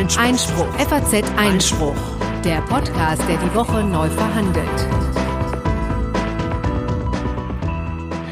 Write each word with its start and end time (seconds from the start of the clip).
Einspruch. 0.00 0.24
Einspruch. 0.24 0.78
FAZ 0.78 1.24
Einspruch. 1.36 1.94
Der 2.42 2.62
Podcast, 2.62 3.22
der 3.28 3.36
die 3.36 3.54
Woche 3.54 3.84
neu 3.84 4.08
verhandelt. 4.08 4.88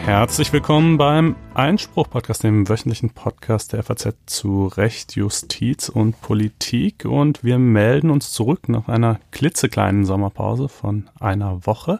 Herzlich 0.03 0.51
willkommen 0.51 0.97
beim 0.97 1.37
Einspruch-Podcast, 1.59 2.45
dem 2.45 2.69
wöchentlichen 2.69 3.11
Podcast 3.11 3.73
der 3.73 3.83
FAZ 3.83 4.15
zu 4.27 4.69
Recht, 4.69 5.17
Justiz 5.17 5.89
und 5.89 6.21
Politik. 6.21 7.05
Und 7.05 7.43
wir 7.43 7.59
melden 7.59 8.11
uns 8.11 8.31
zurück 8.31 8.69
nach 8.69 8.87
einer 8.87 9.19
klitzekleinen 9.33 10.05
Sommerpause 10.05 10.69
von 10.69 11.11
einer 11.19 11.67
Woche 11.67 11.99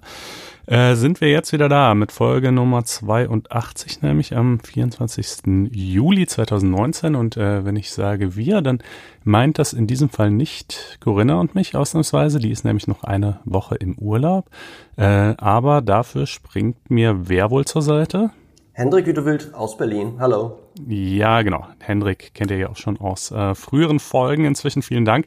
äh, 0.67 0.95
sind 0.95 1.21
wir 1.21 1.31
jetzt 1.31 1.53
wieder 1.53 1.69
da 1.69 1.95
mit 1.95 2.13
Folge 2.13 2.53
Nummer 2.53 2.85
82, 2.85 4.03
nämlich 4.03 4.37
am 4.37 4.61
24. 4.61 5.71
Juli 5.73 6.27
2019. 6.27 7.17
Und 7.17 7.37
äh, 7.37 7.65
wenn 7.65 7.75
ich 7.75 7.91
sage 7.91 8.37
wir, 8.37 8.61
dann 8.61 8.81
meint 9.25 9.59
das 9.59 9.73
in 9.73 9.87
diesem 9.87 10.11
Fall 10.11 10.31
nicht 10.31 10.99
Corinna 11.01 11.41
und 11.41 11.55
mich 11.55 11.75
ausnahmsweise. 11.75 12.39
Die 12.39 12.51
ist 12.51 12.65
nämlich 12.65 12.87
noch 12.87 13.03
eine 13.03 13.41
Woche 13.45 13.77
im 13.77 13.97
Urlaub. 13.99 14.51
Äh, 14.97 15.35
aber 15.39 15.81
dafür 15.81 16.27
springt 16.27 16.91
mir 16.91 17.29
wer 17.29 17.51
wohl 17.51 17.65
zur 17.65 17.83
Seite? 17.83 18.31
Hendrik 18.79 19.07
Gütewild 19.07 19.55
aus 19.55 19.77
Berlin. 19.77 20.19
Hallo. 20.21 20.57
Ja, 20.87 21.43
genau. 21.43 21.67
Hendrik 21.81 22.33
kennt 22.33 22.53
ihr 22.53 22.59
ja 22.59 22.69
auch 22.69 22.77
schon 22.77 22.97
aus 23.01 23.33
äh, 23.33 23.57
früheren 23.57 23.99
Folgen. 23.99 24.45
Inzwischen 24.45 24.83
vielen 24.83 25.05
Dank 25.05 25.27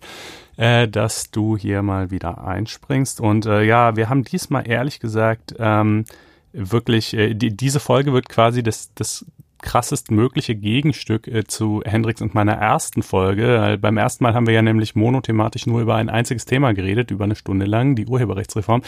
äh, 0.55 0.87
dass 0.87 1.31
du 1.31 1.57
hier 1.57 1.81
mal 1.81 2.11
wieder 2.11 2.45
einspringst. 2.45 3.19
Und 3.19 3.45
äh, 3.45 3.63
ja, 3.63 3.95
wir 3.95 4.09
haben 4.09 4.23
diesmal 4.23 4.69
ehrlich 4.69 4.99
gesagt 4.99 5.55
ähm, 5.59 6.05
wirklich, 6.53 7.13
äh, 7.13 7.33
die, 7.33 7.55
diese 7.57 7.79
Folge 7.79 8.13
wird 8.13 8.29
quasi 8.29 8.63
das, 8.63 8.93
das 8.93 9.25
krassest 9.61 10.11
mögliche 10.11 10.55
Gegenstück 10.55 11.27
äh, 11.27 11.43
zu 11.45 11.81
Hendrix 11.85 12.21
und 12.21 12.33
meiner 12.33 12.53
ersten 12.53 13.03
Folge. 13.03 13.73
Äh, 13.73 13.77
beim 13.77 13.97
ersten 13.97 14.23
Mal 14.23 14.33
haben 14.33 14.47
wir 14.47 14.53
ja 14.53 14.61
nämlich 14.61 14.95
monothematisch 14.95 15.67
nur 15.67 15.81
über 15.81 15.95
ein 15.95 16.09
einziges 16.09 16.45
Thema 16.45 16.73
geredet, 16.73 17.11
über 17.11 17.25
eine 17.25 17.35
Stunde 17.35 17.65
lang, 17.65 17.95
die 17.95 18.05
Urheberrechtsreform. 18.05 18.81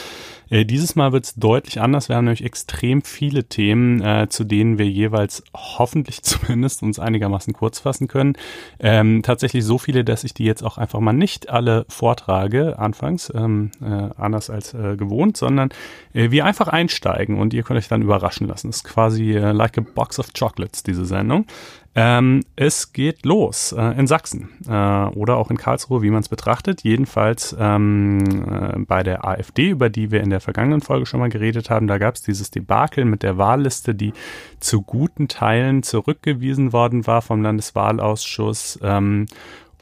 Äh, 0.50 0.66
dieses 0.66 0.96
Mal 0.96 1.12
wird 1.12 1.26
es 1.26 1.36
deutlich 1.36 1.82
anders. 1.82 2.10
Wir 2.10 2.16
haben 2.16 2.26
nämlich 2.26 2.44
extrem 2.44 3.02
viele 3.02 3.46
Themen, 3.46 4.02
äh, 4.02 4.28
zu 4.30 4.44
denen 4.44 4.78
wir 4.78 4.88
jeweils 4.88 5.44
hoffentlich 5.54 6.24
zumindest 6.24 6.84
uns 6.84 7.00
einigermaßen 7.00 7.54
kurz 7.54 7.80
fassen 7.80 8.08
können. 8.08 8.34
Ähm, 8.80 9.22
tatsächlich 9.24 9.64
so 9.64 9.78
viele, 9.78 10.04
dass 10.04 10.24
ich 10.24 10.34
die 10.34 10.46
jetzt 10.46 10.64
auch 10.64 10.78
einfach 10.78 11.00
mal 11.00 11.14
nicht 11.14 11.50
alle 11.50 11.86
vortrage, 11.90 12.80
anfangs, 12.80 13.32
ähm, 13.36 13.72
äh, 13.82 14.10
anders 14.18 14.50
als 14.50 14.74
äh, 14.74 14.96
gewohnt, 14.98 15.38
sondern 15.38 15.70
wir 16.14 16.46
einfach 16.46 16.68
einsteigen 16.68 17.40
und 17.40 17.54
ihr 17.54 17.64
könnt 17.64 17.80
euch 17.80 17.88
dann 17.88 18.02
überraschen 18.02 18.48
lassen. 18.48 18.68
Das 18.68 18.78
ist 18.78 18.84
quasi 18.84 19.34
like 19.34 19.78
a 19.78 19.82
box 19.82 20.20
of 20.20 20.28
chocolate. 20.38 20.63
Chocolates, 20.64 20.84
diese 20.84 21.06
Sendung. 21.06 21.46
Ähm, 21.96 22.44
es 22.56 22.92
geht 22.92 23.24
los 23.24 23.72
äh, 23.72 24.00
in 24.00 24.08
Sachsen 24.08 24.50
äh, 24.68 24.72
oder 24.72 25.38
auch 25.38 25.52
in 25.52 25.58
Karlsruhe, 25.58 26.02
wie 26.02 26.10
man 26.10 26.22
es 26.22 26.30
betrachtet. 26.30 26.84
Jedenfalls 26.84 27.56
ähm, 27.60 28.20
äh, 28.50 28.80
bei 28.80 29.04
der 29.04 29.26
AfD, 29.26 29.70
über 29.70 29.90
die 29.90 30.10
wir 30.10 30.22
in 30.22 30.32
der 30.32 30.40
vergangenen 30.40 30.82
Folge 30.82 31.06
schon 31.06 31.20
mal 31.20 31.30
geredet 31.30 31.70
haben. 31.70 31.86
Da 31.86 32.00
gab 32.00 32.16
es 32.16 32.24
dieses 32.24 32.50
Debakel 32.50 33.06
mit 33.06 33.22
der 33.22 33.38
Wahlliste, 33.38 33.94
die 33.94 34.14
zu 34.60 34.82
guten 34.82 35.28
Teilen 35.28 35.84
zurückgewiesen 35.84 36.74
worden 36.74 37.06
war 37.06 37.22
vom 37.22 37.44
Landeswahlausschuss. 37.44 38.80
Ähm, 38.82 39.28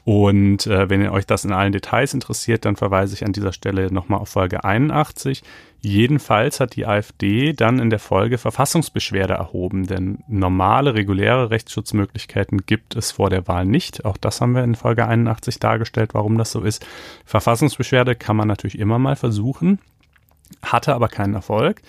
und 0.04 0.66
äh, 0.66 0.90
wenn 0.90 1.00
ihr 1.00 1.12
euch 1.12 1.26
das 1.26 1.44
in 1.44 1.52
allen 1.52 1.72
Details 1.72 2.12
interessiert, 2.12 2.64
dann 2.66 2.76
verweise 2.76 3.14
ich 3.14 3.24
an 3.24 3.32
dieser 3.32 3.52
Stelle 3.52 3.90
nochmal 3.92 4.20
auf 4.20 4.28
Folge 4.28 4.64
81. 4.64 5.42
Jedenfalls 5.84 6.60
hat 6.60 6.76
die 6.76 6.86
AfD 6.86 7.54
dann 7.54 7.80
in 7.80 7.90
der 7.90 7.98
Folge 7.98 8.38
Verfassungsbeschwerde 8.38 9.34
erhoben, 9.34 9.88
denn 9.88 10.22
normale, 10.28 10.94
reguläre 10.94 11.50
Rechtsschutzmöglichkeiten 11.50 12.64
gibt 12.66 12.94
es 12.94 13.10
vor 13.10 13.30
der 13.30 13.48
Wahl 13.48 13.64
nicht. 13.66 14.04
Auch 14.04 14.16
das 14.16 14.40
haben 14.40 14.54
wir 14.54 14.62
in 14.62 14.76
Folge 14.76 15.08
81 15.08 15.58
dargestellt, 15.58 16.14
warum 16.14 16.38
das 16.38 16.52
so 16.52 16.60
ist. 16.60 16.86
Verfassungsbeschwerde 17.24 18.14
kann 18.14 18.36
man 18.36 18.46
natürlich 18.46 18.78
immer 18.78 19.00
mal 19.00 19.16
versuchen, 19.16 19.80
hatte 20.62 20.94
aber 20.94 21.08
keinen 21.08 21.34
Erfolg. 21.34 21.82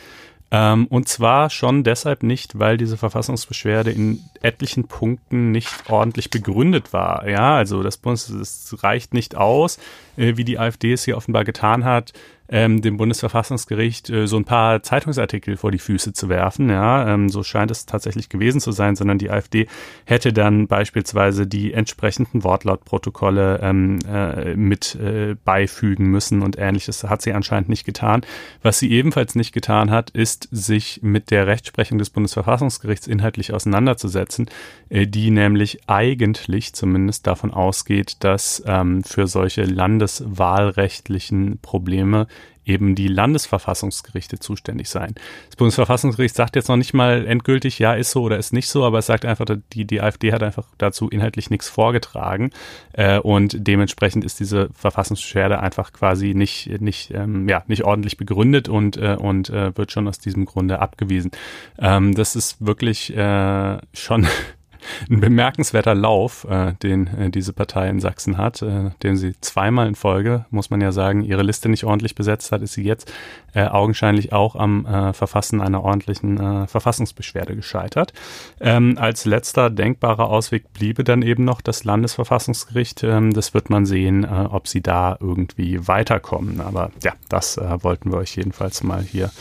Ähm, 0.53 0.85
und 0.85 1.07
zwar 1.07 1.49
schon 1.49 1.83
deshalb 1.83 2.21
nicht, 2.21 2.59
weil 2.59 2.77
diese 2.77 2.95
Verfassungsbeschwerde 2.95 3.89
in 3.89 4.23
etlichen 4.43 4.87
Punkten 4.87 5.51
nicht 5.51 5.89
ordentlich 5.89 6.29
begründet 6.29 6.93
war. 6.93 7.27
Ja, 7.27 7.55
also 7.55 7.81
das 7.81 7.99
es 8.05 8.75
reicht 8.83 9.15
nicht 9.15 9.35
aus, 9.35 9.79
äh, 10.17 10.37
wie 10.37 10.43
die 10.43 10.59
AfD 10.59 10.93
es 10.93 11.03
hier 11.03 11.17
offenbar 11.17 11.43
getan 11.43 11.85
hat, 11.85 12.13
ähm, 12.49 12.81
dem 12.81 12.97
Bundesverfassungsgericht 12.97 14.09
äh, 14.09 14.27
so 14.27 14.37
ein 14.37 14.45
paar 14.45 14.83
Zeitungsartikel 14.83 15.57
vor 15.57 15.71
die 15.71 15.79
Füße 15.79 16.13
zu 16.13 16.29
werfen. 16.29 16.69
Ja, 16.69 17.11
ähm, 17.11 17.29
so 17.29 17.41
scheint 17.41 17.71
es 17.71 17.85
tatsächlich 17.85 18.29
gewesen 18.29 18.59
zu 18.59 18.71
sein, 18.71 18.95
sondern 18.95 19.17
die 19.17 19.29
AfD 19.29 19.67
hätte 20.05 20.33
dann 20.33 20.67
beispielsweise 20.67 21.47
die 21.47 21.73
entsprechenden 21.73 22.43
Wortlautprotokolle 22.43 23.59
ähm, 23.63 23.99
äh, 24.07 24.55
mit 24.55 24.95
äh, 24.95 25.35
beifügen 25.43 26.07
müssen 26.07 26.41
und 26.41 26.57
ähnliches. 26.59 27.03
Hat 27.03 27.21
sie 27.21 27.33
anscheinend 27.33 27.69
nicht 27.69 27.85
getan. 27.85 28.21
Was 28.61 28.77
sie 28.79 28.91
ebenfalls 28.91 29.35
nicht 29.35 29.53
getan 29.53 29.89
hat, 29.89 30.09
ist, 30.11 30.47
sich 30.51 30.99
mit 31.01 31.31
der 31.31 31.47
Rechtsprechung 31.47 31.97
des 31.97 32.09
Bundesverfassungsgerichts 32.09 33.07
inhaltlich 33.07 33.53
auseinanderzusetzen, 33.53 34.49
äh, 34.89 35.07
die 35.07 35.31
nämlich 35.31 35.79
eigentlich 35.87 36.73
zumindest 36.73 37.25
davon 37.25 37.51
ausgeht, 37.51 38.17
dass 38.19 38.61
ähm, 38.67 39.03
für 39.03 39.27
solche 39.27 39.63
landeswahlrechtlichen 40.03 41.59
Probleme 41.61 42.27
eben 42.65 42.95
die 42.95 43.09
Landesverfassungsgerichte 43.09 44.39
zuständig 44.39 44.87
sein. 44.87 45.15
Das 45.47 45.57
Bundesverfassungsgericht 45.57 46.33
sagt 46.33 46.55
jetzt 46.55 46.69
noch 46.69 46.77
nicht 46.77 46.93
mal 46.93 47.27
endgültig, 47.27 47.77
ja, 47.77 47.93
ist 47.93 48.11
so 48.11 48.21
oder 48.21 48.37
ist 48.37 48.53
nicht 48.53 48.69
so, 48.69 48.85
aber 48.85 48.99
es 48.99 49.05
sagt 49.05 49.25
einfach, 49.25 49.45
die, 49.73 49.83
die 49.83 49.99
AfD 49.99 50.31
hat 50.31 50.43
einfach 50.43 50.67
dazu 50.77 51.09
inhaltlich 51.09 51.49
nichts 51.49 51.67
vorgetragen 51.67 52.51
äh, 52.93 53.19
und 53.19 53.67
dementsprechend 53.67 54.23
ist 54.23 54.39
diese 54.39 54.69
Verfassungsbeschwerde 54.75 55.59
einfach 55.59 55.91
quasi 55.91 56.33
nicht, 56.35 56.79
nicht, 56.79 57.11
ähm, 57.13 57.49
ja, 57.49 57.63
nicht 57.67 57.83
ordentlich 57.83 58.15
begründet 58.15 58.69
und, 58.69 58.95
äh, 58.95 59.17
und 59.19 59.49
äh, 59.49 59.75
wird 59.77 59.91
schon 59.91 60.07
aus 60.07 60.19
diesem 60.19 60.45
Grunde 60.45 60.79
abgewiesen. 60.79 61.31
Ähm, 61.77 62.15
das 62.15 62.37
ist 62.37 62.65
wirklich 62.65 63.13
äh, 63.13 63.77
schon 63.93 64.25
ein 65.09 65.19
bemerkenswerter 65.19 65.95
Lauf, 65.95 66.45
äh, 66.49 66.73
den 66.81 67.07
äh, 67.07 67.29
diese 67.29 67.53
Partei 67.53 67.89
in 67.89 67.99
Sachsen 67.99 68.37
hat, 68.37 68.61
äh, 68.61 68.91
dem 69.03 69.15
sie 69.15 69.33
zweimal 69.41 69.87
in 69.87 69.95
Folge, 69.95 70.45
muss 70.49 70.69
man 70.69 70.81
ja 70.81 70.91
sagen, 70.91 71.23
ihre 71.23 71.43
Liste 71.43 71.69
nicht 71.69 71.83
ordentlich 71.83 72.15
besetzt 72.15 72.51
hat, 72.51 72.61
ist 72.61 72.73
sie 72.73 72.83
jetzt 72.83 73.11
äh, 73.53 73.65
augenscheinlich 73.65 74.33
auch 74.33 74.55
am 74.55 74.85
äh, 74.85 75.13
Verfassen 75.13 75.61
einer 75.61 75.83
ordentlichen 75.83 76.39
äh, 76.39 76.67
Verfassungsbeschwerde 76.67 77.55
gescheitert. 77.55 78.13
Ähm, 78.59 78.97
als 78.97 79.25
letzter 79.25 79.69
denkbarer 79.69 80.29
Ausweg 80.29 80.73
bliebe 80.73 81.03
dann 81.03 81.21
eben 81.21 81.43
noch 81.45 81.61
das 81.61 81.83
Landesverfassungsgericht. 81.83 83.03
Ähm, 83.03 83.33
das 83.33 83.53
wird 83.53 83.69
man 83.69 83.85
sehen, 83.85 84.23
äh, 84.23 84.27
ob 84.27 84.67
sie 84.67 84.81
da 84.81 85.17
irgendwie 85.19 85.87
weiterkommen. 85.87 86.61
Aber 86.61 86.91
ja, 87.03 87.13
das 87.29 87.57
äh, 87.57 87.83
wollten 87.83 88.11
wir 88.11 88.17
euch 88.17 88.35
jedenfalls 88.35 88.83
mal 88.83 89.01
hier 89.01 89.31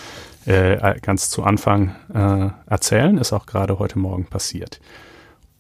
äh, 0.45 1.01
ganz 1.01 1.31
zu 1.31 1.45
Anfang 1.45 1.95
äh, 2.13 2.49
erzählen. 2.71 3.19
Ist 3.19 3.33
auch 3.33 3.47
gerade 3.47 3.79
heute 3.79 3.99
Morgen 3.99 4.27
passiert. 4.27 4.81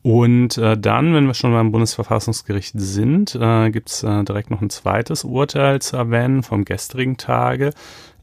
Und 0.02 0.58
äh, 0.58 0.76
dann, 0.76 1.14
wenn 1.14 1.26
wir 1.26 1.34
schon 1.34 1.52
beim 1.52 1.70
Bundesverfassungsgericht 1.70 2.74
sind, 2.76 3.36
äh, 3.36 3.70
gibt 3.70 3.88
es 3.88 4.02
äh, 4.02 4.24
direkt 4.24 4.50
noch 4.50 4.60
ein 4.60 4.70
zweites 4.70 5.22
Urteil 5.22 5.80
zu 5.80 5.96
erwähnen 5.96 6.42
vom 6.42 6.64
gestrigen 6.64 7.16
Tage. 7.16 7.70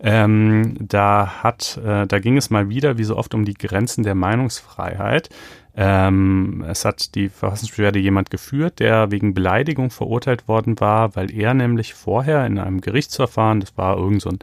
Ähm, 0.01 0.75
da 0.79 1.41
hat, 1.41 1.79
äh, 1.83 2.05
da 2.05 2.19
ging 2.19 2.35
es 2.35 2.49
mal 2.49 2.69
wieder, 2.69 2.97
wie 2.97 3.05
so 3.05 3.15
oft, 3.15 3.33
um 3.33 3.45
die 3.45 3.53
Grenzen 3.53 4.03
der 4.03 4.15
Meinungsfreiheit. 4.15 5.29
Ähm, 5.75 6.65
es 6.67 6.83
hat 6.83 7.15
die 7.15 7.29
Verfassungsbeschwerde 7.29 7.99
jemand 7.99 8.29
geführt, 8.29 8.79
der 8.79 9.11
wegen 9.11 9.33
Beleidigung 9.33 9.89
verurteilt 9.89 10.49
worden 10.49 10.79
war, 10.81 11.15
weil 11.15 11.31
er 11.31 11.53
nämlich 11.53 11.93
vorher 11.93 12.45
in 12.45 12.59
einem 12.59 12.81
Gerichtsverfahren, 12.81 13.61
das 13.61 13.77
war 13.77 13.97
irgend 13.97 14.21
so 14.21 14.31
ein 14.31 14.39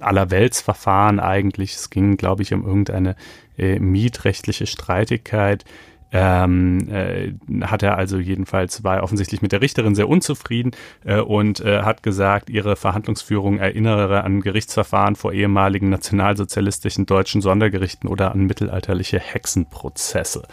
Allerweltsverfahren 0.00 1.18
eigentlich, 1.18 1.74
es 1.74 1.90
ging, 1.90 2.16
glaube 2.16 2.42
ich, 2.42 2.54
um 2.54 2.64
irgendeine 2.64 3.16
äh, 3.58 3.80
mietrechtliche 3.80 4.66
Streitigkeit, 4.66 5.64
ähm, 6.12 6.88
äh, 6.88 7.32
hat 7.62 7.82
er 7.82 7.98
also 7.98 8.18
jedenfalls, 8.18 8.84
war 8.84 9.02
offensichtlich 9.02 9.42
mit 9.42 9.52
der 9.52 9.60
Richterin 9.60 9.94
sehr 9.94 10.08
unzufrieden 10.08 10.70
äh, 11.04 11.20
und 11.20 11.60
äh, 11.60 11.82
hat 11.82 12.02
gesagt, 12.02 12.48
ihre 12.48 12.76
Verhandlungsführung 12.76 13.58
erinnere 13.58 14.22
an 14.24 14.40
Gerichtsverfahren 14.40 15.16
vor 15.16 15.32
ehemaligen 15.32 15.88
nationalsozialistischen 15.90 17.06
deutschen 17.06 17.40
Sondergerichten 17.40 18.08
oder 18.08 18.32
an 18.32 18.46
mittelalterliche 18.46 19.18
Hexenprozesse. 19.18 20.46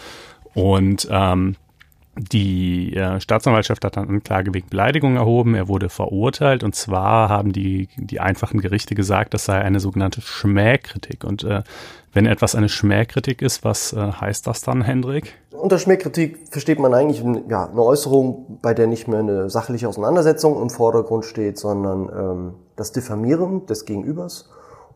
Und 0.54 1.08
ähm, 1.12 1.56
die 2.16 2.96
äh, 2.96 3.20
Staatsanwaltschaft 3.20 3.84
hat 3.84 3.98
dann 3.98 4.08
Anklage 4.08 4.54
wegen 4.54 4.70
Beleidigung 4.70 5.16
erhoben. 5.16 5.56
Er 5.56 5.68
wurde 5.68 5.90
verurteilt. 5.90 6.64
Und 6.64 6.76
zwar 6.76 7.30
haben 7.30 7.54
die, 7.54 7.90
die 7.98 8.20
einfachen 8.20 8.62
Gerichte 8.62 8.94
gesagt, 8.94 9.34
das 9.34 9.46
sei 9.46 9.60
eine 9.60 9.80
sogenannte 9.80 10.22
Schmähkritik. 10.22 11.24
Und 11.24 11.44
äh, 11.44 11.64
wenn 12.14 12.28
etwas 12.28 12.54
eine 12.54 12.70
Schmähkritik 12.70 13.42
ist, 13.42 13.64
was 13.64 13.94
äh, 13.94 13.98
heißt 13.98 14.46
das 14.46 14.62
dann, 14.62 14.84
Hendrik? 14.84 15.34
Unter 15.52 15.80
Schmähkritik 15.80 16.50
versteht 16.52 16.78
man 16.78 16.94
eigentlich 16.94 17.24
ja, 17.50 17.66
eine 17.66 17.82
Äußerung, 17.82 18.60
bei 18.62 18.76
der 18.76 18.86
nicht 18.86 19.08
mehr 19.08 19.20
eine 19.20 19.50
sachliche 19.50 19.88
Auseinandersetzung 19.88 20.62
im 20.62 20.70
Vordergrund 20.70 21.26
steht, 21.26 21.58
sondern 21.58 22.10
ähm, 22.10 22.54
das 22.76 22.92
Diffamieren 22.92 23.66
des 23.66 23.86
Gegenübers. 23.86 24.50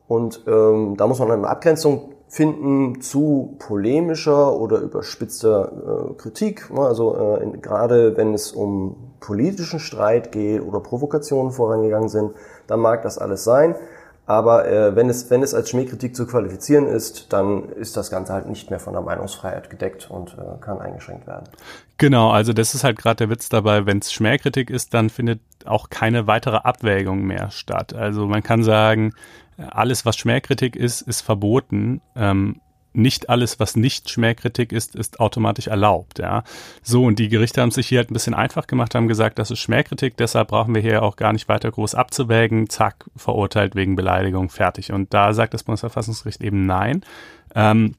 Und 0.08 0.44
ähm, 0.48 0.96
da 0.98 1.08
muss 1.08 1.18
man 1.18 1.32
eine 1.32 1.48
Abgrenzung 1.48 2.14
finden 2.30 3.02
zu 3.02 3.56
polemischer 3.60 4.54
oder 4.54 4.80
überspitzter 4.80 6.12
äh, 6.12 6.14
Kritik, 6.16 6.70
also 6.76 7.40
äh, 7.42 7.58
gerade 7.58 8.18
wenn 8.18 8.34
es 8.34 8.52
um 8.52 9.14
politischen 9.20 9.80
Streit 9.80 10.32
geht 10.32 10.62
oder 10.62 10.80
Provokationen 10.80 11.52
vorangegangen 11.52 12.10
sind, 12.10 12.34
dann 12.68 12.80
mag 12.80 13.02
das 13.04 13.18
alles 13.18 13.44
sein. 13.44 13.76
Aber 14.28 14.68
äh, 14.70 14.94
wenn, 14.94 15.10
es, 15.10 15.30
wenn 15.30 15.42
es 15.42 15.54
als 15.54 15.70
Schmähkritik 15.70 16.14
zu 16.14 16.28
qualifizieren 16.28 16.86
ist, 16.86 17.32
dann 17.32 17.70
ist 17.70 17.96
das 17.96 18.12
Ganze 18.12 18.34
halt 18.34 18.50
nicht 18.50 18.70
mehr 18.70 18.80
von 18.80 18.92
der 18.92 19.02
Meinungsfreiheit 19.02 19.70
gedeckt 19.70 20.12
und 20.12 20.38
äh, 20.38 20.60
kann 20.60 20.82
eingeschränkt 20.82 21.28
werden. 21.28 21.46
Genau, 21.98 22.30
also 22.30 22.52
das 22.52 22.76
ist 22.76 22.84
halt 22.84 22.98
gerade 22.98 23.16
der 23.16 23.30
Witz 23.30 23.48
dabei, 23.48 23.86
wenn 23.86 24.00
es 24.00 24.12
Schmähkritik 24.12 24.70
ist, 24.70 24.94
dann 24.94 25.10
findet 25.10 25.40
auch 25.66 25.90
keine 25.90 26.28
weitere 26.28 26.58
Abwägung 26.58 27.22
mehr 27.22 27.52
statt. 27.52 27.94
Also 27.94 28.28
man 28.28 28.44
kann 28.44 28.64
sagen, 28.64 29.14
alles, 29.58 30.06
was 30.06 30.18
Schmähkritik 30.18 30.76
ist, 30.76 31.02
ist 31.02 31.22
verboten. 31.22 32.02
Ähm, 32.16 32.62
nicht 32.94 33.30
alles, 33.30 33.60
was 33.60 33.76
nicht 33.76 34.10
Schmähkritik 34.10 34.72
ist, 34.72 34.96
ist 34.96 35.20
automatisch 35.20 35.68
erlaubt, 35.68 36.18
ja. 36.18 36.44
So, 36.82 37.06
und 37.06 37.20
die 37.20 37.30
Gerichte 37.30 37.62
haben 37.62 37.70
sich 37.70 37.88
hier 37.88 38.00
halt 38.00 38.10
ein 38.10 38.14
bisschen 38.14 38.34
einfach 38.34 38.66
gemacht, 38.66 38.96
haben 38.96 39.08
gesagt, 39.08 39.38
das 39.38 39.52
ist 39.52 39.60
Schmähkritik, 39.60 40.18
deshalb 40.18 40.48
brauchen 40.48 40.74
wir 40.74 40.82
hier 40.82 41.04
auch 41.04 41.16
gar 41.16 41.32
nicht 41.32 41.48
weiter 41.48 41.70
groß 41.70 41.94
abzuwägen, 41.94 42.70
zack, 42.70 43.06
verurteilt 43.16 43.76
wegen 43.76 43.96
Beleidigung, 43.96 44.50
fertig. 44.50 44.92
Und 44.92 45.14
da 45.14 45.34
sagt 45.34 45.54
das 45.54 45.64
Bundesverfassungsgericht 45.64 46.42
eben 46.42 46.66
nein. 46.66 47.06
Ähm, 47.54 47.96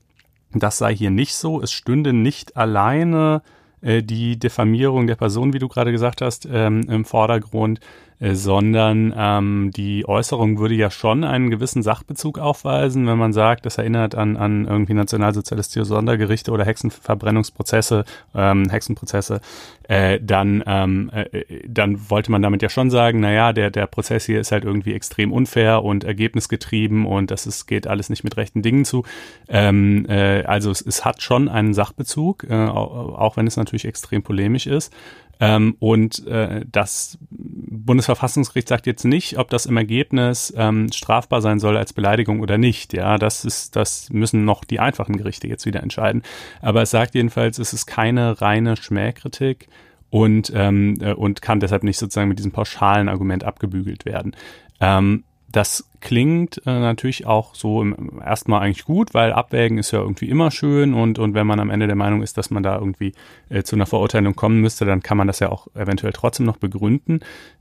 das 0.52 0.78
sei 0.78 0.94
hier 0.94 1.10
nicht 1.10 1.34
so. 1.34 1.62
Es 1.62 1.72
stünde 1.72 2.12
nicht 2.12 2.56
alleine 2.56 3.43
äh, 3.81 4.02
die 4.02 4.38
Diffamierung 4.38 5.06
der 5.06 5.16
Person, 5.16 5.52
wie 5.52 5.58
du 5.58 5.69
gerade 5.69 5.93
gesagt 5.93 6.22
hast, 6.22 6.49
ähm, 6.50 6.82
im 6.88 7.05
Vordergrund, 7.05 7.78
sondern 8.20 9.15
ähm, 9.17 9.70
die 9.75 10.09
Äußerung 10.09 10.59
würde 10.59 10.75
ja 10.75 10.91
schon 10.91 11.23
einen 11.23 11.50
gewissen 11.50 11.82
Sachbezug 11.82 12.38
aufweisen, 12.38 13.06
wenn 13.06 13.19
man 13.19 13.32
sagt, 13.32 13.65
das 13.65 13.79
erinnert 13.79 14.17
an, 14.17 14.37
an 14.37 14.67
irgendwie 14.67 14.94
nationalsozialistische 14.94 15.85
Sondergerichte 15.85 16.50
oder 16.50 16.65
Hexenverbrennungsprozesse, 16.65 18.05
ähm, 18.35 18.69
Hexenprozesse, 18.70 19.41
äh, 19.85 20.19
dann, 20.20 20.65
ähm, 20.67 21.11
äh, 21.12 21.44
dann 21.69 22.11
wollte 22.11 22.32
man 22.32 22.43
damit 22.43 22.62
ja 22.62 22.69
schon 22.69 22.91
sagen, 22.91 23.20
naja, 23.20 23.53
der, 23.53 23.70
der 23.70 23.87
Prozess 23.87 24.26
hier 24.26 24.41
ist 24.41 24.50
halt 24.50 24.65
irgendwie 24.65 24.94
extrem 24.94 25.32
unfair 25.32 25.85
und 25.85 26.03
ergebnisgetrieben 26.03 27.06
und 27.06 27.31
das 27.31 27.47
ist, 27.47 27.67
geht 27.67 27.87
alles 27.87 28.11
nicht 28.11 28.25
mit 28.25 28.37
rechten 28.37 28.62
Dingen 28.62 28.85
zu. 28.85 29.05
Ähm, 29.49 30.06
äh, 30.09 30.43
also 30.43 30.73
es, 30.73 30.81
es 30.81 31.05
hat 31.05 31.23
schon 31.23 31.49
einen 31.49 31.73
Sachbezug, 31.73 32.44
äh, 32.50 32.55
auch 32.55 33.37
wenn 33.37 33.47
es 33.47 33.56
natürlich 33.56 33.85
extrem 33.85 34.23
polemisch 34.23 34.67
ist. 34.67 34.93
Ähm, 35.40 35.76
und 35.79 36.26
äh, 36.26 36.64
das 36.70 37.19
Bundesverfassungsgericht 37.31 38.69
sagt 38.69 38.87
jetzt 38.87 39.05
nicht, 39.05 39.38
ob 39.38 39.50
das 39.50 39.67
im 39.67 39.76
Ergebnis 39.76 40.52
ähm, 40.56 40.90
strafbar 40.93 41.40
sein 41.43 41.61
soll 41.61 41.76
als 41.76 41.93
Beleidigung 41.93 42.40
oder 42.40 42.58
nicht. 42.58 42.93
Ja, 42.93 43.19
das 43.19 43.44
ist, 43.44 43.76
das 43.76 44.11
müssen 44.11 44.44
noch 44.44 44.64
die 44.64 44.81
einfachen 44.81 45.17
Gerichte 45.17 45.46
jetzt 45.46 45.67
wieder 45.67 45.82
entscheiden. 45.82 46.23
Aber 46.61 46.82
es 46.82 46.90
sagt 46.90 47.14
jedenfalls, 47.14 47.58
es 47.58 47.73
ist 47.73 47.87
keine 47.87 48.40
reine 48.40 48.76
Schmähkritik 48.76 49.69
und 50.11 50.52
ähm, 50.55 50.99
äh, 51.00 51.12
und 51.12 51.43
kann 51.43 51.61
deshalb 51.61 51.84
nicht 51.84 51.99
sozusagen 51.99 52.29
mit 52.29 52.38
diesem 52.38 52.52
pauschalen 52.52 53.08
Argument 53.08 53.44
abgebügelt 53.44 54.05
werden. 54.05 54.34
Ähm, 54.81 55.25
das 55.50 55.88
klingt 56.00 56.61
äh, 56.67 56.79
natürlich 56.81 57.27
auch 57.27 57.55
so 57.55 57.85
erstmal 58.25 58.62
eigentlich 58.62 58.85
gut, 58.85 59.15
weil 59.15 59.33
Abwägen 59.33 59.79
ist 59.79 59.91
ja 59.91 60.00
irgendwie 60.00 60.29
immer 60.29 60.50
schön 60.50 60.95
und, 60.95 61.19
und 61.19 61.35
wenn 61.35 61.47
man 61.47 61.61
am 61.61 61.71
Ende 61.71 61.87
der 61.87 61.97
Meinung 61.97 62.23
ist, 62.23 62.39
dass 62.39 62.50
man 62.50 62.62
da 62.62 62.79
irgendwie 62.79 63.12
äh, 63.49 63.62
zu 63.62 63.77
einer 63.77 63.87
Verurteilung 63.87 64.37
kommen 64.37 64.61
müsste, 64.61 64.85
dann 64.85 65.03
kann 65.03 65.17
man 65.17 65.27
das 65.27 65.41
ja 65.41 65.50
auch 65.50 65.67
eventuell 65.75 66.12
trotzdem 66.12 66.47
noch 66.47 66.56
begründen. 66.56 67.21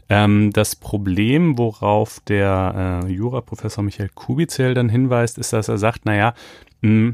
Ähm, 0.10 0.52
das 0.54 0.76
Problem, 0.76 1.58
worauf 1.58 2.20
der 2.28 3.04
äh, 3.06 3.12
Juraprofessor 3.12 3.84
Michael 3.84 4.10
Kubizell 4.14 4.74
dann 4.74 4.90
hinweist, 4.90 5.38
ist, 5.38 5.54
dass 5.54 5.68
er 5.68 5.78
sagt, 5.78 6.06
naja, 6.06 6.34
mh, 6.82 7.14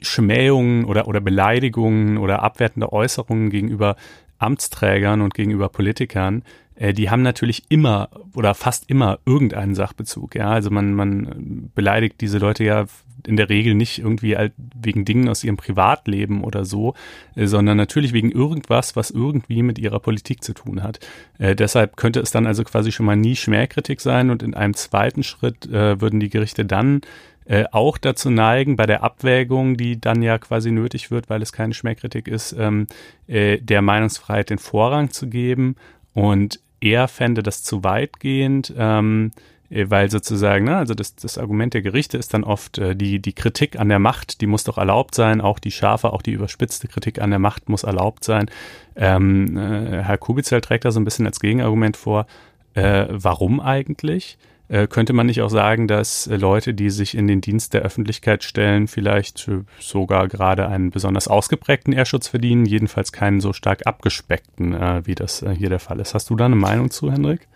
Schmähungen 0.00 0.84
oder, 0.84 1.06
oder 1.06 1.20
Beleidigungen 1.20 2.16
oder 2.16 2.42
abwertende 2.42 2.92
Äußerungen 2.92 3.50
gegenüber 3.50 3.96
Amtsträgern 4.38 5.20
und 5.20 5.34
gegenüber 5.34 5.68
Politikern 5.68 6.42
die 6.74 7.10
haben 7.10 7.22
natürlich 7.22 7.64
immer 7.68 8.08
oder 8.34 8.54
fast 8.54 8.88
immer 8.88 9.18
irgendeinen 9.26 9.74
Sachbezug. 9.74 10.34
Ja, 10.34 10.50
also 10.50 10.70
man, 10.70 10.94
man 10.94 11.70
beleidigt 11.74 12.20
diese 12.20 12.38
Leute 12.38 12.64
ja 12.64 12.86
in 13.26 13.36
der 13.36 13.48
Regel 13.48 13.74
nicht 13.74 13.98
irgendwie 13.98 14.36
wegen 14.74 15.04
Dingen 15.04 15.28
aus 15.28 15.44
ihrem 15.44 15.56
Privatleben 15.56 16.42
oder 16.44 16.64
so, 16.64 16.94
äh, 17.34 17.46
sondern 17.46 17.76
natürlich 17.76 18.12
wegen 18.12 18.30
irgendwas, 18.30 18.96
was 18.96 19.10
irgendwie 19.10 19.62
mit 19.62 19.78
ihrer 19.78 20.00
Politik 20.00 20.42
zu 20.42 20.54
tun 20.54 20.82
hat. 20.82 21.00
Äh, 21.38 21.54
deshalb 21.54 21.96
könnte 21.96 22.20
es 22.20 22.30
dann 22.30 22.46
also 22.46 22.64
quasi 22.64 22.92
schon 22.92 23.06
mal 23.06 23.16
nie 23.16 23.36
Schmähkritik 23.36 24.00
sein 24.00 24.30
und 24.30 24.42
in 24.42 24.54
einem 24.54 24.74
zweiten 24.74 25.22
Schritt 25.22 25.66
äh, 25.66 26.00
würden 26.00 26.20
die 26.20 26.30
Gerichte 26.30 26.64
dann 26.64 27.02
äh, 27.44 27.64
auch 27.72 27.98
dazu 27.98 28.30
neigen, 28.30 28.76
bei 28.76 28.86
der 28.86 29.02
Abwägung, 29.02 29.76
die 29.76 30.00
dann 30.00 30.22
ja 30.22 30.38
quasi 30.38 30.70
nötig 30.70 31.10
wird, 31.10 31.28
weil 31.28 31.42
es 31.42 31.52
keine 31.52 31.74
Schmähkritik 31.74 32.28
ist, 32.28 32.54
ähm, 32.56 32.86
äh, 33.26 33.58
der 33.58 33.82
Meinungsfreiheit 33.82 34.50
den 34.50 34.58
Vorrang 34.58 35.10
zu 35.10 35.28
geben 35.28 35.76
und 36.14 36.60
er 36.80 37.08
fände 37.08 37.42
das 37.42 37.62
zu 37.62 37.84
weitgehend, 37.84 38.74
ähm, 38.76 39.30
äh, 39.70 39.88
weil 39.88 40.10
sozusagen, 40.10 40.64
ne, 40.64 40.76
also 40.76 40.94
das, 40.94 41.14
das 41.14 41.38
Argument 41.38 41.74
der 41.74 41.82
Gerichte 41.82 42.18
ist 42.18 42.34
dann 42.34 42.44
oft 42.44 42.78
äh, 42.78 42.94
die, 42.94 43.20
die 43.20 43.32
Kritik 43.32 43.78
an 43.78 43.88
der 43.88 43.98
Macht, 43.98 44.40
die 44.40 44.46
muss 44.46 44.64
doch 44.64 44.78
erlaubt 44.78 45.14
sein, 45.14 45.40
auch 45.40 45.58
die 45.58 45.70
scharfe, 45.70 46.12
auch 46.12 46.22
die 46.22 46.32
überspitzte 46.32 46.88
Kritik 46.88 47.20
an 47.20 47.30
der 47.30 47.38
Macht 47.38 47.68
muss 47.68 47.84
erlaubt 47.84 48.24
sein. 48.24 48.50
Ähm, 48.96 49.56
äh, 49.56 50.02
Herr 50.02 50.18
Kubitzel 50.18 50.60
trägt 50.60 50.84
da 50.84 50.90
so 50.90 51.00
ein 51.00 51.04
bisschen 51.04 51.26
als 51.26 51.40
Gegenargument 51.40 51.96
vor, 51.96 52.26
äh, 52.74 53.06
warum 53.08 53.60
eigentlich? 53.60 54.38
Äh, 54.68 54.86
könnte 54.86 55.12
man 55.12 55.26
nicht 55.26 55.42
auch 55.42 55.50
sagen, 55.50 55.88
dass 55.88 56.26
äh, 56.26 56.36
Leute, 56.36 56.74
die 56.74 56.90
sich 56.90 57.16
in 57.16 57.26
den 57.26 57.40
Dienst 57.40 57.74
der 57.74 57.82
Öffentlichkeit 57.82 58.44
stellen, 58.44 58.88
vielleicht 58.88 59.50
sogar 59.80 60.28
gerade 60.28 60.68
einen 60.68 60.90
besonders 60.90 61.28
ausgeprägten 61.28 61.92
Ehrschutz 61.92 62.28
verdienen, 62.28 62.64
jedenfalls 62.64 63.12
keinen 63.12 63.40
so 63.40 63.52
stark 63.52 63.86
abgespeckten, 63.86 64.74
äh, 64.74 65.02
wie 65.04 65.14
das 65.14 65.44
hier 65.56 65.68
der 65.68 65.80
Fall 65.80 66.00
ist. 66.00 66.14
Hast 66.14 66.30
du 66.30 66.36
da 66.36 66.46
eine 66.46 66.56
Meinung 66.56 66.90
zu, 66.90 67.10
Hendrik? 67.10 67.48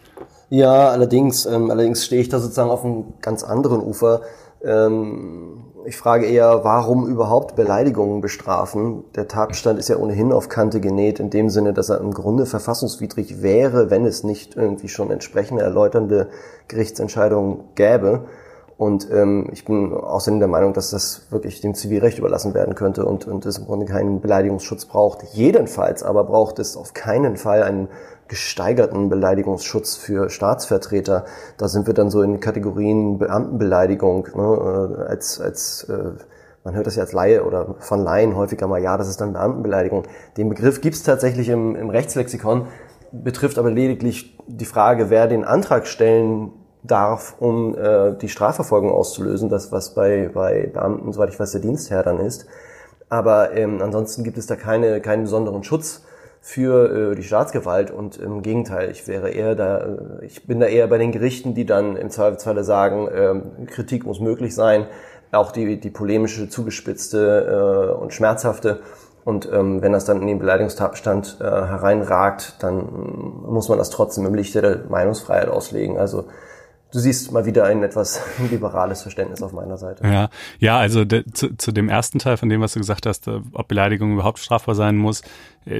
Ja, 0.48 0.90
allerdings, 0.90 1.44
ähm, 1.46 1.70
allerdings 1.70 2.04
stehe 2.04 2.20
ich 2.20 2.28
da 2.28 2.38
sozusagen 2.38 2.70
auf 2.70 2.84
einem 2.84 3.14
ganz 3.20 3.42
anderen 3.42 3.80
Ufer. 3.80 4.22
Ähm, 4.66 5.62
ich 5.86 5.96
frage 5.96 6.26
eher, 6.26 6.64
warum 6.64 7.06
überhaupt 7.06 7.54
Beleidigungen 7.54 8.20
bestrafen? 8.20 9.04
Der 9.14 9.28
Tatbestand 9.28 9.78
ist 9.78 9.88
ja 9.88 9.96
ohnehin 9.96 10.32
auf 10.32 10.48
Kante 10.48 10.80
genäht, 10.80 11.20
in 11.20 11.30
dem 11.30 11.48
Sinne, 11.48 11.72
dass 11.72 11.90
er 11.90 12.00
im 12.00 12.12
Grunde 12.12 12.44
verfassungswidrig 12.44 13.40
wäre, 13.40 13.88
wenn 13.88 14.04
es 14.04 14.24
nicht 14.24 14.56
irgendwie 14.56 14.88
schon 14.88 15.12
entsprechende 15.12 15.62
erläuternde 15.62 16.28
Gerichtsentscheidungen 16.66 17.60
gäbe. 17.76 18.24
Und 18.78 19.08
ähm, 19.10 19.48
ich 19.52 19.64
bin 19.64 19.94
außerdem 19.94 20.40
der 20.40 20.48
Meinung, 20.48 20.74
dass 20.74 20.90
das 20.90 21.30
wirklich 21.30 21.60
dem 21.60 21.74
Zivilrecht 21.74 22.18
überlassen 22.18 22.52
werden 22.52 22.74
könnte 22.74 23.06
und, 23.06 23.26
und 23.26 23.46
es 23.46 23.56
im 23.56 23.64
Grunde 23.64 23.86
keinen 23.86 24.20
Beleidigungsschutz 24.20 24.84
braucht. 24.84 25.22
Jedenfalls 25.32 26.02
aber 26.02 26.24
braucht 26.24 26.58
es 26.58 26.76
auf 26.76 26.92
keinen 26.92 27.36
Fall 27.36 27.62
einen 27.62 27.88
gesteigerten 28.28 29.08
Beleidigungsschutz 29.08 29.96
für 29.96 30.30
Staatsvertreter. 30.30 31.24
Da 31.58 31.68
sind 31.68 31.86
wir 31.86 31.94
dann 31.94 32.10
so 32.10 32.22
in 32.22 32.40
Kategorien 32.40 33.18
Beamtenbeleidigung, 33.18 34.28
ne, 34.34 34.98
äh, 34.98 35.08
als, 35.08 35.40
als 35.40 35.84
äh, 35.84 36.12
man 36.64 36.74
hört 36.74 36.86
das 36.86 36.96
ja 36.96 37.02
als 37.02 37.12
Laie 37.12 37.44
oder 37.44 37.76
von 37.78 38.00
Laien 38.00 38.34
häufiger 38.34 38.66
mal, 38.66 38.82
ja, 38.82 38.96
das 38.96 39.08
ist 39.08 39.20
dann 39.20 39.32
Beamtenbeleidigung. 39.32 40.02
Den 40.36 40.48
Begriff 40.48 40.80
gibt 40.80 40.96
es 40.96 41.04
tatsächlich 41.04 41.48
im, 41.48 41.76
im 41.76 41.90
Rechtslexikon, 41.90 42.66
betrifft 43.12 43.58
aber 43.58 43.70
lediglich 43.70 44.36
die 44.48 44.64
Frage, 44.64 45.08
wer 45.10 45.28
den 45.28 45.44
Antrag 45.44 45.86
stellen 45.86 46.50
darf, 46.82 47.36
um 47.38 47.76
äh, 47.76 48.16
die 48.16 48.28
Strafverfolgung 48.28 48.90
auszulösen, 48.90 49.48
das 49.48 49.72
was 49.72 49.94
bei, 49.94 50.30
bei 50.32 50.70
Beamten, 50.72 51.12
soweit 51.12 51.30
ich 51.30 51.38
weiß, 51.38 51.52
der 51.52 51.60
Dienstherr 51.60 52.02
dann 52.02 52.20
ist. 52.20 52.46
Aber 53.08 53.54
ähm, 53.54 53.80
ansonsten 53.82 54.24
gibt 54.24 54.38
es 54.38 54.46
da 54.46 54.56
keine, 54.56 55.00
keinen 55.00 55.22
besonderen 55.22 55.62
Schutz 55.62 56.02
für 56.46 57.10
äh, 57.10 57.14
die 57.16 57.24
Staatsgewalt 57.24 57.90
und 57.90 58.18
im 58.18 58.40
Gegenteil, 58.40 58.92
ich 58.92 59.08
wäre 59.08 59.30
eher 59.30 59.56
da, 59.56 59.78
äh, 59.78 60.24
ich 60.24 60.46
bin 60.46 60.60
da 60.60 60.66
eher 60.66 60.86
bei 60.86 60.96
den 60.96 61.10
Gerichten, 61.10 61.56
die 61.56 61.66
dann 61.66 61.96
im 61.96 62.08
Zweifelsfalle 62.08 62.62
sagen, 62.62 63.08
äh, 63.08 63.66
Kritik 63.66 64.06
muss 64.06 64.20
möglich 64.20 64.54
sein, 64.54 64.86
auch 65.32 65.50
die, 65.50 65.80
die 65.80 65.90
polemische, 65.90 66.48
zugespitzte 66.48 67.90
äh, 67.90 68.00
und 68.00 68.14
schmerzhafte. 68.14 68.78
Und 69.24 69.50
ähm, 69.52 69.82
wenn 69.82 69.90
das 69.90 70.04
dann 70.04 70.20
in 70.20 70.28
den 70.28 70.38
Beleidigungstatbestand 70.38 71.38
äh, 71.40 71.44
hereinragt, 71.44 72.54
dann 72.60 72.78
muss 73.44 73.68
man 73.68 73.78
das 73.78 73.90
trotzdem 73.90 74.24
im 74.24 74.36
Lichte 74.36 74.62
der 74.62 74.84
Meinungsfreiheit 74.88 75.48
auslegen. 75.48 75.98
Also 75.98 76.26
du 76.92 77.00
siehst 77.00 77.32
mal 77.32 77.44
wieder 77.44 77.64
ein 77.64 77.82
etwas 77.82 78.20
liberales 78.50 79.02
Verständnis 79.02 79.42
auf 79.42 79.52
meiner 79.52 79.78
Seite. 79.78 80.06
Ja, 80.06 80.30
ja 80.60 80.78
also 80.78 81.04
de, 81.04 81.24
zu, 81.32 81.56
zu 81.56 81.72
dem 81.72 81.88
ersten 81.88 82.20
Teil 82.20 82.36
von 82.36 82.48
dem, 82.48 82.60
was 82.60 82.74
du 82.74 82.78
gesagt 82.78 83.04
hast, 83.04 83.26
äh, 83.26 83.40
ob 83.52 83.66
Beleidigung 83.66 84.12
überhaupt 84.12 84.38
strafbar 84.38 84.76
sein 84.76 84.96
muss, 84.96 85.22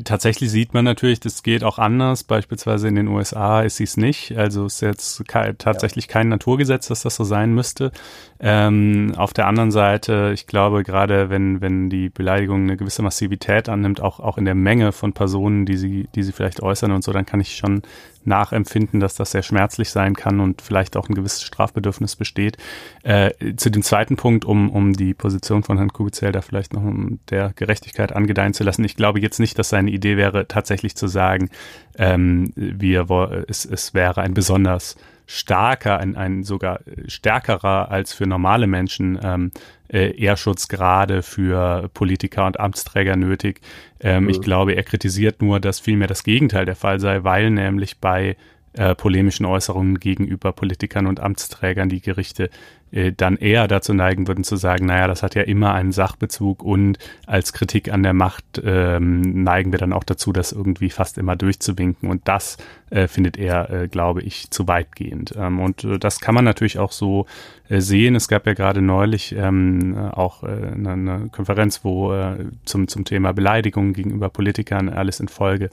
tatsächlich 0.04 0.50
sieht 0.50 0.74
man 0.74 0.84
natürlich, 0.84 1.20
das 1.20 1.42
geht 1.42 1.62
auch 1.62 1.78
anders. 1.78 2.24
Beispielsweise 2.24 2.88
in 2.88 2.96
den 2.96 3.08
USA 3.08 3.62
ist 3.62 3.76
sie 3.76 3.84
es 3.84 3.96
nicht. 3.96 4.36
Also 4.36 4.66
ist 4.66 4.82
jetzt 4.82 5.22
tatsächlich 5.58 6.08
kein 6.08 6.28
Naturgesetz, 6.28 6.88
dass 6.88 7.02
das 7.02 7.16
so 7.16 7.24
sein 7.24 7.54
müsste. 7.54 7.92
Ähm, 8.40 9.14
auf 9.16 9.32
der 9.32 9.46
anderen 9.46 9.70
Seite, 9.70 10.32
ich 10.34 10.46
glaube, 10.46 10.82
gerade 10.82 11.30
wenn, 11.30 11.60
wenn 11.60 11.88
die 11.88 12.08
Beleidigung 12.08 12.62
eine 12.62 12.76
gewisse 12.76 13.02
Massivität 13.02 13.68
annimmt, 13.68 14.00
auch, 14.00 14.20
auch 14.20 14.38
in 14.38 14.44
der 14.44 14.54
Menge 14.54 14.92
von 14.92 15.12
Personen, 15.12 15.66
die 15.66 15.76
sie, 15.76 16.08
die 16.14 16.22
sie 16.22 16.32
vielleicht 16.32 16.62
äußern 16.62 16.90
und 16.90 17.04
so, 17.04 17.12
dann 17.12 17.24
kann 17.24 17.40
ich 17.40 17.56
schon 17.56 17.82
nachempfinden, 18.26 19.00
dass 19.00 19.14
das 19.14 19.30
sehr 19.30 19.42
schmerzlich 19.42 19.90
sein 19.90 20.14
kann 20.14 20.40
und 20.40 20.60
vielleicht 20.60 20.96
auch 20.96 21.08
ein 21.08 21.14
gewisses 21.14 21.42
Strafbedürfnis 21.42 22.16
besteht. 22.16 22.56
Äh, 23.02 23.30
zu 23.56 23.70
dem 23.70 23.82
zweiten 23.82 24.16
Punkt, 24.16 24.44
um, 24.44 24.70
um 24.70 24.92
die 24.92 25.14
Position 25.14 25.62
von 25.62 25.76
Herrn 25.76 25.92
Kubizell 25.92 26.32
da 26.32 26.42
vielleicht 26.42 26.72
noch 26.74 26.82
um 26.82 27.20
der 27.30 27.52
Gerechtigkeit 27.54 28.12
angedeihen 28.12 28.52
zu 28.52 28.64
lassen. 28.64 28.84
Ich 28.84 28.96
glaube 28.96 29.20
jetzt 29.20 29.38
nicht, 29.38 29.58
dass 29.58 29.68
seine 29.76 29.90
Idee 29.90 30.16
wäre, 30.16 30.48
tatsächlich 30.48 30.96
zu 30.96 31.06
sagen, 31.06 31.50
ähm, 31.98 32.50
wir, 32.56 33.44
es, 33.46 33.66
es 33.66 33.92
wäre 33.92 34.22
ein 34.22 34.32
besonders 34.32 34.96
starker, 35.26 35.98
ein, 35.98 36.16
ein 36.16 36.44
sogar 36.44 36.80
stärkerer 37.06 37.90
als 37.90 38.14
für 38.14 38.26
normale 38.26 38.66
Menschen 38.66 39.18
ähm, 39.22 39.50
äh, 39.92 40.16
Ehrschutz 40.16 40.68
gerade 40.68 41.22
für 41.22 41.90
Politiker 41.92 42.46
und 42.46 42.58
Amtsträger 42.58 43.16
nötig. 43.16 43.60
Ähm, 44.00 44.24
mhm. 44.24 44.30
Ich 44.30 44.40
glaube, 44.40 44.72
er 44.72 44.82
kritisiert 44.82 45.42
nur, 45.42 45.60
dass 45.60 45.78
vielmehr 45.78 46.08
das 46.08 46.22
Gegenteil 46.22 46.64
der 46.64 46.76
Fall 46.76 47.00
sei, 47.00 47.22
weil 47.24 47.50
nämlich 47.50 47.98
bei 47.98 48.36
äh, 48.72 48.94
polemischen 48.94 49.46
Äußerungen 49.46 49.98
gegenüber 50.00 50.52
Politikern 50.52 51.06
und 51.06 51.20
Amtsträgern 51.20 51.88
die 51.88 52.00
Gerichte 52.00 52.50
dann 53.16 53.36
eher 53.36 53.68
dazu 53.68 53.92
neigen 53.94 54.28
würden 54.28 54.44
zu 54.44 54.56
sagen, 54.56 54.86
naja, 54.86 55.06
das 55.08 55.22
hat 55.22 55.34
ja 55.34 55.42
immer 55.42 55.74
einen 55.74 55.92
Sachbezug 55.92 56.62
und 56.62 56.98
als 57.26 57.52
Kritik 57.52 57.92
an 57.92 58.02
der 58.02 58.12
Macht 58.12 58.44
ähm, 58.64 59.42
neigen 59.42 59.72
wir 59.72 59.78
dann 59.78 59.92
auch 59.92 60.04
dazu, 60.04 60.32
das 60.32 60.52
irgendwie 60.52 60.90
fast 60.90 61.18
immer 61.18 61.36
durchzuwinken 61.36 62.08
und 62.08 62.28
das 62.28 62.56
äh, 62.90 63.08
findet 63.08 63.36
er, 63.36 63.70
äh, 63.70 63.88
glaube 63.88 64.22
ich, 64.22 64.50
zu 64.50 64.68
weitgehend. 64.68 65.34
Ähm, 65.36 65.58
und 65.58 65.84
äh, 65.84 65.98
das 65.98 66.20
kann 66.20 66.34
man 66.34 66.44
natürlich 66.44 66.78
auch 66.78 66.92
so 66.92 67.26
äh, 67.68 67.80
sehen. 67.80 68.14
Es 68.14 68.28
gab 68.28 68.46
ja 68.46 68.54
gerade 68.54 68.80
neulich 68.80 69.34
ähm, 69.36 69.96
auch 70.12 70.44
äh, 70.44 70.46
eine, 70.46 70.92
eine 70.92 71.28
Konferenz, 71.32 71.80
wo 71.82 72.12
äh, 72.14 72.46
zum, 72.64 72.86
zum 72.86 73.04
Thema 73.04 73.32
Beleidigung 73.32 73.92
gegenüber 73.92 74.28
Politikern 74.28 74.88
alles 74.88 75.18
in 75.18 75.28
Folge 75.28 75.70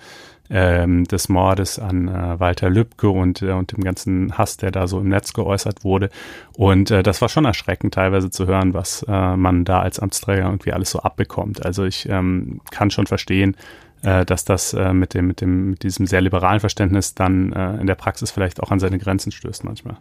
ähm, 0.54 1.04
des 1.06 1.30
Mordes 1.30 1.80
an 1.80 2.08
äh, 2.08 2.40
Walter 2.40 2.70
Lübcke 2.70 3.10
und, 3.10 3.42
äh, 3.42 3.52
und 3.52 3.72
dem 3.72 3.84
ganzen 3.84 4.38
Hass, 4.38 4.56
der 4.56 4.70
da 4.72 4.88
so 4.88 5.00
im 5.00 5.10
Netz 5.10 5.34
geäußert 5.34 5.84
wurde. 5.84 6.10
Und 6.56 6.92
äh, 6.92 7.02
das 7.02 7.22
war 7.22 7.30
schon 7.30 7.46
erschreckend 7.46 7.96
teilweise 7.96 8.30
zu 8.30 8.46
hören, 8.46 8.76
was 8.76 9.04
äh, 9.08 9.36
man 9.36 9.66
da 9.66 9.82
als 9.82 10.00
Amtsträger 10.00 10.46
irgendwie 10.46 10.72
alles 10.72 10.92
so 10.92 11.00
abbekommt. 11.00 11.66
Also 11.66 11.86
ich 11.86 12.08
ähm, 12.08 12.62
kann 12.70 12.92
schon 12.92 13.08
verstehen, 13.08 13.58
äh, 14.04 14.26
dass 14.26 14.46
das 14.46 14.74
äh, 14.74 14.94
mit 14.94 15.16
dem, 15.16 15.26
mit 15.26 15.42
dem, 15.42 15.72
mit 15.72 15.84
diesem 15.84 16.06
sehr 16.06 16.22
liberalen 16.22 16.60
Verständnis 16.60 17.16
dann 17.16 17.52
äh, 17.52 17.82
in 17.82 17.88
der 17.88 17.96
Praxis 17.96 18.30
vielleicht 18.30 18.62
auch 18.62 18.70
an 18.70 18.80
seine 18.80 19.00
Grenzen 19.00 19.32
stößt 19.32 19.64
manchmal. 19.64 19.98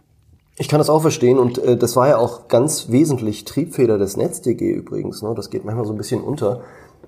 Ich 0.55 0.67
kann 0.67 0.77
das 0.77 0.91
auch 0.91 1.01
verstehen 1.01 1.39
und 1.39 1.57
äh, 1.57 1.77
das 1.77 1.95
war 1.95 2.09
ja 2.09 2.17
auch 2.17 2.47
ganz 2.47 2.91
wesentlich 2.91 3.43
Triebfeder 3.43 3.97
des 3.97 4.17
NetzDG 4.17 4.71
übrigens. 4.71 5.23
Ne? 5.23 5.33
Das 5.35 5.49
geht 5.49 5.65
manchmal 5.65 5.85
so 5.85 5.93
ein 5.93 5.97
bisschen 5.97 6.21
unter. 6.21 6.61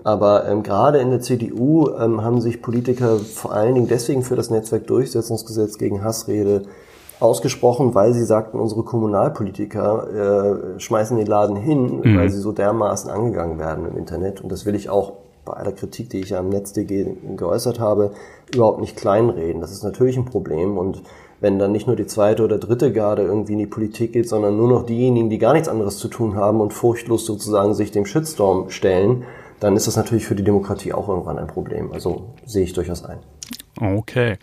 Aber 0.06 0.46
ähm, 0.46 0.62
gerade 0.62 0.98
in 0.98 1.10
der 1.10 1.20
CDU 1.20 1.88
ähm, 1.98 2.22
haben 2.22 2.40
sich 2.40 2.62
Politiker 2.62 3.18
vor 3.18 3.52
allen 3.52 3.74
Dingen 3.74 3.88
deswegen 3.88 4.22
für 4.22 4.36
das 4.36 4.50
Netzwerkdurchsetzungsgesetz 4.50 5.78
gegen 5.78 6.04
Hassrede 6.04 6.62
ausgesprochen, 7.18 7.92
weil 7.96 8.12
sie 8.12 8.22
sagten, 8.22 8.60
unsere 8.60 8.84
Kommunalpolitiker 8.84 10.76
äh, 10.76 10.78
schmeißen 10.78 11.16
den 11.16 11.26
Laden 11.26 11.56
hin, 11.56 12.02
mhm. 12.04 12.18
weil 12.18 12.30
sie 12.30 12.38
so 12.38 12.52
dermaßen 12.52 13.10
angegangen 13.10 13.58
werden 13.58 13.84
im 13.84 13.98
Internet. 13.98 14.40
Und 14.40 14.52
das 14.52 14.64
will 14.64 14.76
ich 14.76 14.88
auch 14.88 15.14
bei 15.44 15.54
aller 15.54 15.72
Kritik, 15.72 16.08
die 16.10 16.20
ich 16.20 16.30
ja 16.30 16.38
am 16.38 16.50
NetzDG 16.50 17.16
geäußert 17.36 17.80
habe, 17.80 18.12
überhaupt 18.54 18.80
nicht 18.80 18.96
kleinreden. 18.96 19.60
Das 19.60 19.72
ist 19.72 19.82
natürlich 19.82 20.16
ein 20.16 20.24
Problem 20.24 20.78
und 20.78 21.02
wenn 21.40 21.58
dann 21.58 21.72
nicht 21.72 21.88
nur 21.88 21.96
die 21.96 22.06
zweite 22.06 22.44
oder 22.44 22.58
dritte 22.58 22.92
Garde 22.92 23.22
irgendwie 23.22 23.54
in 23.54 23.58
die 23.58 23.66
Politik 23.66 24.12
geht, 24.12 24.28
sondern 24.28 24.56
nur 24.56 24.68
noch 24.68 24.86
diejenigen, 24.86 25.30
die 25.30 25.38
gar 25.38 25.52
nichts 25.52 25.68
anderes 25.68 25.98
zu 25.98 26.06
tun 26.06 26.36
haben 26.36 26.60
und 26.60 26.72
furchtlos 26.72 27.26
sozusagen 27.26 27.74
sich 27.74 27.90
dem 27.90 28.06
Shitstorm 28.06 28.70
stellen, 28.70 29.24
dann 29.60 29.76
ist 29.76 29.86
das 29.86 29.96
natürlich 29.96 30.26
für 30.26 30.34
die 30.34 30.44
Demokratie 30.44 30.92
auch 30.92 31.08
irgendwann 31.08 31.38
ein 31.38 31.46
Problem. 31.46 31.92
Also 31.92 32.34
sehe 32.44 32.64
ich 32.64 32.72
durchaus 32.72 33.04
ein. 33.04 33.18
Okay. 33.78 34.38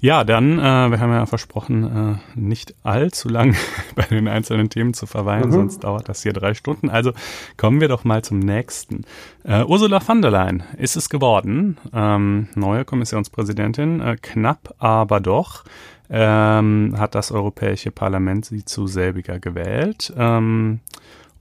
Ja, 0.00 0.24
dann, 0.24 0.58
äh, 0.58 0.90
wir 0.90 1.00
haben 1.00 1.12
ja 1.12 1.24
versprochen, 1.24 2.18
äh, 2.36 2.38
nicht 2.38 2.74
allzu 2.82 3.28
lang 3.30 3.56
bei 3.94 4.02
den 4.02 4.28
einzelnen 4.28 4.68
Themen 4.68 4.92
zu 4.92 5.06
verweilen, 5.06 5.48
mhm. 5.48 5.52
sonst 5.52 5.84
dauert 5.84 6.08
das 6.08 6.22
hier 6.22 6.34
drei 6.34 6.52
Stunden. 6.52 6.90
Also 6.90 7.12
kommen 7.56 7.80
wir 7.80 7.88
doch 7.88 8.04
mal 8.04 8.22
zum 8.22 8.40
nächsten. 8.40 9.04
Äh, 9.44 9.64
Ursula 9.64 10.00
von 10.00 10.20
der 10.20 10.30
Leyen 10.30 10.62
ist 10.76 10.96
es 10.96 11.08
geworden, 11.08 11.78
ähm, 11.94 12.48
neue 12.54 12.84
Kommissionspräsidentin, 12.84 14.00
äh, 14.00 14.16
knapp 14.20 14.74
aber 14.78 15.20
doch. 15.20 15.64
Ähm, 16.10 16.94
hat 16.98 17.14
das 17.14 17.32
Europäische 17.32 17.90
Parlament 17.90 18.44
sie 18.44 18.66
zu 18.66 18.86
selbiger 18.86 19.38
gewählt. 19.38 20.12
Ähm, 20.18 20.80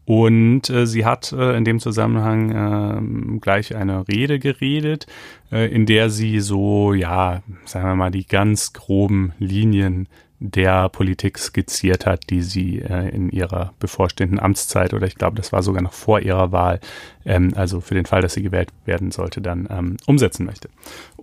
und 0.06 0.70
äh, 0.70 0.86
sie 0.86 1.06
hat 1.06 1.32
äh, 1.32 1.56
in 1.56 1.64
dem 1.64 1.80
Zusammenhang 1.80 3.36
äh, 3.36 3.40
gleich 3.40 3.76
eine 3.76 4.08
Rede 4.08 4.40
geredet, 4.40 5.08
äh, 5.52 5.74
in 5.74 5.86
der 5.86 6.10
sie 6.10 6.40
so, 6.42 6.94
ja, 6.94 7.42
sagen 7.66 7.88
wir 7.88 7.96
mal, 7.96 8.12
die 8.12 8.28
ganz 8.28 8.74
groben 8.74 9.34
Linien 9.40 10.08
der 10.46 10.90
Politik 10.90 11.40
skizziert 11.40 12.06
hat, 12.06 12.30
die 12.30 12.42
sie 12.42 12.82
äh, 12.82 13.08
in 13.16 13.30
ihrer 13.30 13.74
bevorstehenden 13.80 14.40
Amtszeit 14.40 14.94
oder 14.94 15.08
ich 15.08 15.16
glaube, 15.16 15.38
das 15.38 15.54
war 15.54 15.64
sogar 15.64 15.82
noch 15.82 15.94
vor 15.94 16.20
ihrer 16.20 16.52
Wahl, 16.52 16.82
ähm, 17.24 17.54
also 17.56 17.80
für 17.80 17.96
den 17.96 18.06
Fall, 18.06 18.22
dass 18.22 18.34
sie 18.34 18.44
gewählt 18.44 18.68
werden 18.84 19.12
sollte, 19.12 19.40
dann 19.40 19.70
ähm, 19.72 19.96
umsetzen 20.06 20.46
möchte. 20.46 20.68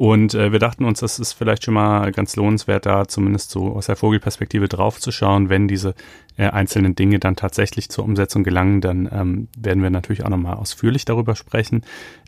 Und 0.00 0.32
äh, 0.32 0.50
wir 0.50 0.58
dachten 0.58 0.86
uns, 0.86 1.00
das 1.00 1.18
ist 1.18 1.34
vielleicht 1.34 1.62
schon 1.62 1.74
mal 1.74 2.10
ganz 2.10 2.34
lohnenswert, 2.34 2.86
da 2.86 3.06
zumindest 3.06 3.50
so 3.50 3.76
aus 3.76 3.84
der 3.84 3.96
Vogelperspektive 3.96 4.66
draufzuschauen, 4.66 5.50
wenn 5.50 5.68
diese 5.68 5.94
äh, 6.38 6.48
einzelnen 6.48 6.94
Dinge 6.94 7.18
dann 7.18 7.36
tatsächlich 7.36 7.90
zur 7.90 8.04
Umsetzung 8.04 8.42
gelangen, 8.42 8.80
dann 8.80 9.10
ähm, 9.12 9.48
werden 9.58 9.82
wir 9.82 9.90
natürlich 9.90 10.24
auch 10.24 10.30
nochmal 10.30 10.56
ausführlich 10.56 11.04
darüber 11.04 11.36
sprechen, 11.36 11.82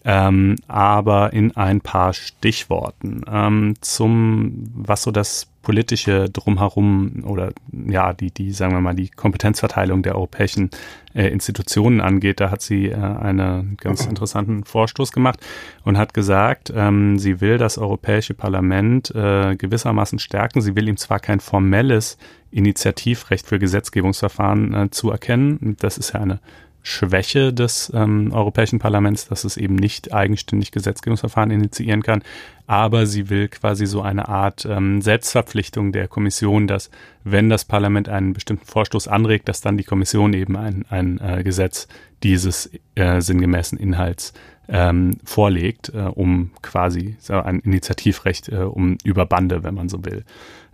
ähm, 0.05 0.57
aber 0.69 1.33
in 1.33 1.57
ein 1.57 1.81
paar 1.81 2.12
Stichworten. 2.12 3.23
Ähm, 3.26 3.76
zum, 3.81 4.71
was 4.75 5.05
so 5.05 5.11
das 5.11 5.47
politische 5.62 6.29
drumherum 6.29 7.25
oder 7.25 7.52
ja, 7.88 8.12
die, 8.12 8.33
die, 8.33 8.50
sagen 8.50 8.75
wir 8.75 8.83
mal, 8.83 8.95
die 8.95 9.09
Kompetenzverteilung 9.09 10.02
der 10.02 10.17
europäischen 10.17 10.71
äh, 11.14 11.28
Institutionen 11.28 12.00
angeht, 12.00 12.40
da 12.40 12.50
hat 12.50 12.62
sie 12.62 12.88
äh, 12.88 12.95
einen 12.95 13.76
ganz 13.78 14.07
interessanten 14.07 14.64
Vorstoß 14.64 15.12
gemacht 15.12 15.40
und 15.85 15.99
hat 15.99 16.14
gesagt, 16.14 16.73
ähm, 16.75 17.19
sie 17.19 17.40
will 17.40 17.59
das 17.59 17.78
Europäische 17.78 18.35
Parlament 18.35 19.14
äh, 19.14 19.57
gewissermaßen 19.57 20.19
stärken. 20.19 20.61
Sie 20.61 20.76
will 20.76 20.88
ihm 20.88 20.97
zwar 20.97 21.21
kein 21.21 21.40
formelles 21.40 22.19
Initiativrecht 22.50 23.47
für 23.47 23.59
Gesetzgebungsverfahren 23.59 24.75
äh, 24.75 24.90
zuerkennen. 24.90 25.76
Das 25.81 25.99
ist 25.99 26.12
ja 26.12 26.21
eine 26.21 26.40
Schwäche 26.83 27.53
des 27.53 27.93
ähm, 27.95 28.33
Europäischen 28.33 28.79
Parlaments, 28.79 29.29
dass 29.29 29.45
es 29.45 29.57
eben 29.57 29.77
nicht 29.77 30.12
eigenständig 30.12 30.73
Gesetzgebungsverfahren 30.73 31.51
initiieren 31.51 32.03
kann. 32.03 32.23
Aber 32.67 33.07
sie 33.07 33.31
will 33.31 33.49
quasi 33.49 33.87
so 33.87 34.03
eine 34.03 34.29
Art 34.29 34.67
ähm, 34.69 35.01
Selbstverpflichtung 35.01 35.93
der 35.93 36.09
Kommission, 36.09 36.67
dass 36.67 36.91
wenn 37.23 37.49
das 37.49 37.65
Parlament 37.65 38.09
einen 38.09 38.33
bestimmten 38.33 38.67
Vorstoß 38.67 39.09
anregt, 39.09 39.49
dass 39.49 39.61
dann 39.61 39.77
die 39.77 39.85
Kommission 39.85 40.33
eben 40.33 40.57
ein, 40.57 40.85
ein 40.89 41.21
äh, 41.21 41.43
Gesetz 41.45 41.87
dieses 42.23 42.71
äh, 42.95 43.21
sinngemäßen 43.21 43.79
Inhalts 43.79 44.33
ähm, 44.69 45.19
vorlegt, 45.25 45.93
äh, 45.95 45.99
um 46.03 46.51
quasi 46.62 47.17
so 47.19 47.35
ein 47.35 47.61
Initiativrecht 47.61 48.49
äh, 48.49 48.57
um 48.57 48.97
über 49.05 49.27
Bande, 49.27 49.62
wenn 49.65 49.75
man 49.75 49.89
so 49.89 50.05
will. 50.05 50.25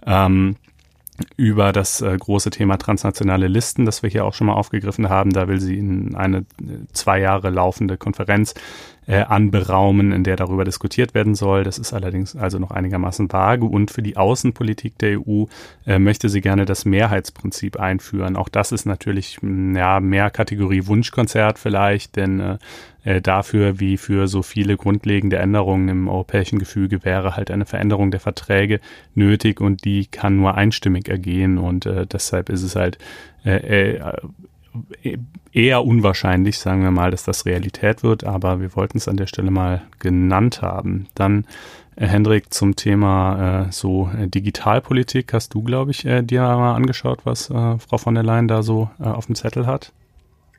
Ähm, 0.07 0.57
über 1.37 1.73
das 1.73 2.01
äh, 2.01 2.17
große 2.17 2.51
Thema 2.51 2.77
transnationale 2.77 3.49
Listen, 3.49 3.85
das 3.85 4.03
wir 4.03 4.11
hier 4.11 4.25
auch 4.25 4.35
schon 4.35 4.47
mal 4.47 4.55
aufgegriffen 4.55 5.09
haben. 5.09 5.33
Da 5.33 5.49
will 5.49 5.61
sie 5.61 5.79
in 5.79 6.15
eine 6.15 6.39
äh, 6.39 6.45
zwei 6.93 7.21
Jahre 7.21 7.51
laufende 7.51 7.97
Konferenz 7.97 8.55
äh, 9.09 9.23
anberaumen, 9.23 10.13
in 10.13 10.23
der 10.23 10.37
darüber 10.37 10.67
diskutiert 10.67 11.15
werden 11.15 11.35
soll. 11.35 11.65
Das 11.65 11.79
ist 11.79 11.95
allerdings 11.95 12.37
also 12.37 12.59
noch 12.59 12.71
einigermaßen 12.71 13.33
vage. 13.33 13.65
Und 13.65 13.91
für 13.91 14.03
die 14.03 14.19
Außenpolitik 14.19 14.99
der 14.99 15.19
EU 15.19 15.47
äh, 15.87 15.99
möchte 15.99 16.29
sie 16.29 16.43
gerne 16.43 16.67
das 16.67 16.85
Mehrheitsprinzip 16.85 17.81
einführen. 17.81 18.37
Auch 18.37 18.51
das 18.51 18.71
ist 18.71 18.85
natürlich 18.85 19.39
ja 19.43 19.99
mehr 20.01 20.31
Kategorie 20.31 20.87
Wunschkonzert 20.87 21.59
vielleicht, 21.59 22.17
denn 22.17 22.39
äh, 22.39 22.59
äh, 23.05 23.23
dafür, 23.23 23.81
wie 23.81 23.97
für 23.97 24.29
so 24.29 24.43
viele 24.43 24.77
grundlegende 24.77 25.39
Änderungen 25.39 25.89
im 25.89 26.09
europäischen 26.09 26.59
Gefüge, 26.59 27.03
wäre 27.03 27.35
halt 27.35 27.51
eine 27.51 27.65
Veränderung 27.65 28.11
der 28.11 28.21
Verträge 28.21 28.79
nötig 29.15 29.63
und 29.63 29.87
die 29.87 30.05
kann 30.05 30.37
nur 30.37 30.55
einstimmig 30.57 31.09
ergehen 31.09 31.57
und 31.57 31.87
äh, 31.87 32.07
deshalb 32.07 32.51
ist 32.51 32.63
es 32.63 32.77
halt 32.77 32.99
äh, 33.47 33.95
äh, 33.95 34.13
eher 35.53 35.85
unwahrscheinlich, 35.85 36.59
sagen 36.59 36.83
wir 36.83 36.91
mal, 36.91 37.11
dass 37.11 37.25
das 37.25 37.47
Realität 37.47 38.03
wird, 38.03 38.25
aber 38.25 38.61
wir 38.61 38.75
wollten 38.77 38.99
es 38.99 39.09
an 39.09 39.17
der 39.17 39.27
Stelle 39.27 39.51
mal 39.51 39.83
genannt 39.99 40.63
haben. 40.63 41.07
Dann, 41.15 41.47
äh, 41.97 42.07
Hendrik, 42.07 42.53
zum 42.53 42.77
Thema 42.77 43.67
äh, 43.67 43.73
so 43.73 44.11
äh, 44.19 44.29
Digitalpolitik 44.29 45.33
hast 45.33 45.55
du, 45.55 45.63
glaube 45.63 45.91
ich, 45.91 46.05
äh, 46.05 46.23
dir 46.23 46.43
mal 46.43 46.75
angeschaut, 46.75 47.21
was 47.25 47.51
äh, 47.51 47.79
Frau 47.79 47.99
von 47.99 48.15
der 48.15 48.25
Leyen 48.25 48.49
da 48.49 48.63
so 48.63 48.91
auf 48.99 49.27
dem 49.27 49.35
Zettel 49.35 49.67
hat. 49.67 49.93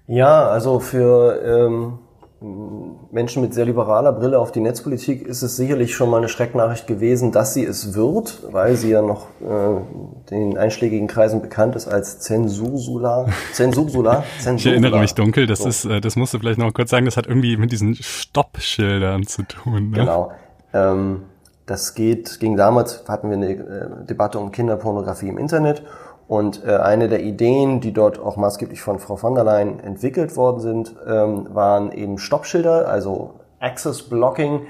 Ja, 0.08 0.48
also 0.48 0.80
für 0.80 1.40
ähm, 1.46 2.00
Menschen 2.42 3.42
mit 3.42 3.54
sehr 3.54 3.66
liberaler 3.66 4.14
Brille 4.14 4.40
auf 4.40 4.54
die 4.54 4.62
Netzpolitik 4.62 5.24
ist 5.28 5.42
es 5.42 5.58
sicherlich 5.58 5.94
schon 5.94 6.10
mal 6.10 6.18
eine 6.18 6.30
Schrecknachricht 6.30 6.88
gewesen, 6.88 7.34
dass 7.34 7.54
sie 7.54 7.66
es 7.66 7.96
wird, 7.96 8.44
weil 8.52 8.78
sie 8.78 8.92
ja 8.92 9.02
noch 9.02 9.28
äh, 9.42 10.30
den 10.30 10.58
einschlägigen 10.58 11.08
Kreisen 11.08 11.42
bekannt 11.42 11.76
ist 11.76 11.90
als 11.90 12.20
Zensursula. 12.20 13.28
Zensursula? 13.52 14.24
Zensursula. 14.40 14.56
Ich 14.60 14.66
erinnere 14.66 15.00
mich 15.00 15.16
dunkel, 15.16 15.48
das 15.48 15.60
so. 15.60 15.70
ist, 15.70 15.86
äh, 15.86 16.00
das 16.00 16.16
musst 16.16 16.34
du 16.34 16.40
vielleicht 16.40 16.60
noch 16.60 16.74
kurz 16.74 16.92
sagen, 16.92 17.06
das 17.06 17.18
hat 17.18 17.28
irgendwie 17.28 17.58
mit 17.58 17.74
diesen 17.74 17.96
Stoppschildern 17.96 19.26
zu 19.26 19.44
tun. 19.44 19.90
Ne? 19.90 19.98
Genau. 19.98 20.32
Ähm, 20.74 21.24
das 21.66 21.94
geht, 21.94 22.40
ging 22.40 22.56
damals, 22.56 23.04
hatten 23.08 23.30
wir 23.30 23.38
eine 23.38 23.52
äh, 23.52 24.06
Debatte 24.06 24.40
um 24.40 24.52
Kinderpornografie 24.52 25.28
im 25.28 25.38
Internet 25.38 25.84
und 26.30 26.64
äh, 26.64 26.76
eine 26.76 27.10
der 27.10 27.24
Ideen, 27.24 27.82
die 27.82 27.92
dort 27.92 28.20
auch 28.20 28.38
maßgeblich 28.38 28.84
von 28.84 29.00
Frau 29.00 29.16
von 29.16 29.34
der 29.34 29.44
Leyen 29.44 29.80
entwickelt 29.80 30.38
worden 30.38 30.60
sind, 30.60 30.96
ähm, 31.08 31.48
waren 31.56 31.92
eben 31.92 32.20
Stoppschilder, 32.20 32.88
also 32.88 33.34
Access 33.60 34.04
Blocking. 34.04 34.68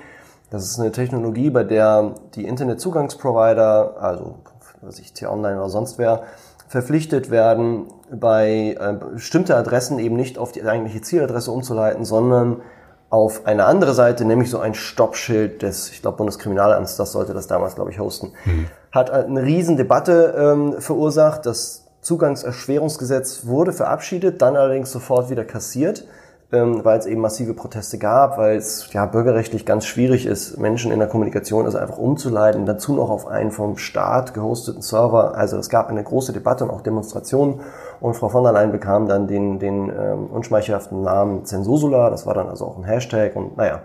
Das 0.51 0.63
ist 0.63 0.79
eine 0.79 0.93
Technologie, 0.93 1.49
bei 1.49 1.65
der 1.65 2.15
die 2.35 2.45
Internetzugangsprovider, 2.45 3.97
also 3.99 4.35
was 4.81 4.99
ich 4.99 5.11
T-Online 5.11 5.57
oder 5.57 5.69
sonst 5.69 5.99
wer, 5.99 6.23
verpflichtet 6.69 7.29
werden, 7.29 7.87
bei 8.09 8.77
äh, 8.79 8.93
bestimmte 9.13 9.57
Adressen 9.57 9.99
eben 9.99 10.15
nicht 10.15 10.37
auf 10.37 10.53
die 10.53 10.63
eigentliche 10.63 11.01
Zieladresse 11.01 11.51
umzuleiten, 11.51 12.05
sondern 12.05 12.61
auf 13.09 13.45
eine 13.45 13.65
andere 13.65 13.93
Seite, 13.93 14.25
nämlich 14.25 14.49
so 14.49 14.59
ein 14.59 14.73
Stoppschild 14.73 15.61
des, 15.61 15.89
ich 15.91 16.01
glaube, 16.01 16.17
Bundeskriminalamts, 16.17 16.95
das 16.95 17.11
sollte 17.11 17.33
das 17.33 17.47
damals, 17.47 17.75
glaube 17.75 17.91
ich, 17.91 17.99
hosten, 17.99 18.33
mhm. 18.45 18.67
hat 18.91 19.09
eine 19.09 19.41
Riesendebatte 19.43 20.35
ähm, 20.37 20.81
verursacht. 20.81 21.45
Das 21.45 21.85
Zugangserschwerungsgesetz 22.01 23.45
wurde 23.45 23.73
verabschiedet, 23.73 24.41
dann 24.41 24.55
allerdings 24.55 24.91
sofort 24.91 25.29
wieder 25.29 25.43
kassiert 25.43 26.05
ähm, 26.51 26.83
weil 26.83 26.97
es 26.97 27.05
eben 27.05 27.21
massive 27.21 27.53
Proteste 27.53 27.97
gab, 27.97 28.37
weil 28.37 28.57
es 28.57 28.91
ja 28.91 29.05
bürgerrechtlich 29.05 29.65
ganz 29.65 29.85
schwierig 29.85 30.25
ist, 30.25 30.57
Menschen 30.57 30.91
in 30.91 30.99
der 30.99 31.07
Kommunikation 31.07 31.65
also 31.65 31.77
einfach 31.77 31.97
umzuleiten, 31.97 32.65
dazu 32.65 32.95
noch 32.95 33.09
auf 33.09 33.27
einen 33.27 33.51
vom 33.51 33.77
Staat 33.77 34.33
gehosteten 34.33 34.81
Server. 34.81 35.35
Also 35.35 35.57
es 35.57 35.69
gab 35.69 35.89
eine 35.89 36.03
große 36.03 36.33
Debatte 36.33 36.63
und 36.63 36.71
auch 36.71 36.81
Demonstrationen 36.81 37.61
und 38.01 38.15
Frau 38.15 38.29
von 38.29 38.43
der 38.43 38.53
Leyen 38.53 38.71
bekam 38.71 39.07
dann 39.07 39.27
den, 39.27 39.59
den 39.59 39.89
ähm, 39.89 40.27
unschmeichelhaften 40.27 41.01
Namen 41.01 41.45
Zensusula, 41.45 42.09
das 42.09 42.25
war 42.25 42.33
dann 42.33 42.47
also 42.47 42.65
auch 42.65 42.77
ein 42.77 42.83
Hashtag 42.83 43.35
und 43.35 43.57
naja. 43.57 43.81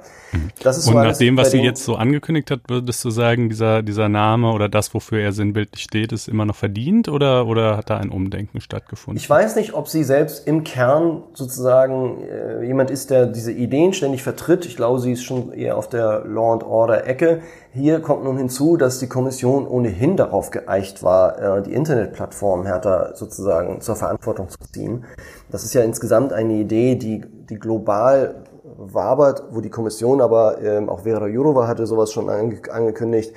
Das 0.63 0.79
ist 0.79 0.87
und 0.87 0.95
so 0.95 0.99
nach 0.99 1.17
dem, 1.17 1.37
was 1.37 1.51
sie 1.51 1.61
jetzt 1.61 1.85
so 1.85 1.97
angekündigt 1.97 2.51
hat, 2.51 2.61
würdest 2.69 3.05
du 3.05 3.11
sagen, 3.11 3.49
dieser, 3.49 3.83
dieser 3.83 4.09
Name 4.09 4.53
oder 4.53 4.69
das, 4.69 4.95
wofür 4.95 5.21
er 5.21 5.33
sinnbildlich 5.33 5.83
steht, 5.83 6.13
ist 6.13 6.29
immer 6.29 6.45
noch 6.45 6.57
verdient 6.57 7.09
oder, 7.09 7.47
oder 7.47 7.77
hat 7.77 7.91
da 7.91 7.99
ein 7.99 8.11
Umdenken 8.11 8.61
stattgefunden? 8.61 9.19
Ich 9.19 9.29
weiß 9.29 9.57
nicht, 9.57 9.75
ob 9.75 9.89
sie 9.89 10.05
selbst 10.05 10.47
im 10.47 10.65
Kern 10.65 11.23
sozusagen 11.35 12.23
äh, 12.23 12.65
jemand 12.65 12.91
ist, 12.91 13.11
der 13.11 13.27
diese 13.27 13.53
Ideen 13.53 13.93
ständig 13.93 14.23
vertritt. 14.23 14.67
Ich 14.67 14.77
glaube, 14.77 15.01
sie 15.01 15.13
ist 15.13 15.25
schon 15.25 15.53
eher 15.53 15.77
auf 15.77 15.89
der 15.89 16.25
Law 16.27 16.53
and 16.53 16.63
Order 16.63 17.07
Ecke. 17.07 17.43
Hier 17.73 18.01
kommt 18.01 18.25
nun 18.25 18.37
hinzu, 18.37 18.77
dass 18.77 19.01
die 19.01 19.09
Kommission 19.09 19.67
ohnehin 19.67 20.17
darauf 20.17 20.51
geeicht 20.51 21.03
war, 21.03 21.59
äh, 21.59 21.63
die 21.63 21.73
Internetplattform 21.73 22.65
härter 22.65 23.13
sozusagen 23.17 23.81
zur 23.81 23.97
Verantwortung 23.97 24.49
zu 24.49 24.59
ziehen. 24.73 25.05
Das 25.51 25.65
ist 25.65 25.75
ja 25.75 25.83
insgesamt 25.83 26.33
eine 26.33 26.55
Idee, 26.55 26.95
die, 26.97 27.23
die 27.49 27.57
global 27.57 28.45
wabert, 28.77 29.45
wo 29.51 29.61
die 29.61 29.71
Kommission 29.71 30.21
aber, 30.21 30.61
ähm, 30.63 30.89
auch 30.89 31.01
Vera 31.01 31.27
Jourova 31.27 31.67
hatte 31.67 31.87
sowas 31.87 32.13
schon 32.13 32.29
angekündigt, 32.29 33.33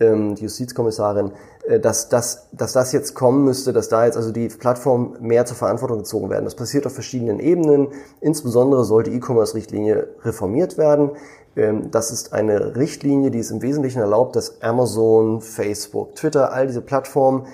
ähm, 0.00 0.34
die 0.34 0.42
Justizkommissarin, 0.42 1.32
äh, 1.66 1.78
dass, 1.80 2.08
dass, 2.08 2.48
dass 2.52 2.72
das 2.72 2.92
jetzt 2.92 3.14
kommen 3.14 3.44
müsste, 3.44 3.72
dass 3.72 3.88
da 3.88 4.04
jetzt 4.04 4.16
also 4.16 4.32
die 4.32 4.48
Plattformen 4.48 5.16
mehr 5.20 5.44
zur 5.46 5.56
Verantwortung 5.56 5.98
gezogen 5.98 6.30
werden. 6.30 6.44
Das 6.44 6.54
passiert 6.54 6.86
auf 6.86 6.94
verschiedenen 6.94 7.40
Ebenen. 7.40 7.88
Insbesondere 8.20 8.84
sollte 8.84 9.10
E-Commerce-Richtlinie 9.10 10.08
reformiert 10.22 10.78
werden. 10.78 11.12
Ähm, 11.56 11.90
das 11.90 12.10
ist 12.10 12.32
eine 12.32 12.76
Richtlinie, 12.76 13.30
die 13.30 13.38
es 13.38 13.50
im 13.50 13.62
Wesentlichen 13.62 14.00
erlaubt, 14.00 14.36
dass 14.36 14.62
Amazon, 14.62 15.40
Facebook, 15.40 16.14
Twitter, 16.16 16.52
all 16.52 16.66
diese 16.66 16.82
Plattformen 16.82 17.46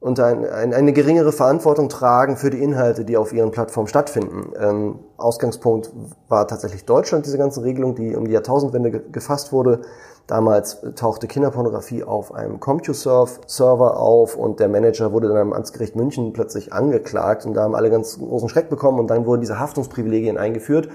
unter 0.00 0.26
ein, 0.26 0.44
ein, 0.44 0.74
eine 0.74 0.92
geringere 0.92 1.32
Verantwortung 1.32 1.88
tragen 1.88 2.36
für 2.36 2.50
die 2.50 2.62
Inhalte, 2.62 3.04
die 3.04 3.16
auf 3.16 3.32
ihren 3.32 3.50
Plattformen 3.50 3.88
stattfinden. 3.88 4.52
Ähm, 4.58 4.98
Ausgangspunkt 5.16 5.90
war 6.28 6.46
tatsächlich 6.46 6.84
Deutschland, 6.84 7.26
diese 7.26 7.38
ganze 7.38 7.64
Regelung, 7.64 7.94
die 7.94 8.14
um 8.14 8.26
die 8.26 8.32
Jahrtausendwende 8.32 8.90
ge 8.90 9.00
gefasst 9.10 9.52
wurde. 9.52 9.80
Damals 10.26 10.80
tauchte 10.96 11.28
Kinderpornografie 11.28 12.02
auf 12.02 12.34
einem 12.34 12.58
CompuServe-Server 12.58 13.96
auf 13.96 14.36
und 14.36 14.58
der 14.58 14.68
Manager 14.68 15.12
wurde 15.12 15.28
dann 15.28 15.36
am 15.36 15.52
Amtsgericht 15.52 15.94
München 15.94 16.32
plötzlich 16.32 16.72
angeklagt 16.72 17.46
und 17.46 17.54
da 17.54 17.62
haben 17.62 17.76
alle 17.76 17.90
ganz 17.90 18.18
großen 18.18 18.48
Schreck 18.48 18.68
bekommen 18.68 18.98
und 18.98 19.08
dann 19.08 19.24
wurden 19.24 19.40
diese 19.40 19.60
Haftungsprivilegien 19.60 20.36
eingeführt, 20.36 20.88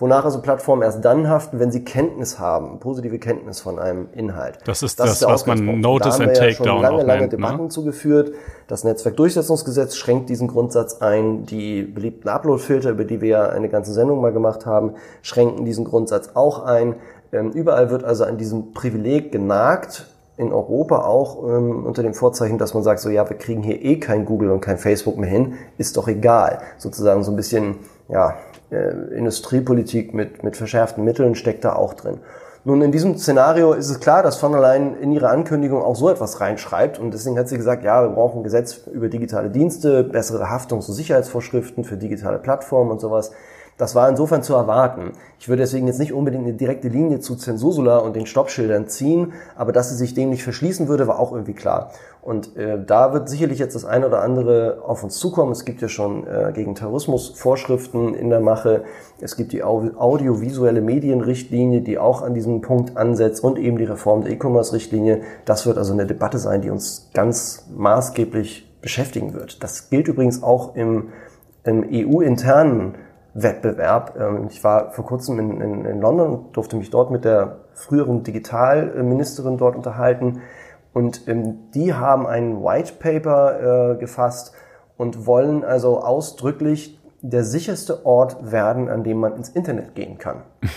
wonach 0.00 0.24
also 0.24 0.40
Plattformen 0.40 0.82
erst 0.82 1.04
dann 1.04 1.28
haften, 1.28 1.58
wenn 1.58 1.70
sie 1.70 1.84
Kenntnis 1.84 2.38
haben, 2.38 2.78
positive 2.80 3.18
Kenntnis 3.18 3.60
von 3.60 3.78
einem 3.78 4.08
Inhalt. 4.12 4.58
Das 4.64 4.82
ist 4.82 4.98
das, 5.00 5.20
das 5.20 5.28
was 5.28 5.46
man 5.46 5.80
Notice 5.80 6.20
and 6.20 6.34
Takedown 6.34 6.82
ja 6.82 6.90
lange, 6.90 7.02
lange 7.02 7.20
nennt, 7.20 7.32
ne? 7.32 7.38
Debatten 7.38 7.62
ne? 7.64 7.68
zugeführt. 7.68 8.32
Das 8.66 8.84
Netzwerkdurchsetzungsgesetz 8.84 9.96
schränkt 9.96 10.28
diesen 10.28 10.48
Grundsatz 10.48 11.00
ein. 11.00 11.46
Die 11.46 11.82
beliebten 11.82 12.28
Uploadfilter, 12.28 12.90
über 12.90 13.04
die 13.04 13.20
wir 13.20 13.28
ja 13.28 13.48
eine 13.48 13.68
ganze 13.68 13.92
Sendung 13.92 14.20
mal 14.20 14.32
gemacht 14.32 14.66
haben, 14.66 14.94
schränken 15.22 15.64
diesen 15.64 15.84
Grundsatz 15.84 16.30
auch 16.34 16.64
ein. 16.64 16.96
Ähm, 17.32 17.50
überall 17.50 17.90
wird 17.90 18.04
also 18.04 18.24
an 18.24 18.38
diesem 18.38 18.72
Privileg 18.72 19.32
genagt, 19.32 20.06
in 20.38 20.52
Europa 20.52 20.98
auch 21.04 21.42
ähm, 21.48 21.84
unter 21.84 22.02
dem 22.02 22.14
Vorzeichen, 22.14 22.58
dass 22.58 22.72
man 22.72 22.84
sagt, 22.84 23.00
so 23.00 23.10
ja, 23.10 23.28
wir 23.28 23.36
kriegen 23.36 23.62
hier 23.62 23.84
eh 23.84 23.98
kein 23.98 24.24
Google 24.24 24.50
und 24.50 24.60
kein 24.60 24.78
Facebook 24.78 25.18
mehr 25.18 25.28
hin, 25.28 25.54
ist 25.78 25.96
doch 25.96 26.06
egal. 26.06 26.60
Sozusagen 26.78 27.24
so 27.24 27.32
ein 27.32 27.36
bisschen, 27.36 27.80
ja, 28.08 28.36
äh, 28.70 29.14
Industriepolitik 29.14 30.14
mit, 30.14 30.42
mit 30.42 30.56
verschärften 30.56 31.04
Mitteln 31.04 31.34
steckt 31.34 31.64
da 31.64 31.74
auch 31.74 31.94
drin. 31.94 32.18
Nun, 32.64 32.82
in 32.82 32.92
diesem 32.92 33.16
Szenario 33.16 33.72
ist 33.72 33.88
es 33.88 34.00
klar, 34.00 34.22
dass 34.22 34.36
von 34.36 34.54
allein 34.54 34.96
in 35.00 35.12
ihrer 35.12 35.30
Ankündigung 35.30 35.80
auch 35.80 35.96
so 35.96 36.10
etwas 36.10 36.40
reinschreibt 36.40 36.98
und 36.98 37.14
deswegen 37.14 37.38
hat 37.38 37.48
sie 37.48 37.56
gesagt, 37.56 37.84
ja, 37.84 38.02
wir 38.02 38.10
brauchen 38.10 38.40
ein 38.40 38.44
Gesetz 38.44 38.80
über 38.92 39.08
digitale 39.08 39.48
Dienste, 39.48 40.04
bessere 40.04 40.50
Haftungs- 40.50 40.88
und 40.88 40.94
Sicherheitsvorschriften 40.94 41.84
für 41.84 41.96
digitale 41.96 42.38
Plattformen 42.38 42.90
und 42.90 43.00
sowas. 43.00 43.32
Das 43.78 43.94
war 43.94 44.08
insofern 44.08 44.42
zu 44.42 44.54
erwarten. 44.54 45.12
Ich 45.38 45.48
würde 45.48 45.62
deswegen 45.62 45.86
jetzt 45.86 46.00
nicht 46.00 46.12
unbedingt 46.12 46.44
eine 46.44 46.54
direkte 46.54 46.88
Linie 46.88 47.20
zu 47.20 47.36
Zensursula 47.36 47.98
und 47.98 48.16
den 48.16 48.26
Stoppschildern 48.26 48.88
ziehen, 48.88 49.32
aber 49.56 49.72
dass 49.72 49.88
sie 49.88 49.94
sich 49.94 50.14
dem 50.14 50.30
nicht 50.30 50.42
verschließen 50.42 50.88
würde, 50.88 51.06
war 51.06 51.20
auch 51.20 51.30
irgendwie 51.30 51.54
klar. 51.54 51.92
Und 52.20 52.56
äh, 52.56 52.84
da 52.84 53.12
wird 53.12 53.28
sicherlich 53.28 53.60
jetzt 53.60 53.76
das 53.76 53.84
eine 53.84 54.08
oder 54.08 54.20
andere 54.20 54.82
auf 54.84 55.04
uns 55.04 55.16
zukommen. 55.18 55.52
Es 55.52 55.64
gibt 55.64 55.80
ja 55.80 55.88
schon 55.88 56.26
äh, 56.26 56.50
gegen 56.52 56.74
Terrorismus 56.74 57.28
Vorschriften 57.36 58.14
in 58.14 58.30
der 58.30 58.40
Mache. 58.40 58.82
Es 59.20 59.36
gibt 59.36 59.52
die 59.52 59.62
audiovisuelle 59.62 60.80
Medienrichtlinie, 60.80 61.80
die 61.80 61.98
auch 61.98 62.22
an 62.22 62.34
diesem 62.34 62.60
Punkt 62.60 62.96
ansetzt 62.96 63.44
und 63.44 63.58
eben 63.58 63.78
die 63.78 63.84
Reform 63.84 64.24
der 64.24 64.32
E-Commerce-Richtlinie. 64.32 65.22
Das 65.44 65.66
wird 65.66 65.78
also 65.78 65.92
eine 65.92 66.04
Debatte 66.04 66.38
sein, 66.38 66.62
die 66.62 66.70
uns 66.70 67.10
ganz 67.14 67.66
maßgeblich 67.74 68.80
beschäftigen 68.82 69.34
wird. 69.34 69.62
Das 69.62 69.88
gilt 69.88 70.08
übrigens 70.08 70.42
auch 70.42 70.74
im, 70.74 71.10
im 71.64 71.86
EU-internen 71.90 72.96
Wettbewerb. 73.42 74.16
Ähm, 74.18 74.48
ich 74.50 74.62
war 74.64 74.92
vor 74.92 75.04
kurzem 75.04 75.38
in, 75.38 75.60
in, 75.60 75.84
in 75.84 76.00
London 76.00 76.30
und 76.30 76.56
durfte 76.56 76.76
mich 76.76 76.90
dort 76.90 77.10
mit 77.10 77.24
der 77.24 77.58
früheren 77.74 78.22
Digitalministerin 78.22 79.58
dort 79.58 79.76
unterhalten. 79.76 80.42
Und 80.92 81.28
ähm, 81.28 81.70
die 81.74 81.94
haben 81.94 82.26
ein 82.26 82.62
White 82.62 82.94
Paper 82.98 83.92
äh, 83.92 83.96
gefasst 83.98 84.52
und 84.96 85.26
wollen 85.26 85.64
also 85.64 86.00
ausdrücklich 86.00 86.98
der 87.20 87.44
sicherste 87.44 88.06
Ort 88.06 88.52
werden, 88.52 88.88
an 88.88 89.04
dem 89.04 89.18
man 89.18 89.36
ins 89.36 89.48
Internet 89.48 89.94
gehen 89.94 90.18
kann. 90.18 90.42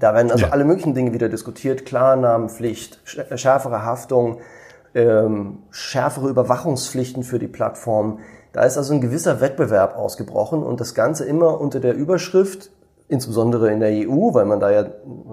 Da 0.00 0.14
werden 0.14 0.30
also 0.30 0.46
ja. 0.46 0.52
alle 0.52 0.64
möglichen 0.64 0.94
Dinge 0.94 1.12
wieder 1.12 1.28
diskutiert, 1.28 1.84
Klarnamenpflicht, 1.84 3.00
schärfere 3.04 3.84
Haftung, 3.84 4.38
ähm, 4.94 5.64
schärfere 5.72 6.28
Überwachungspflichten 6.28 7.24
für 7.24 7.40
die 7.40 7.48
Plattform. 7.48 8.20
Da 8.58 8.64
ist 8.64 8.76
also 8.76 8.92
ein 8.92 9.00
gewisser 9.00 9.40
Wettbewerb 9.40 9.96
ausgebrochen 9.96 10.64
und 10.64 10.80
das 10.80 10.92
Ganze 10.92 11.24
immer 11.24 11.60
unter 11.60 11.78
der 11.78 11.94
Überschrift, 11.94 12.72
insbesondere 13.06 13.70
in 13.70 13.78
der 13.78 13.90
EU, 13.90 14.34
weil 14.34 14.46
man 14.46 14.58
da 14.58 14.68
ja 14.72 14.86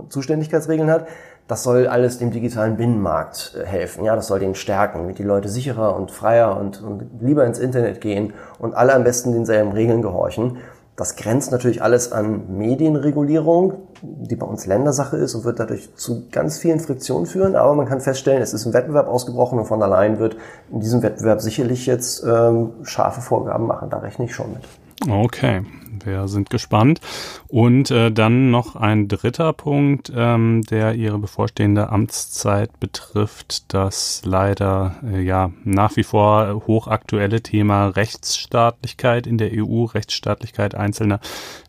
Zuständigkeitsregeln 0.10 0.92
hat, 0.92 1.08
das 1.48 1.64
soll 1.64 1.88
alles 1.88 2.20
dem 2.20 2.30
digitalen 2.30 2.78
Binnenmarkt 2.78 3.58
äh, 3.60 3.66
helfen. 3.66 4.06
Ja, 4.06 4.16
das 4.16 4.28
soll 4.28 4.38
den 4.38 4.54
stärken, 4.54 5.00
damit 5.00 5.18
die 5.18 5.24
Leute 5.24 5.50
sicherer 5.50 5.96
und 5.96 6.12
freier 6.12 6.56
und, 6.56 6.84
und 6.84 7.10
lieber 7.20 7.48
ins 7.48 7.58
Internet 7.58 8.00
gehen 8.00 8.34
und 8.60 8.76
alle 8.76 8.94
am 8.94 9.04
besten 9.04 9.32
denselben 9.32 9.72
Regeln 9.72 10.04
gehorchen. 10.04 10.58
Das 10.96 11.18
grenzt 11.18 11.52
natürlich 11.52 11.82
alles 11.82 12.14
an 12.14 12.58
Medienregulierung, 12.58 13.74
die 14.02 14.38
bei 14.38 14.46
uns 14.46 14.66
Ländersache 14.66 15.18
ist 15.18 15.36
und 15.36 15.44
wird 15.44 15.60
dadurch 15.60 15.94
zu 15.96 16.30
ganz 16.32 16.58
vielen 16.58 16.80
Friktionen 16.80 17.26
führen. 17.26 17.56
Aber 17.56 17.76
man 17.76 17.86
kann 17.86 18.00
feststellen, 18.00 18.42
es 18.42 18.54
ist 18.54 18.66
ein 18.66 18.74
Wettbewerb 18.74 19.08
ausgebrochen 19.08 19.60
und 19.60 19.66
von 19.66 19.84
allein 19.84 20.20
wird 20.20 20.38
in 20.72 20.80
diesem 20.80 21.04
Wettbewerb 21.04 21.42
sicherlich 21.42 21.86
jetzt 21.86 22.24
ähm, 22.24 22.72
scharfe 22.84 23.20
Vorgaben 23.20 23.68
machen. 23.68 23.90
Da 23.90 23.98
rechne 23.98 24.26
ich 24.26 24.34
schon 24.34 24.54
mit. 24.54 25.12
Okay, 25.12 25.64
wir 26.04 26.28
sind 26.28 26.50
gespannt. 26.50 27.00
Und 27.48 27.92
äh, 27.92 28.12
dann 28.12 28.52
noch 28.52 28.76
ein 28.76 29.08
dritter 29.08 29.54
Punkt, 29.54 30.12
ähm, 30.16 30.64
der 30.64 30.96
ihre 30.96 31.20
bevorstehende 31.20 31.90
Amtszeit 31.90 32.80
betrifft, 32.80 33.74
das 33.74 34.22
leider 34.26 34.96
äh, 35.04 35.22
ja 35.22 35.52
nach 35.64 35.96
wie 35.96 36.04
vor 36.04 36.64
hochaktuelle 36.68 37.42
Thema 37.42 37.88
Rechtsstaatlichkeit 37.88 39.28
in 39.28 39.38
der 39.38 39.52
EU, 39.54 39.86
Rechtsstaatlichkeit 39.86 40.76
einzelner 40.76 41.20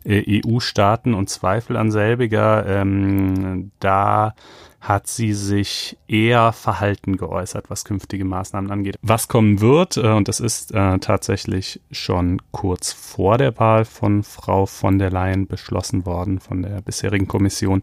äh, 0.03 0.41
EU-Staaten 0.43 1.13
und 1.13 1.29
Zweifel 1.29 1.77
an 1.77 1.91
selbiger. 1.91 2.65
Ähm, 2.65 3.71
da 3.79 4.33
hat 4.79 5.07
sie 5.07 5.33
sich 5.33 5.97
eher 6.07 6.53
verhalten 6.53 7.17
geäußert, 7.17 7.69
was 7.69 7.83
künftige 7.83 8.25
Maßnahmen 8.25 8.71
angeht. 8.71 8.95
Was 9.01 9.27
kommen 9.27 9.59
wird, 9.59 9.97
äh, 9.97 10.11
und 10.11 10.27
das 10.27 10.39
ist 10.39 10.73
äh, 10.73 10.99
tatsächlich 10.99 11.81
schon 11.91 12.41
kurz 12.51 12.93
vor 12.93 13.37
der 13.37 13.57
Wahl 13.59 13.85
von 13.85 14.23
Frau 14.23 14.65
von 14.65 14.99
der 14.99 15.09
Leyen 15.09 15.47
beschlossen 15.47 16.05
worden, 16.05 16.39
von 16.39 16.61
der 16.61 16.81
bisherigen 16.81 17.27
Kommission, 17.27 17.81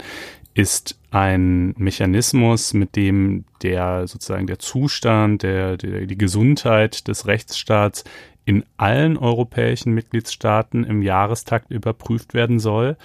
ist 0.54 0.98
ein 1.10 1.74
Mechanismus, 1.76 2.74
mit 2.74 2.94
dem 2.94 3.44
der 3.62 4.06
sozusagen 4.06 4.46
der 4.46 4.60
Zustand, 4.60 5.42
der, 5.42 5.76
der 5.76 6.06
die 6.06 6.18
Gesundheit 6.18 7.08
des 7.08 7.26
Rechtsstaats 7.26 8.04
in 8.44 8.64
allen 8.76 9.16
europäischen 9.16 9.94
Mitgliedstaaten 9.94 10.84
im 10.84 11.02
Jahrestakt 11.02 11.70
überprüft 11.70 12.34
werden 12.34 12.60
soll. 12.60 12.96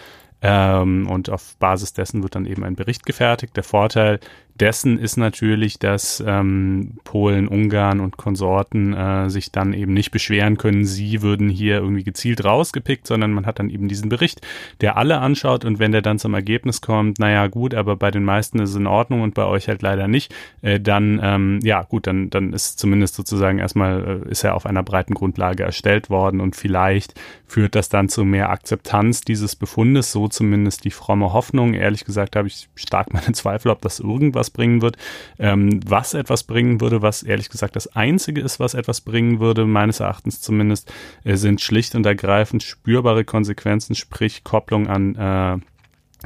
Ähm, 0.41 1.08
und 1.10 1.30
auf 1.30 1.58
Basis 1.58 1.93
dessen 1.93 2.23
wird 2.23 2.36
dann 2.36 2.45
eben 2.45 2.63
ein 2.63 2.75
Bericht 2.75 3.06
gefertigt. 3.06 3.56
Der 3.58 3.63
Vorteil 3.63 4.19
dessen 4.60 5.00
ist 5.00 5.17
natürlich, 5.17 5.80
dass 5.80 6.24
ähm, 6.26 6.98
Polen, 7.04 7.48
Ungarn 7.48 8.00
und 8.00 8.17
Konsorten 8.17 8.93
äh, 8.93 9.30
sich 9.30 9.52
dann 9.52 9.74
eben 9.74 9.93
nicht 9.93 10.12
beschweren 10.12 10.58
können, 10.58 10.86
sie 10.86 11.22
würden 11.22 11.50
hier 11.50 11.78
irgendwie 11.78 12.04
gezielt 12.04 12.43
rausgepickt, 12.43 13.08
sondern 13.08 13.32
man 13.32 13.45
hat 13.45 13.60
dann 13.60 13.69
eben 13.69 13.88
diesen 13.88 14.10
Bericht, 14.10 14.45
der 14.82 14.98
alle 14.98 15.19
anschaut 15.19 15.65
und 15.65 15.80
wenn 15.80 15.91
der 15.91 16.02
dann 16.02 16.19
zum 16.19 16.34
Ergebnis 16.34 16.82
kommt, 16.82 17.19
naja 17.19 17.48
gut, 17.48 17.74
aber 17.74 17.95
bei 17.95 18.12
den 18.12 18.24
meisten 18.24 18.60
ist 18.60 18.72
es 18.72 18.76
in 18.76 18.88
Ordnung 18.88 19.22
und 19.22 19.34
bei 19.34 19.45
euch 19.45 19.67
halt 19.67 19.82
leider 19.82 20.08
nicht, 20.08 20.34
äh, 20.62 20.80
dann 20.80 21.19
ähm, 21.24 21.60
ja 21.63 21.84
gut, 21.84 22.08
dann, 22.08 22.30
dann 22.30 22.54
ist 22.54 22.80
zumindest 22.80 23.15
sozusagen 23.15 23.60
erstmal, 23.60 24.24
äh, 24.26 24.32
ist 24.32 24.43
er 24.43 24.56
auf 24.56 24.65
einer 24.65 24.84
breiten 24.84 25.13
Grundlage 25.13 25.63
erstellt 25.63 26.10
worden 26.10 26.41
und 26.41 26.56
vielleicht 26.56 27.19
führt 27.45 27.76
das 27.76 27.89
dann 27.89 28.10
zu 28.10 28.26
mehr 28.26 28.50
Akzeptanz 28.50 29.22
dieses 29.22 29.56
Befundes, 29.56 30.12
so 30.12 30.28
zumindest 30.28 30.84
die 30.84 30.91
fromme 30.91 31.34
Hoffnung. 31.34 31.74
Ehrlich 31.74 32.06
gesagt 32.06 32.36
habe 32.36 32.48
ich 32.48 32.69
stark 32.76 33.13
meine 33.13 33.32
Zweifel, 33.34 33.72
ob 33.72 33.82
das 33.82 34.00
irgendwas 34.00 34.48
etwas 34.49 34.51
bringen 34.51 34.81
wird. 34.81 34.97
Ähm, 35.38 35.79
was 35.85 36.13
etwas 36.13 36.43
bringen 36.43 36.81
würde, 36.81 37.01
was 37.01 37.23
ehrlich 37.23 37.49
gesagt 37.49 37.75
das 37.75 37.95
Einzige 37.95 38.41
ist, 38.41 38.59
was 38.59 38.73
etwas 38.73 39.01
bringen 39.01 39.39
würde, 39.39 39.65
meines 39.65 39.99
Erachtens 39.99 40.41
zumindest, 40.41 40.91
äh, 41.23 41.35
sind 41.35 41.62
schlicht 41.62 41.95
und 41.95 42.05
ergreifend 42.05 42.63
spürbare 42.63 43.23
Konsequenzen, 43.23 43.95
sprich 43.95 44.43
Kopplung 44.43 44.88
an 44.88 45.15
äh, 45.15 45.57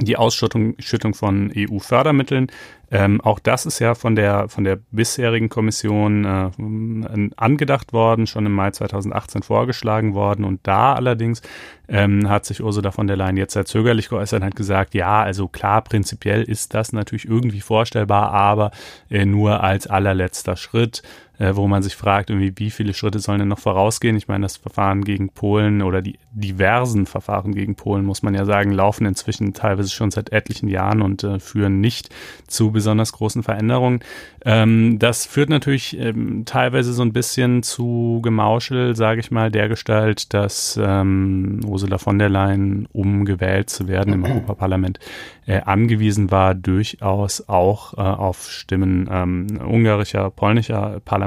die 0.00 0.16
Ausschüttung 0.16 0.74
Schüttung 0.78 1.14
von 1.14 1.52
EU-Fördermitteln. 1.56 2.48
Ähm, 2.90 3.20
auch 3.20 3.38
das 3.38 3.64
ist 3.64 3.78
ja 3.78 3.94
von 3.94 4.16
der 4.16 4.48
von 4.48 4.64
der 4.64 4.78
bisherigen 4.90 5.48
Kommission 5.48 6.24
äh, 6.24 7.30
angedacht 7.36 7.92
worden, 7.92 8.26
schon 8.26 8.46
im 8.46 8.52
Mai 8.52 8.70
2018 8.72 9.42
vorgeschlagen 9.42 10.14
worden. 10.14 10.44
Und 10.44 10.60
da 10.64 10.94
allerdings 10.94 11.42
ähm, 11.88 12.28
hat 12.28 12.44
sich 12.44 12.62
Ursula 12.62 12.90
von 12.90 13.06
der 13.06 13.16
Leyen 13.16 13.36
jetzt 13.36 13.54
sehr 13.54 13.66
zögerlich 13.66 14.08
geäußert 14.08 14.40
und 14.40 14.46
hat 14.46 14.56
gesagt, 14.56 14.94
ja, 14.94 15.22
also 15.22 15.48
klar, 15.48 15.82
prinzipiell 15.82 16.42
ist 16.42 16.74
das 16.74 16.92
natürlich 16.92 17.26
irgendwie 17.26 17.60
vorstellbar, 17.60 18.32
aber 18.32 18.70
äh, 19.10 19.24
nur 19.24 19.62
als 19.62 19.86
allerletzter 19.86 20.56
Schritt 20.56 21.02
äh, 21.38 21.54
wo 21.54 21.66
man 21.66 21.82
sich 21.82 21.96
fragt, 21.96 22.30
irgendwie, 22.30 22.52
wie 22.56 22.70
viele 22.70 22.94
Schritte 22.94 23.18
sollen 23.18 23.40
denn 23.40 23.48
noch 23.48 23.58
vorausgehen? 23.58 24.16
Ich 24.16 24.28
meine, 24.28 24.42
das 24.42 24.56
Verfahren 24.56 25.04
gegen 25.04 25.30
Polen 25.30 25.82
oder 25.82 26.02
die 26.02 26.18
diversen 26.32 27.06
Verfahren 27.06 27.54
gegen 27.54 27.74
Polen, 27.74 28.04
muss 28.04 28.22
man 28.22 28.34
ja 28.34 28.44
sagen, 28.44 28.72
laufen 28.72 29.06
inzwischen 29.06 29.52
teilweise 29.52 29.90
schon 29.90 30.10
seit 30.10 30.32
etlichen 30.32 30.68
Jahren 30.68 31.02
und 31.02 31.24
äh, 31.24 31.38
führen 31.40 31.80
nicht 31.80 32.10
zu 32.46 32.72
besonders 32.72 33.12
großen 33.12 33.42
Veränderungen. 33.42 34.00
Ähm, 34.44 34.98
das 34.98 35.26
führt 35.26 35.50
natürlich 35.50 35.98
ähm, 35.98 36.44
teilweise 36.44 36.92
so 36.92 37.02
ein 37.02 37.12
bisschen 37.12 37.62
zu 37.62 38.20
Gemauschel, 38.22 38.94
sage 38.96 39.20
ich 39.20 39.30
mal, 39.30 39.50
der 39.50 39.68
Gestalt, 39.68 40.34
dass 40.34 40.78
ähm, 40.82 41.60
Ursula 41.66 41.98
von 41.98 42.18
der 42.18 42.28
Leyen, 42.28 42.86
um 42.92 43.24
gewählt 43.24 43.70
zu 43.70 43.88
werden 43.88 44.12
im 44.12 44.24
Europaparlament, 44.24 44.98
äh, 45.46 45.60
angewiesen 45.60 46.30
war, 46.30 46.54
durchaus 46.54 47.48
auch 47.48 47.94
äh, 47.94 48.00
auf 48.00 48.50
Stimmen 48.50 49.08
ähm, 49.10 49.60
ungarischer, 49.64 50.30
polnischer 50.30 51.00
Parlamentarier, 51.04 51.23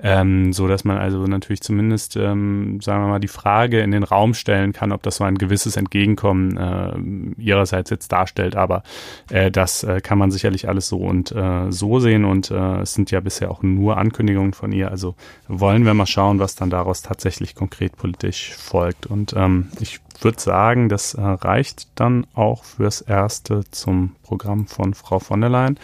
ähm, 0.00 0.52
so 0.52 0.68
dass 0.68 0.84
man 0.84 0.98
also 0.98 1.26
natürlich 1.26 1.62
zumindest, 1.62 2.16
ähm, 2.16 2.80
sagen 2.82 3.02
wir 3.02 3.08
mal, 3.08 3.18
die 3.18 3.28
Frage 3.28 3.80
in 3.80 3.90
den 3.90 4.02
Raum 4.02 4.34
stellen 4.34 4.72
kann, 4.72 4.92
ob 4.92 5.02
das 5.02 5.16
so 5.16 5.24
ein 5.24 5.36
gewisses 5.36 5.76
Entgegenkommen 5.76 6.56
äh, 6.56 7.40
ihrerseits 7.40 7.90
jetzt 7.90 8.12
darstellt. 8.12 8.56
Aber 8.56 8.82
äh, 9.30 9.50
das 9.50 9.84
äh, 9.84 10.00
kann 10.00 10.18
man 10.18 10.30
sicherlich 10.30 10.68
alles 10.68 10.88
so 10.88 10.98
und 10.98 11.32
äh, 11.32 11.70
so 11.70 11.98
sehen 11.98 12.24
und 12.24 12.50
äh, 12.50 12.80
es 12.80 12.94
sind 12.94 13.10
ja 13.10 13.20
bisher 13.20 13.50
auch 13.50 13.62
nur 13.62 13.96
Ankündigungen 13.96 14.52
von 14.52 14.72
ihr. 14.72 14.90
Also 14.90 15.14
wollen 15.48 15.84
wir 15.84 15.94
mal 15.94 16.06
schauen, 16.06 16.38
was 16.38 16.54
dann 16.56 16.70
daraus 16.70 17.02
tatsächlich 17.02 17.54
konkret 17.54 17.96
politisch 17.96 18.54
folgt. 18.54 19.06
Und 19.06 19.34
ähm, 19.36 19.68
ich 19.80 20.00
würde 20.20 20.40
sagen, 20.40 20.88
das 20.88 21.14
äh, 21.14 21.20
reicht 21.20 21.88
dann 21.94 22.26
auch 22.34 22.64
fürs 22.64 23.00
Erste 23.00 23.64
zum 23.70 24.16
Programm 24.22 24.66
von 24.66 24.94
Frau 24.94 25.18
von 25.18 25.40
der 25.40 25.50
Leyen. 25.50 25.78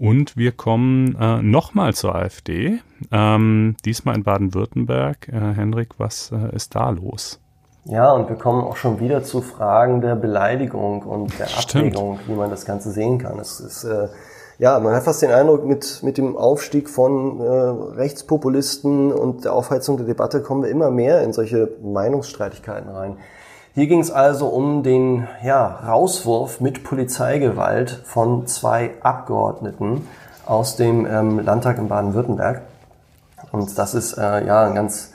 Und 0.00 0.38
wir 0.38 0.52
kommen 0.52 1.14
äh, 1.20 1.42
nochmal 1.42 1.92
zur 1.92 2.14
AfD, 2.14 2.78
ähm, 3.12 3.76
diesmal 3.84 4.14
in 4.14 4.22
Baden-Württemberg. 4.24 5.28
Äh, 5.28 5.32
Henrik, 5.54 5.90
was 5.98 6.32
äh, 6.32 6.56
ist 6.56 6.74
da 6.74 6.88
los? 6.88 7.38
Ja, 7.84 8.10
und 8.12 8.30
wir 8.30 8.36
kommen 8.36 8.64
auch 8.64 8.76
schon 8.76 8.98
wieder 8.98 9.22
zu 9.22 9.42
Fragen 9.42 10.00
der 10.00 10.16
Beleidigung 10.16 11.02
und 11.02 11.38
der 11.38 11.48
Stimmt. 11.48 11.94
Abwägung, 11.96 12.18
wie 12.26 12.32
man 12.32 12.48
das 12.48 12.64
Ganze 12.64 12.90
sehen 12.92 13.18
kann. 13.18 13.38
Es 13.40 13.60
ist, 13.60 13.84
äh, 13.84 14.08
ja, 14.58 14.80
man 14.80 14.94
hat 14.94 15.02
fast 15.02 15.20
den 15.20 15.32
Eindruck, 15.32 15.66
mit, 15.66 16.02
mit 16.02 16.16
dem 16.16 16.34
Aufstieg 16.34 16.88
von 16.88 17.38
äh, 17.38 17.44
Rechtspopulisten 17.44 19.12
und 19.12 19.44
der 19.44 19.52
Aufheizung 19.52 19.98
der 19.98 20.06
Debatte 20.06 20.40
kommen 20.40 20.62
wir 20.62 20.70
immer 20.70 20.90
mehr 20.90 21.22
in 21.22 21.34
solche 21.34 21.72
Meinungsstreitigkeiten 21.82 22.88
rein. 22.88 23.18
Hier 23.72 23.86
ging 23.86 24.00
es 24.00 24.10
also 24.10 24.48
um 24.48 24.82
den 24.82 25.28
ja, 25.44 25.64
Rauswurf 25.86 26.60
mit 26.60 26.82
Polizeigewalt 26.82 28.02
von 28.04 28.48
zwei 28.48 28.94
Abgeordneten 29.00 30.08
aus 30.44 30.74
dem 30.74 31.06
ähm, 31.06 31.38
Landtag 31.38 31.78
in 31.78 31.86
Baden-Württemberg. 31.86 32.62
Und 33.52 33.78
das 33.78 33.94
ist 33.94 34.18
äh, 34.18 34.44
ja 34.44 34.64
ein 34.64 34.74
ganz 34.74 35.12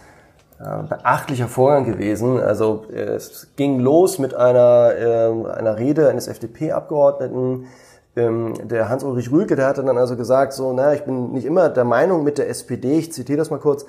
äh, 0.60 0.84
beachtlicher 0.88 1.50
Vorgang 1.50 1.84
gewesen. 1.84 2.40
Also 2.40 2.86
es 2.94 3.48
ging 3.58 3.82
los 3.82 4.20
mit 4.20 4.34
einer, 4.34 4.94
äh, 4.98 5.58
einer 5.58 5.78
Rede 5.78 6.08
eines 6.08 6.30
FDP-Abgeordneten, 6.30 7.66
ähm, 8.16 8.54
der 8.64 8.88
Hans-Ulrich 8.88 9.34
Rühlke, 9.34 9.58
der 9.58 9.68
hatte 9.68 9.84
dann 9.84 9.98
also 9.98 10.16
gesagt, 10.16 10.54
so, 10.54 10.72
naja, 10.72 10.94
ich 10.94 11.04
bin 11.04 11.34
nicht 11.34 11.46
immer 11.46 11.68
der 11.68 11.84
Meinung 11.84 12.24
mit 12.24 12.38
der 12.38 12.48
SPD, 12.48 13.00
ich 13.00 13.12
zitiere 13.12 13.38
das 13.38 13.50
mal 13.50 13.60
kurz, 13.60 13.86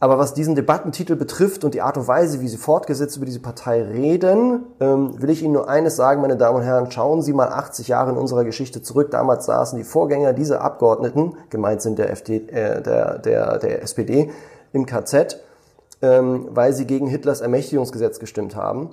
aber 0.00 0.18
was 0.18 0.34
diesen 0.34 0.54
Debattentitel 0.56 1.14
betrifft 1.14 1.62
und 1.64 1.74
die 1.74 1.80
Art 1.80 1.96
und 1.96 2.08
Weise, 2.08 2.40
wie 2.40 2.48
Sie 2.48 2.56
fortgesetzt 2.56 3.16
über 3.16 3.26
diese 3.26 3.40
Partei 3.40 3.82
reden, 3.82 4.64
ähm, 4.80 5.20
will 5.22 5.30
ich 5.30 5.42
Ihnen 5.42 5.52
nur 5.52 5.68
eines 5.68 5.94
sagen, 5.94 6.20
meine 6.20 6.36
Damen 6.36 6.56
und 6.56 6.64
Herren. 6.64 6.90
Schauen 6.90 7.22
Sie 7.22 7.32
mal 7.32 7.48
80 7.48 7.88
Jahre 7.88 8.10
in 8.10 8.16
unserer 8.16 8.44
Geschichte 8.44 8.82
zurück. 8.82 9.12
Damals 9.12 9.46
saßen 9.46 9.78
die 9.78 9.84
Vorgänger 9.84 10.32
dieser 10.32 10.60
Abgeordneten, 10.60 11.36
gemeint 11.50 11.82
sind 11.82 11.98
der, 11.98 12.10
FD, 12.10 12.48
äh, 12.48 12.82
der, 12.82 13.18
der, 13.18 13.58
der 13.58 13.82
SPD, 13.82 14.30
im 14.72 14.86
KZ, 14.86 15.38
ähm, 16.00 16.48
weil 16.50 16.72
sie 16.72 16.86
gegen 16.86 17.06
Hitlers 17.06 17.40
Ermächtigungsgesetz 17.40 18.18
gestimmt 18.18 18.56
haben. 18.56 18.90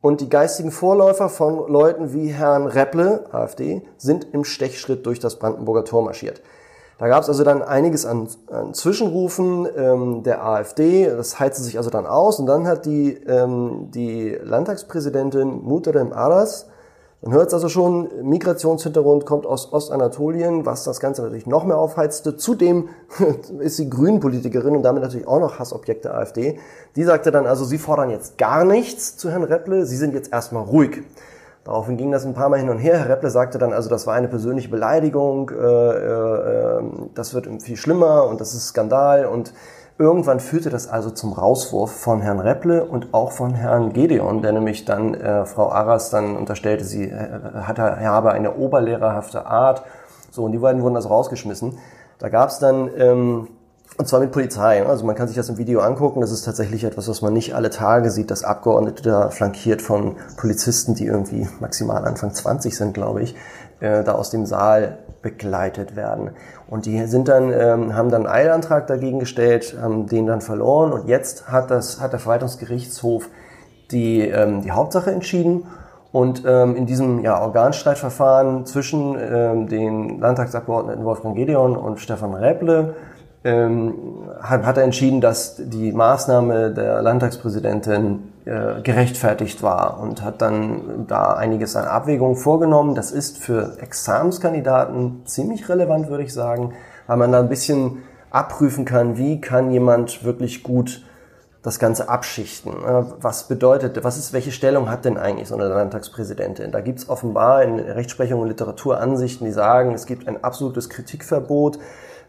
Und 0.00 0.20
die 0.20 0.28
geistigen 0.28 0.72
Vorläufer 0.72 1.28
von 1.28 1.70
Leuten 1.70 2.12
wie 2.12 2.26
Herrn 2.26 2.66
Repple, 2.66 3.26
AfD, 3.30 3.82
sind 3.96 4.26
im 4.32 4.42
Stechschritt 4.42 5.06
durch 5.06 5.20
das 5.20 5.38
Brandenburger 5.38 5.84
Tor 5.84 6.02
marschiert. 6.02 6.42
Da 6.98 7.08
gab 7.08 7.22
es 7.22 7.28
also 7.28 7.42
dann 7.42 7.62
einiges 7.62 8.06
an, 8.06 8.28
an 8.50 8.74
Zwischenrufen 8.74 9.66
ähm, 9.76 10.22
der 10.22 10.44
AfD. 10.44 11.06
Das 11.06 11.40
heizte 11.40 11.62
sich 11.62 11.76
also 11.78 11.90
dann 11.90 12.06
aus. 12.06 12.38
Und 12.38 12.46
dann 12.46 12.66
hat 12.66 12.86
die, 12.86 13.14
ähm, 13.26 13.88
die 13.90 14.38
Landtagspräsidentin 14.42 15.62
Muterem 15.62 16.12
Aras, 16.12 16.66
man 17.24 17.34
hört 17.34 17.48
es 17.48 17.54
also 17.54 17.68
schon, 17.68 18.08
Migrationshintergrund 18.22 19.26
kommt 19.26 19.46
aus 19.46 19.72
Ostanatolien, 19.72 20.66
was 20.66 20.82
das 20.82 20.98
Ganze 20.98 21.22
natürlich 21.22 21.46
noch 21.46 21.64
mehr 21.64 21.78
aufheizte. 21.78 22.36
Zudem 22.36 22.88
ist 23.60 23.76
sie 23.76 23.88
Grünenpolitikerin 23.88 24.74
und 24.74 24.82
damit 24.82 25.04
natürlich 25.04 25.28
auch 25.28 25.38
noch 25.38 25.60
Hassobjekt 25.60 26.04
der 26.04 26.16
AfD. 26.16 26.58
Die 26.96 27.04
sagte 27.04 27.30
dann 27.30 27.46
also, 27.46 27.64
sie 27.64 27.78
fordern 27.78 28.10
jetzt 28.10 28.38
gar 28.38 28.64
nichts 28.64 29.16
zu 29.16 29.30
Herrn 29.30 29.44
Repple, 29.44 29.86
sie 29.86 29.96
sind 29.96 30.14
jetzt 30.14 30.32
erstmal 30.32 30.64
ruhig. 30.64 31.04
Daraufhin 31.64 31.96
ging 31.96 32.10
das 32.10 32.26
ein 32.26 32.34
paar 32.34 32.48
Mal 32.48 32.58
hin 32.58 32.70
und 32.70 32.78
her. 32.78 32.98
Herr 32.98 33.08
Repple 33.08 33.30
sagte 33.30 33.58
dann, 33.58 33.72
also 33.72 33.88
das 33.88 34.06
war 34.06 34.14
eine 34.14 34.26
persönliche 34.26 34.68
Beleidigung, 34.68 35.50
äh, 35.50 35.54
äh, 35.54 36.78
ähm, 36.78 37.10
das 37.14 37.34
wird 37.34 37.46
viel 37.62 37.76
schlimmer 37.76 38.26
und 38.26 38.40
das 38.40 38.52
ist 38.52 38.68
Skandal. 38.68 39.26
Und 39.26 39.54
irgendwann 39.96 40.40
führte 40.40 40.70
das 40.70 40.88
also 40.88 41.10
zum 41.10 41.32
Rauswurf 41.32 41.92
von 41.92 42.20
Herrn 42.20 42.40
Repple 42.40 42.84
und 42.84 43.14
auch 43.14 43.30
von 43.30 43.54
Herrn 43.54 43.92
Gedeon, 43.92 44.42
der 44.42 44.52
nämlich 44.52 44.84
dann 44.84 45.14
äh, 45.14 45.46
Frau 45.46 45.70
Arras 45.70 46.10
dann 46.10 46.36
unterstellte, 46.36 46.84
sie 46.84 47.04
äh, 47.04 47.10
er 47.12 47.66
habe 47.68 48.32
eine 48.32 48.56
oberlehrerhafte 48.56 49.46
Art. 49.46 49.84
So, 50.30 50.44
und 50.44 50.52
die 50.52 50.58
beiden 50.58 50.82
wurden 50.82 50.96
also 50.96 51.10
rausgeschmissen. 51.10 51.78
Da 52.18 52.28
gab 52.28 52.48
es 52.48 52.58
dann... 52.58 52.90
Ähm, 52.96 53.48
Und 53.98 54.08
zwar 54.08 54.20
mit 54.20 54.32
Polizei. 54.32 54.84
Also 54.84 55.04
man 55.04 55.14
kann 55.14 55.28
sich 55.28 55.36
das 55.36 55.48
im 55.48 55.58
Video 55.58 55.80
angucken. 55.80 56.20
Das 56.20 56.32
ist 56.32 56.44
tatsächlich 56.44 56.84
etwas, 56.84 57.08
was 57.08 57.20
man 57.20 57.32
nicht 57.32 57.54
alle 57.54 57.70
Tage 57.70 58.10
sieht, 58.10 58.30
dass 58.30 58.42
Abgeordnete 58.42 59.02
da 59.02 59.30
flankiert 59.30 59.82
von 59.82 60.16
Polizisten, 60.36 60.94
die 60.94 61.06
irgendwie 61.06 61.46
maximal 61.60 62.04
Anfang 62.04 62.32
20 62.32 62.76
sind, 62.76 62.94
glaube 62.94 63.22
ich, 63.22 63.34
äh, 63.80 64.02
da 64.02 64.12
aus 64.12 64.30
dem 64.30 64.46
Saal 64.46 64.98
begleitet 65.20 65.94
werden. 65.94 66.30
Und 66.68 66.86
die 66.86 67.04
sind 67.06 67.28
dann, 67.28 67.52
ähm, 67.52 67.94
haben 67.94 68.10
dann 68.10 68.26
einen 68.26 68.34
Eilantrag 68.34 68.86
dagegen 68.86 69.20
gestellt, 69.20 69.76
haben 69.80 70.06
den 70.06 70.26
dann 70.26 70.40
verloren 70.40 70.92
und 70.92 71.06
jetzt 71.06 71.48
hat 71.48 71.70
das, 71.70 72.00
hat 72.00 72.12
der 72.12 72.18
Verwaltungsgerichtshof 72.18 73.28
die, 73.90 74.22
ähm, 74.22 74.62
die 74.62 74.72
Hauptsache 74.72 75.10
entschieden 75.10 75.66
und 76.10 76.42
ähm, 76.46 76.76
in 76.76 76.86
diesem 76.86 77.20
ja, 77.20 77.40
Organstreitverfahren 77.40 78.66
zwischen 78.66 79.16
ähm, 79.18 79.68
den 79.68 80.18
Landtagsabgeordneten 80.18 81.04
Wolfgang 81.04 81.36
Gedeon 81.36 81.76
und 81.76 82.00
Stefan 82.00 82.34
Räble 82.34 82.94
ähm, 83.44 83.94
hat, 84.40 84.64
hat 84.64 84.76
er 84.76 84.84
entschieden, 84.84 85.20
dass 85.20 85.56
die 85.58 85.92
Maßnahme 85.92 86.72
der 86.72 87.02
Landtagspräsidentin 87.02 88.32
äh, 88.44 88.80
gerechtfertigt 88.82 89.62
war 89.62 90.00
und 90.00 90.22
hat 90.22 90.42
dann 90.42 91.06
da 91.08 91.34
einiges 91.34 91.76
an 91.76 91.84
Abwägungen 91.84 92.36
vorgenommen. 92.36 92.94
Das 92.94 93.10
ist 93.10 93.38
für 93.38 93.78
Examenskandidaten 93.80 95.22
ziemlich 95.24 95.68
relevant, 95.68 96.08
würde 96.08 96.24
ich 96.24 96.32
sagen, 96.32 96.72
weil 97.06 97.16
man 97.16 97.32
da 97.32 97.40
ein 97.40 97.48
bisschen 97.48 98.02
abprüfen 98.30 98.84
kann, 98.84 99.16
wie 99.16 99.40
kann 99.40 99.70
jemand 99.70 100.24
wirklich 100.24 100.62
gut 100.62 101.04
das 101.62 101.78
Ganze 101.78 102.08
abschichten. 102.08 102.72
Äh, 102.72 103.04
was 103.20 103.48
bedeutet, 103.48 104.02
was 104.04 104.18
ist, 104.18 104.32
welche 104.32 104.52
Stellung 104.52 104.90
hat 104.90 105.04
denn 105.04 105.16
eigentlich 105.16 105.48
so 105.48 105.54
eine 105.54 105.68
Landtagspräsidentin? 105.68 106.72
Da 106.72 106.80
gibt 106.80 107.00
es 107.00 107.08
offenbar 107.08 107.62
in 107.62 107.78
Rechtsprechung 107.78 108.40
und 108.40 108.48
Literatur 108.48 109.00
Ansichten, 109.00 109.44
die 109.44 109.52
sagen, 109.52 109.94
es 109.94 110.06
gibt 110.06 110.28
ein 110.28 110.42
absolutes 110.42 110.88
Kritikverbot 110.88 111.78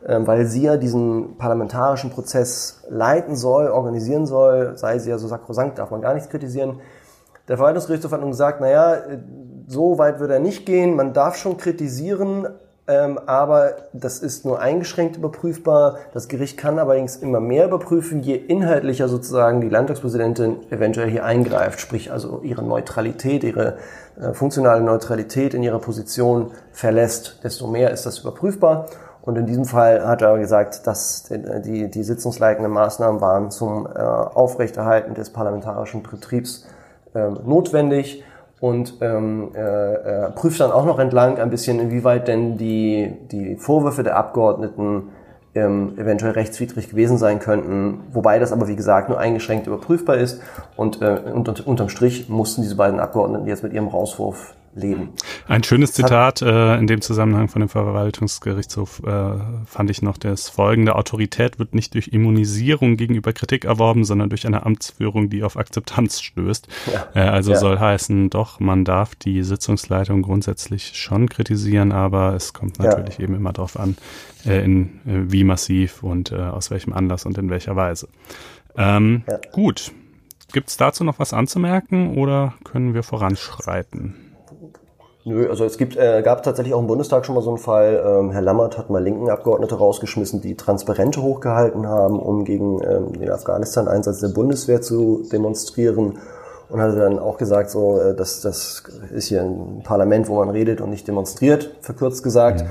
weil 0.05 0.45
sie 0.45 0.63
ja 0.63 0.77
diesen 0.77 1.37
parlamentarischen 1.37 2.09
Prozess 2.09 2.83
leiten 2.89 3.35
soll, 3.35 3.67
organisieren 3.69 4.25
soll, 4.25 4.77
sei 4.77 4.99
sie 4.99 5.09
ja 5.09 5.17
so 5.17 5.27
sakrosankt, 5.27 5.79
darf 5.79 5.91
man 5.91 6.01
gar 6.01 6.13
nichts 6.13 6.29
kritisieren. 6.29 6.79
Der 7.47 7.57
Verwaltungsgerichtshof 7.57 8.11
hat 8.11 8.21
nun 8.21 8.31
gesagt, 8.31 8.61
naja, 8.61 8.97
so 9.67 9.97
weit 9.97 10.19
wird 10.19 10.31
er 10.31 10.39
nicht 10.39 10.65
gehen, 10.65 10.95
man 10.95 11.13
darf 11.13 11.35
schon 11.35 11.57
kritisieren, 11.57 12.47
ähm, 12.85 13.17
aber 13.25 13.75
das 13.93 14.19
ist 14.19 14.45
nur 14.45 14.59
eingeschränkt 14.59 15.15
überprüfbar. 15.15 15.99
Das 16.13 16.27
Gericht 16.27 16.57
kann 16.57 16.79
allerdings 16.79 17.15
immer 17.15 17.39
mehr 17.39 17.65
überprüfen, 17.65 18.21
je 18.21 18.35
inhaltlicher 18.35 19.07
sozusagen 19.07 19.61
die 19.61 19.69
Landtagspräsidentin 19.69 20.69
eventuell 20.69 21.09
hier 21.09 21.23
eingreift, 21.23 21.79
sprich 21.79 22.11
also 22.11 22.41
ihre 22.43 22.61
Neutralität, 22.61 23.45
ihre 23.45 23.77
äh, 24.19 24.33
funktionale 24.33 24.81
Neutralität 24.81 25.53
in 25.53 25.63
ihrer 25.63 25.79
Position 25.79 26.51
verlässt, 26.73 27.39
desto 27.43 27.67
mehr 27.67 27.91
ist 27.91 28.05
das 28.05 28.19
überprüfbar. 28.19 28.87
Und 29.25 29.37
in 29.37 29.45
diesem 29.45 29.63
Fall 29.63 30.05
hat 30.05 30.21
er 30.21 30.37
gesagt, 30.37 30.85
dass 30.85 31.23
die, 31.29 31.89
die 31.89 32.03
sitzungsleitenden 32.03 32.71
Maßnahmen 32.71 33.21
waren 33.21 33.51
zum 33.51 33.87
äh, 33.87 33.99
Aufrechterhalten 33.99 35.13
des 35.13 35.29
parlamentarischen 35.29 36.03
Betriebs 36.03 36.67
äh, 37.15 37.29
notwendig. 37.29 38.23
Und 38.59 38.97
ähm, 39.01 39.51
äh, 39.55 40.29
prüft 40.31 40.59
dann 40.59 40.71
auch 40.71 40.85
noch 40.85 40.99
entlang 40.99 41.37
ein 41.37 41.49
bisschen, 41.49 41.79
inwieweit 41.79 42.27
denn 42.27 42.57
die, 42.57 43.13
die 43.31 43.55
Vorwürfe 43.55 44.03
der 44.03 44.17
Abgeordneten 44.17 45.09
ähm, 45.55 45.93
eventuell 45.97 46.33
rechtswidrig 46.33 46.89
gewesen 46.89 47.17
sein 47.17 47.39
könnten, 47.39 48.01
wobei 48.11 48.39
das 48.39 48.51
aber 48.51 48.67
wie 48.67 48.75
gesagt 48.75 49.09
nur 49.09 49.19
eingeschränkt 49.19 49.67
überprüfbar 49.67 50.17
ist. 50.17 50.41
Und 50.75 51.01
äh, 51.01 51.19
unter, 51.33 51.65
unterm 51.65 51.89
Strich 51.89 52.27
mussten 52.27 52.61
diese 52.61 52.75
beiden 52.75 52.99
Abgeordneten 52.99 53.47
jetzt 53.47 53.63
mit 53.63 53.73
ihrem 53.73 53.87
Rauswurf 53.87 54.53
leben. 54.75 55.09
Ein 55.47 55.63
schönes 55.63 55.93
Zitat 55.93 56.41
äh, 56.41 56.77
in 56.77 56.87
dem 56.87 57.01
Zusammenhang 57.01 57.47
von 57.47 57.59
dem 57.59 57.69
Verwaltungsgerichtshof 57.69 59.01
äh, 59.05 59.33
fand 59.65 59.89
ich 59.89 60.01
noch 60.01 60.17
das 60.17 60.49
folgende. 60.49 60.95
Autorität 60.95 61.59
wird 61.59 61.75
nicht 61.75 61.93
durch 61.93 62.09
Immunisierung 62.09 62.97
gegenüber 62.97 63.33
Kritik 63.33 63.65
erworben, 63.65 64.03
sondern 64.03 64.29
durch 64.29 64.47
eine 64.47 64.65
Amtsführung, 64.65 65.29
die 65.29 65.43
auf 65.43 65.57
Akzeptanz 65.57 66.21
stößt. 66.21 66.67
Ja. 66.91 67.07
Äh, 67.13 67.29
also 67.29 67.51
ja. 67.51 67.57
soll 67.57 67.79
heißen, 67.79 68.29
doch, 68.29 68.59
man 68.59 68.85
darf 68.85 69.15
die 69.15 69.43
Sitzungsleitung 69.43 70.21
grundsätzlich 70.21 70.95
schon 70.95 71.29
kritisieren, 71.29 71.91
aber 71.91 72.33
es 72.33 72.53
kommt 72.53 72.79
natürlich 72.79 73.17
ja. 73.17 73.25
eben 73.25 73.35
immer 73.35 73.53
darauf 73.53 73.79
an, 73.79 73.97
äh, 74.45 74.63
in 74.63 74.99
äh, 75.05 75.31
wie 75.31 75.43
massiv 75.43 76.03
und 76.03 76.31
äh, 76.31 76.35
aus 76.35 76.71
welchem 76.71 76.93
Anlass 76.93 77.25
und 77.25 77.37
in 77.37 77.49
welcher 77.49 77.75
Weise. 77.75 78.07
Ähm, 78.75 79.23
Gut. 79.51 79.91
Gibt 80.51 80.69
es 80.69 80.77
dazu 80.77 81.03
noch 81.03 81.17
was 81.17 81.33
anzumerken 81.33 82.15
oder 82.15 82.53
können 82.63 82.93
wir 82.93 83.01
voranschreiten? 83.01 84.22
Nö, 85.25 85.49
also 85.49 85.63
es 85.63 85.77
gibt, 85.77 85.95
äh, 85.95 86.21
gab 86.21 86.43
tatsächlich 86.43 86.73
auch 86.73 86.81
im 86.81 86.87
Bundestag 86.87 87.25
schon 87.25 87.35
mal 87.35 87.41
so 87.41 87.51
einen 87.51 87.57
Fall. 87.57 88.03
Ähm, 88.05 88.31
Herr 88.31 88.41
Lammert 88.41 88.77
hat 88.77 88.89
mal 88.89 89.01
linken 89.01 89.29
Abgeordnete 89.29 89.75
rausgeschmissen, 89.75 90.41
die 90.41 90.55
Transparente 90.55 91.21
hochgehalten 91.21 91.87
haben, 91.87 92.19
um 92.19 92.43
gegen 92.43 92.83
ähm, 92.83 93.13
den 93.13 93.31
Afghanistan-Einsatz 93.31 94.19
der 94.19 94.29
Bundeswehr 94.29 94.81
zu 94.81 95.23
demonstrieren. 95.31 96.17
Und 96.69 96.81
hat 96.81 96.97
dann 96.97 97.19
auch 97.19 97.37
gesagt, 97.37 97.69
so, 97.69 98.01
äh, 98.01 98.15
dass 98.15 98.41
das 98.41 98.83
ist 99.13 99.27
hier 99.27 99.43
ein 99.43 99.81
Parlament, 99.83 100.27
wo 100.27 100.35
man 100.35 100.49
redet 100.49 100.81
und 100.81 100.89
nicht 100.89 101.07
demonstriert, 101.07 101.73
verkürzt 101.79 102.21
gesagt. 102.23 102.65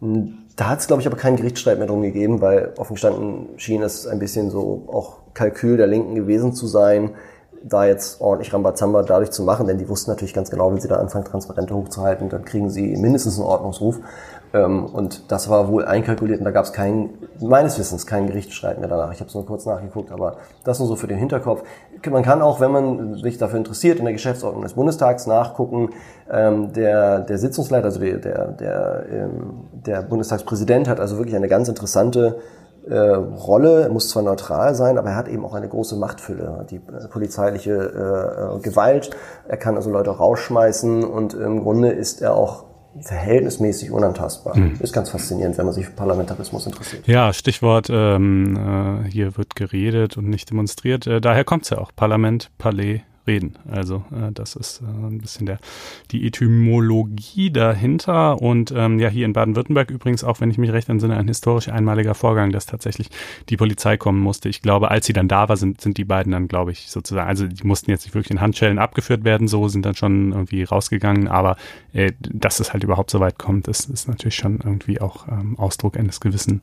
Mhm. 0.00 0.38
Da 0.56 0.68
hat 0.68 0.80
es, 0.80 0.86
glaube 0.86 1.00
ich, 1.00 1.06
aber 1.06 1.16
keinen 1.16 1.36
Gerichtsstreit 1.36 1.78
mehr 1.78 1.86
drum 1.86 2.02
gegeben, 2.02 2.40
weil 2.40 2.74
offen 2.76 2.94
gestanden 2.94 3.48
schien 3.56 3.82
es 3.82 4.06
ein 4.06 4.18
bisschen 4.18 4.50
so 4.50 4.82
auch 4.92 5.18
Kalkül 5.34 5.76
der 5.76 5.86
Linken 5.86 6.14
gewesen 6.14 6.52
zu 6.52 6.66
sein 6.66 7.12
da 7.64 7.84
jetzt 7.84 8.20
ordentlich 8.20 8.52
Rambazamba 8.52 9.02
dadurch 9.02 9.30
zu 9.30 9.42
machen, 9.42 9.66
denn 9.66 9.78
die 9.78 9.88
wussten 9.88 10.10
natürlich 10.10 10.34
ganz 10.34 10.50
genau, 10.50 10.70
wenn 10.70 10.80
sie 10.80 10.88
da 10.88 10.96
anfangen, 10.96 11.24
Transparente 11.24 11.74
hochzuhalten, 11.74 12.28
dann 12.28 12.44
kriegen 12.44 12.70
sie 12.70 12.96
mindestens 12.96 13.38
einen 13.38 13.46
Ordnungsruf. 13.46 14.00
Ähm, 14.54 14.86
und 14.86 15.30
das 15.30 15.48
war 15.48 15.68
wohl 15.68 15.84
einkalkuliert 15.84 16.40
und 16.40 16.44
da 16.44 16.50
gab 16.50 16.64
es 16.64 16.72
keinen, 16.72 17.10
meines 17.40 17.78
Wissens, 17.78 18.06
keinen 18.06 18.26
Gerichtsstreit 18.26 18.78
mehr 18.78 18.88
danach. 18.88 19.12
Ich 19.12 19.20
habe 19.20 19.28
es 19.28 19.34
nur 19.34 19.46
kurz 19.46 19.64
nachgeguckt, 19.64 20.12
aber 20.12 20.36
das 20.64 20.78
nur 20.78 20.88
so 20.88 20.96
für 20.96 21.06
den 21.06 21.18
Hinterkopf. 21.18 21.62
Man 22.10 22.22
kann 22.22 22.42
auch, 22.42 22.60
wenn 22.60 22.70
man 22.70 23.14
sich 23.14 23.38
dafür 23.38 23.58
interessiert, 23.58 23.98
in 23.98 24.04
der 24.04 24.12
Geschäftsordnung 24.12 24.62
des 24.62 24.74
Bundestags 24.74 25.26
nachgucken. 25.26 25.90
Ähm, 26.30 26.72
der, 26.72 27.20
der 27.20 27.38
Sitzungsleiter, 27.38 27.86
also 27.86 28.00
der, 28.00 28.18
der, 28.18 29.06
ähm, 29.10 29.68
der 29.72 30.02
Bundestagspräsident 30.02 30.88
hat 30.88 31.00
also 31.00 31.16
wirklich 31.16 31.36
eine 31.36 31.48
ganz 31.48 31.68
interessante 31.68 32.36
äh, 32.88 32.96
Rolle, 32.96 33.82
er 33.82 33.88
muss 33.88 34.08
zwar 34.08 34.22
neutral 34.22 34.74
sein, 34.74 34.98
aber 34.98 35.10
er 35.10 35.16
hat 35.16 35.28
eben 35.28 35.44
auch 35.44 35.54
eine 35.54 35.68
große 35.68 35.96
Machtfülle, 35.96 36.66
die 36.70 36.76
äh, 36.76 37.08
polizeiliche 37.08 37.72
äh, 37.72 38.56
äh, 38.56 38.60
Gewalt. 38.60 39.10
Er 39.48 39.56
kann 39.56 39.76
also 39.76 39.90
Leute 39.90 40.10
rausschmeißen 40.10 41.04
und 41.04 41.34
im 41.34 41.62
Grunde 41.62 41.90
ist 41.90 42.22
er 42.22 42.34
auch 42.34 42.64
verhältnismäßig 43.00 43.90
unantastbar. 43.90 44.54
Hm. 44.54 44.76
Ist 44.80 44.92
ganz 44.92 45.10
faszinierend, 45.10 45.56
wenn 45.56 45.64
man 45.64 45.74
sich 45.74 45.86
für 45.86 45.92
Parlamentarismus 45.92 46.66
interessiert. 46.66 47.06
Ja, 47.06 47.32
Stichwort, 47.32 47.88
ähm, 47.90 49.04
äh, 49.06 49.10
hier 49.10 49.36
wird 49.38 49.56
geredet 49.56 50.16
und 50.18 50.28
nicht 50.28 50.50
demonstriert. 50.50 51.06
Äh, 51.06 51.20
daher 51.20 51.44
kommt 51.44 51.64
es 51.64 51.70
ja 51.70 51.78
auch. 51.78 51.92
Parlament, 51.96 52.50
Palais, 52.58 53.00
reden. 53.26 53.54
Also 53.70 54.04
äh, 54.10 54.32
das 54.32 54.56
ist 54.56 54.82
äh, 54.82 54.84
ein 54.84 55.18
bisschen 55.18 55.46
der 55.46 55.58
die 56.10 56.26
Etymologie 56.26 57.50
dahinter 57.50 58.40
und 58.40 58.72
ähm, 58.76 58.98
ja 58.98 59.08
hier 59.08 59.26
in 59.26 59.32
Baden-Württemberg 59.32 59.90
übrigens 59.90 60.24
auch, 60.24 60.40
wenn 60.40 60.50
ich 60.50 60.58
mich 60.58 60.72
recht 60.72 60.88
entsinne, 60.88 61.16
ein 61.16 61.28
historisch 61.28 61.68
einmaliger 61.68 62.14
Vorgang, 62.14 62.50
dass 62.52 62.66
tatsächlich 62.66 63.08
die 63.48 63.56
Polizei 63.56 63.96
kommen 63.96 64.20
musste. 64.20 64.48
Ich 64.48 64.62
glaube, 64.62 64.90
als 64.90 65.06
sie 65.06 65.12
dann 65.12 65.28
da 65.28 65.48
war, 65.48 65.56
sind 65.56 65.80
sind 65.80 65.98
die 65.98 66.04
beiden 66.04 66.32
dann, 66.32 66.48
glaube 66.48 66.72
ich, 66.72 66.90
sozusagen, 66.90 67.28
also 67.28 67.46
die 67.46 67.66
mussten 67.66 67.90
jetzt 67.90 68.04
nicht 68.04 68.14
wirklich 68.14 68.30
in 68.30 68.40
Handschellen 68.40 68.78
abgeführt 68.78 69.24
werden, 69.24 69.48
so 69.48 69.68
sind 69.68 69.86
dann 69.86 69.94
schon 69.94 70.32
irgendwie 70.32 70.64
rausgegangen, 70.64 71.28
aber 71.28 71.56
äh, 71.92 72.12
dass 72.20 72.60
es 72.60 72.72
halt 72.72 72.84
überhaupt 72.84 73.10
so 73.10 73.20
weit 73.20 73.38
kommt, 73.38 73.68
das 73.68 73.84
ist 73.86 74.08
natürlich 74.08 74.36
schon 74.36 74.58
irgendwie 74.64 75.00
auch 75.00 75.28
ähm, 75.28 75.58
Ausdruck 75.58 75.96
eines 75.96 76.20
gewissen 76.20 76.60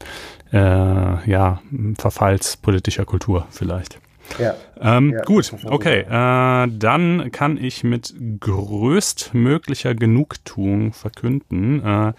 äh, 0.52 0.58
ja 0.58 1.62
Verfalls 1.98 2.58
politischer 2.58 3.06
Kultur 3.06 3.48
vielleicht. 3.50 4.00
Ja. 4.38 4.56
Ähm, 4.80 5.14
ja, 5.14 5.22
gut, 5.24 5.54
okay. 5.66 6.02
Äh, 6.02 6.68
dann 6.72 7.32
kann 7.32 7.58
ich 7.58 7.84
mit 7.84 8.14
größtmöglicher 8.40 9.96
Genugtuung 9.96 10.94
verkünden, 10.94 11.84
äh, 11.84 12.14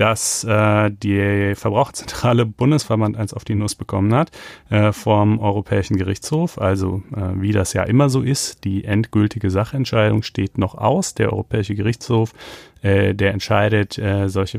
dass 0.00 0.44
äh, 0.44 0.90
die 0.90 1.54
Verbraucherzentrale 1.54 2.46
Bundesverband 2.46 3.18
eins 3.18 3.34
auf 3.34 3.44
die 3.44 3.54
Nuss 3.54 3.74
bekommen 3.74 4.14
hat 4.14 4.30
äh, 4.70 4.92
vom 4.92 5.38
Europäischen 5.38 5.98
Gerichtshof. 5.98 6.58
Also 6.58 7.02
äh, 7.14 7.32
wie 7.34 7.52
das 7.52 7.74
ja 7.74 7.82
immer 7.82 8.08
so 8.08 8.22
ist, 8.22 8.64
die 8.64 8.84
endgültige 8.86 9.50
Sachentscheidung 9.50 10.22
steht 10.22 10.56
noch 10.56 10.74
aus. 10.74 11.12
Der 11.12 11.30
Europäische 11.30 11.74
Gerichtshof, 11.74 12.32
äh, 12.80 13.14
der 13.14 13.34
entscheidet 13.34 13.98
äh, 13.98 14.30
solche, 14.30 14.58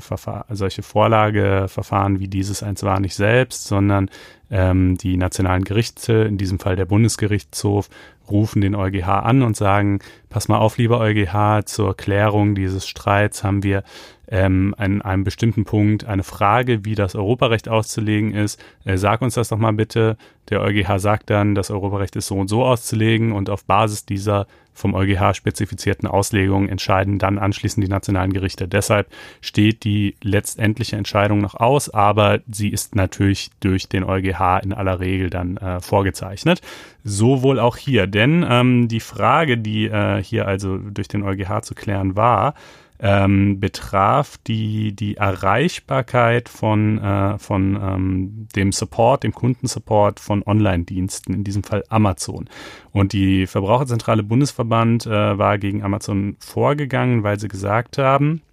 solche 0.51 0.83
Vorlageverfahren 0.83 2.19
wie 2.19 2.27
dieses 2.27 2.61
eins 2.61 2.83
war 2.83 2.99
nicht 2.99 3.15
selbst, 3.15 3.65
sondern 3.65 4.11
ähm, 4.51 4.97
die 4.97 5.17
nationalen 5.17 5.63
Gerichte, 5.63 6.13
in 6.13 6.37
diesem 6.37 6.59
Fall 6.59 6.75
der 6.75 6.85
Bundesgerichtshof, 6.85 7.89
rufen 8.29 8.61
den 8.61 8.75
EuGH 8.75 9.07
an 9.07 9.41
und 9.41 9.57
sagen, 9.57 9.99
pass 10.29 10.47
mal 10.47 10.59
auf, 10.59 10.77
lieber 10.77 10.99
EuGH, 10.99 11.65
zur 11.65 11.97
Klärung 11.97 12.53
dieses 12.53 12.87
Streits 12.87 13.43
haben 13.43 13.63
wir 13.63 13.83
ähm, 14.31 14.73
an 14.77 15.01
einem 15.01 15.25
bestimmten 15.25 15.65
Punkt 15.65 16.05
eine 16.05 16.23
Frage, 16.23 16.85
wie 16.85 16.95
das 16.95 17.15
Europarecht 17.15 17.67
auszulegen 17.67 18.33
ist. 18.33 18.63
Äh, 18.85 18.97
sag 18.97 19.21
uns 19.21 19.35
das 19.35 19.49
doch 19.49 19.57
mal 19.57 19.73
bitte. 19.73 20.17
Der 20.49 20.61
EuGH 20.61 20.99
sagt 20.99 21.29
dann, 21.29 21.53
das 21.53 21.69
Europarecht 21.69 22.15
ist 22.15 22.27
so 22.27 22.37
und 22.37 22.47
so 22.47 22.63
auszulegen 22.63 23.33
und 23.33 23.49
auf 23.49 23.65
Basis 23.65 24.05
dieser 24.05 24.47
vom 24.73 24.95
EuGH 24.95 25.33
spezifizierten 25.35 26.07
Auslegungen 26.07 26.69
entscheiden 26.69 27.19
dann 27.19 27.37
anschließend 27.37 27.85
die 27.85 27.89
nationalen 27.89 28.31
Gerichte. 28.31 28.69
Deshalb 28.69 29.07
steht 29.41 29.83
die 29.83 30.15
letztendliche 30.23 30.95
Entscheidung 30.95 31.39
noch 31.39 31.55
aus, 31.55 31.89
aber 31.89 32.39
sie 32.49 32.69
ist 32.69 32.95
natürlich 32.95 33.51
durch 33.59 33.89
den 33.89 34.05
EuGH 34.05 34.61
in 34.63 34.71
aller 34.73 35.01
Regel 35.01 35.29
dann 35.29 35.57
äh, 35.57 35.81
vorgezeichnet. 35.81 36.61
So 37.03 37.43
wohl 37.43 37.59
auch 37.59 37.75
hier, 37.75 38.07
denn 38.07 38.45
ähm, 38.49 38.87
die 38.87 39.01
Frage, 39.01 39.57
die 39.57 39.87
äh, 39.87 40.23
hier 40.23 40.47
also 40.47 40.77
durch 40.77 41.09
den 41.09 41.23
EuGH 41.23 41.63
zu 41.63 41.75
klären 41.75 42.15
war, 42.15 42.53
ähm, 43.01 43.59
betraf 43.59 44.37
die, 44.45 44.95
die 44.95 45.17
Erreichbarkeit 45.17 46.49
von, 46.49 46.99
äh, 46.99 47.39
von 47.39 47.75
ähm, 47.75 48.47
dem 48.55 48.71
Support, 48.71 49.23
dem 49.23 49.33
Kundensupport 49.33 50.19
von 50.19 50.43
Online-Diensten, 50.43 51.33
in 51.33 51.43
diesem 51.43 51.63
Fall 51.63 51.83
Amazon. 51.89 52.47
Und 52.91 53.13
die 53.13 53.47
Verbraucherzentrale 53.47 54.21
Bundesverband 54.21 55.07
äh, 55.07 55.37
war 55.37 55.57
gegen 55.57 55.83
Amazon 55.83 56.37
vorgegangen, 56.39 57.23
weil 57.23 57.39
sie 57.39 57.47
gesagt 57.47 57.97
haben, 57.97 58.43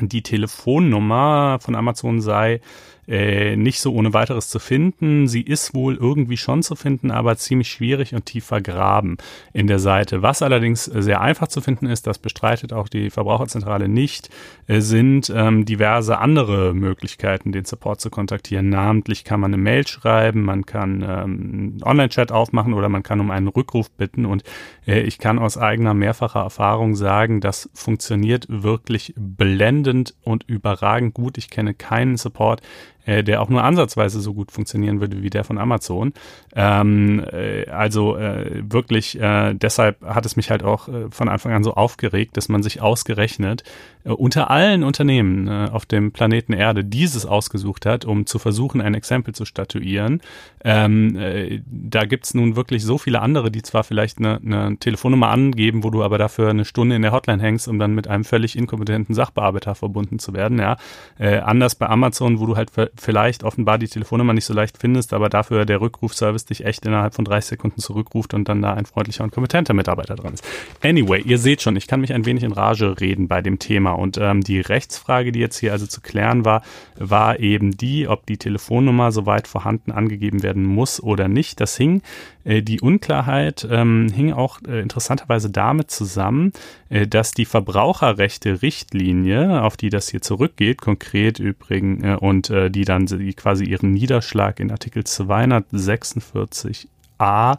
die 0.00 0.22
Telefonnummer 0.22 1.58
von 1.60 1.74
Amazon 1.74 2.20
sei 2.20 2.60
äh, 3.08 3.56
nicht 3.56 3.80
so 3.80 3.94
ohne 3.94 4.12
weiteres 4.12 4.50
zu 4.50 4.58
finden. 4.58 5.28
Sie 5.28 5.40
ist 5.40 5.74
wohl 5.74 5.96
irgendwie 5.96 6.36
schon 6.36 6.62
zu 6.62 6.76
finden, 6.76 7.10
aber 7.10 7.36
ziemlich 7.36 7.70
schwierig 7.70 8.14
und 8.14 8.26
tief 8.26 8.44
vergraben 8.44 9.16
in 9.52 9.66
der 9.66 9.78
Seite. 9.78 10.22
Was 10.22 10.42
allerdings 10.42 10.84
sehr 10.84 11.20
einfach 11.20 11.48
zu 11.48 11.60
finden 11.60 11.86
ist, 11.86 12.06
das 12.06 12.18
bestreitet 12.18 12.72
auch 12.72 12.88
die 12.88 13.10
Verbraucherzentrale 13.10 13.88
nicht, 13.88 14.28
äh, 14.66 14.80
sind 14.80 15.32
ähm, 15.34 15.64
diverse 15.64 16.18
andere 16.18 16.74
Möglichkeiten, 16.74 17.52
den 17.52 17.64
Support 17.64 18.00
zu 18.00 18.10
kontaktieren. 18.10 18.68
Namentlich 18.68 19.24
kann 19.24 19.40
man 19.40 19.54
eine 19.54 19.62
Mail 19.62 19.86
schreiben, 19.86 20.42
man 20.42 20.66
kann 20.66 21.02
ähm, 21.08 21.78
Online-Chat 21.82 22.30
aufmachen 22.30 22.74
oder 22.74 22.88
man 22.90 23.02
kann 23.02 23.20
um 23.20 23.30
einen 23.30 23.48
Rückruf 23.48 23.90
bitten. 23.90 24.26
Und 24.26 24.42
äh, 24.86 25.00
ich 25.00 25.18
kann 25.18 25.38
aus 25.38 25.56
eigener 25.56 25.94
mehrfacher 25.94 26.40
Erfahrung 26.40 26.94
sagen, 26.94 27.40
das 27.40 27.70
funktioniert 27.72 28.46
wirklich 28.48 29.14
blendend 29.16 30.14
und 30.22 30.44
überragend 30.46 31.14
gut. 31.14 31.38
Ich 31.38 31.48
kenne 31.48 31.72
keinen 31.72 32.16
Support, 32.16 32.60
äh, 33.08 33.24
der 33.24 33.40
auch 33.40 33.48
nur 33.48 33.64
ansatzweise 33.64 34.20
so 34.20 34.34
gut 34.34 34.52
funktionieren 34.52 35.00
würde 35.00 35.22
wie 35.22 35.30
der 35.30 35.42
von 35.42 35.56
Amazon. 35.56 36.12
Ähm, 36.54 37.24
äh, 37.32 37.66
also 37.70 38.16
äh, 38.16 38.62
wirklich, 38.70 39.18
äh, 39.18 39.54
deshalb 39.54 40.02
hat 40.04 40.26
es 40.26 40.36
mich 40.36 40.50
halt 40.50 40.62
auch 40.62 40.88
äh, 40.88 41.10
von 41.10 41.28
Anfang 41.28 41.52
an 41.52 41.64
so 41.64 41.72
aufgeregt, 41.72 42.36
dass 42.36 42.50
man 42.50 42.62
sich 42.62 42.82
ausgerechnet 42.82 43.64
unter 44.12 44.50
allen 44.50 44.82
Unternehmen 44.82 45.48
äh, 45.48 45.68
auf 45.70 45.86
dem 45.86 46.12
Planeten 46.12 46.52
Erde 46.52 46.84
dieses 46.84 47.26
ausgesucht 47.26 47.86
hat, 47.86 48.04
um 48.04 48.26
zu 48.26 48.38
versuchen, 48.38 48.80
ein 48.80 48.94
Exempel 48.94 49.34
zu 49.34 49.44
statuieren. 49.44 50.20
Ähm, 50.64 51.16
äh, 51.16 51.60
da 51.66 52.04
gibt's 52.04 52.34
nun 52.34 52.56
wirklich 52.56 52.84
so 52.84 52.98
viele 52.98 53.20
andere, 53.20 53.50
die 53.50 53.62
zwar 53.62 53.84
vielleicht 53.84 54.18
eine, 54.18 54.40
eine 54.44 54.76
Telefonnummer 54.78 55.28
angeben, 55.28 55.84
wo 55.84 55.90
du 55.90 56.02
aber 56.02 56.18
dafür 56.18 56.50
eine 56.50 56.64
Stunde 56.64 56.96
in 56.96 57.02
der 57.02 57.12
Hotline 57.12 57.42
hängst, 57.42 57.68
um 57.68 57.78
dann 57.78 57.94
mit 57.94 58.08
einem 58.08 58.24
völlig 58.24 58.56
inkompetenten 58.56 59.14
Sachbearbeiter 59.14 59.74
verbunden 59.74 60.18
zu 60.18 60.34
werden. 60.34 60.58
Ja, 60.58 60.76
äh, 61.18 61.38
anders 61.38 61.74
bei 61.74 61.86
Amazon, 61.88 62.40
wo 62.40 62.46
du 62.46 62.56
halt 62.56 62.70
vielleicht 62.96 63.44
offenbar 63.44 63.78
die 63.78 63.88
Telefonnummer 63.88 64.32
nicht 64.32 64.44
so 64.44 64.54
leicht 64.54 64.78
findest, 64.78 65.12
aber 65.12 65.28
dafür 65.28 65.64
der 65.64 65.80
Rückrufservice 65.80 66.46
dich 66.46 66.64
echt 66.64 66.86
innerhalb 66.86 67.14
von 67.14 67.24
30 67.24 67.50
Sekunden 67.50 67.80
zurückruft 67.80 68.34
und 68.34 68.48
dann 68.48 68.62
da 68.62 68.74
ein 68.74 68.86
freundlicher 68.86 69.24
und 69.24 69.32
kompetenter 69.32 69.74
Mitarbeiter 69.74 70.16
dran 70.16 70.34
ist. 70.34 70.44
Anyway, 70.82 71.20
ihr 71.22 71.38
seht 71.38 71.62
schon, 71.62 71.76
ich 71.76 71.86
kann 71.86 72.00
mich 72.00 72.12
ein 72.12 72.26
wenig 72.26 72.42
in 72.42 72.52
Rage 72.52 73.00
reden 73.00 73.28
bei 73.28 73.42
dem 73.42 73.58
Thema 73.58 73.97
und 73.98 74.18
ähm, 74.18 74.42
die 74.42 74.60
Rechtsfrage, 74.60 75.32
die 75.32 75.40
jetzt 75.40 75.58
hier 75.58 75.72
also 75.72 75.86
zu 75.86 76.00
klären 76.00 76.44
war, 76.44 76.62
war 76.96 77.40
eben 77.40 77.76
die, 77.76 78.06
ob 78.08 78.26
die 78.26 78.38
Telefonnummer 78.38 79.10
soweit 79.12 79.48
vorhanden 79.48 79.92
angegeben 79.92 80.42
werden 80.42 80.64
muss 80.64 81.02
oder 81.02 81.28
nicht. 81.28 81.60
Das 81.60 81.76
hing, 81.76 82.00
äh, 82.44 82.62
die 82.62 82.80
Unklarheit 82.80 83.68
ähm, 83.70 84.08
hing 84.14 84.32
auch 84.32 84.60
äh, 84.66 84.80
interessanterweise 84.80 85.50
damit 85.50 85.90
zusammen, 85.90 86.52
äh, 86.88 87.06
dass 87.06 87.32
die 87.32 87.44
Verbraucherrechte 87.44 88.62
Richtlinie, 88.62 89.62
auf 89.62 89.76
die 89.76 89.90
das 89.90 90.08
hier 90.08 90.22
zurückgeht, 90.22 90.80
konkret 90.80 91.38
übrigens, 91.38 92.04
äh, 92.04 92.14
und 92.14 92.48
äh, 92.50 92.70
die 92.70 92.84
dann 92.84 93.06
die 93.06 93.34
quasi 93.34 93.64
ihren 93.64 93.92
Niederschlag 93.92 94.60
in 94.60 94.70
Artikel 94.70 95.02
246a, 95.02 97.58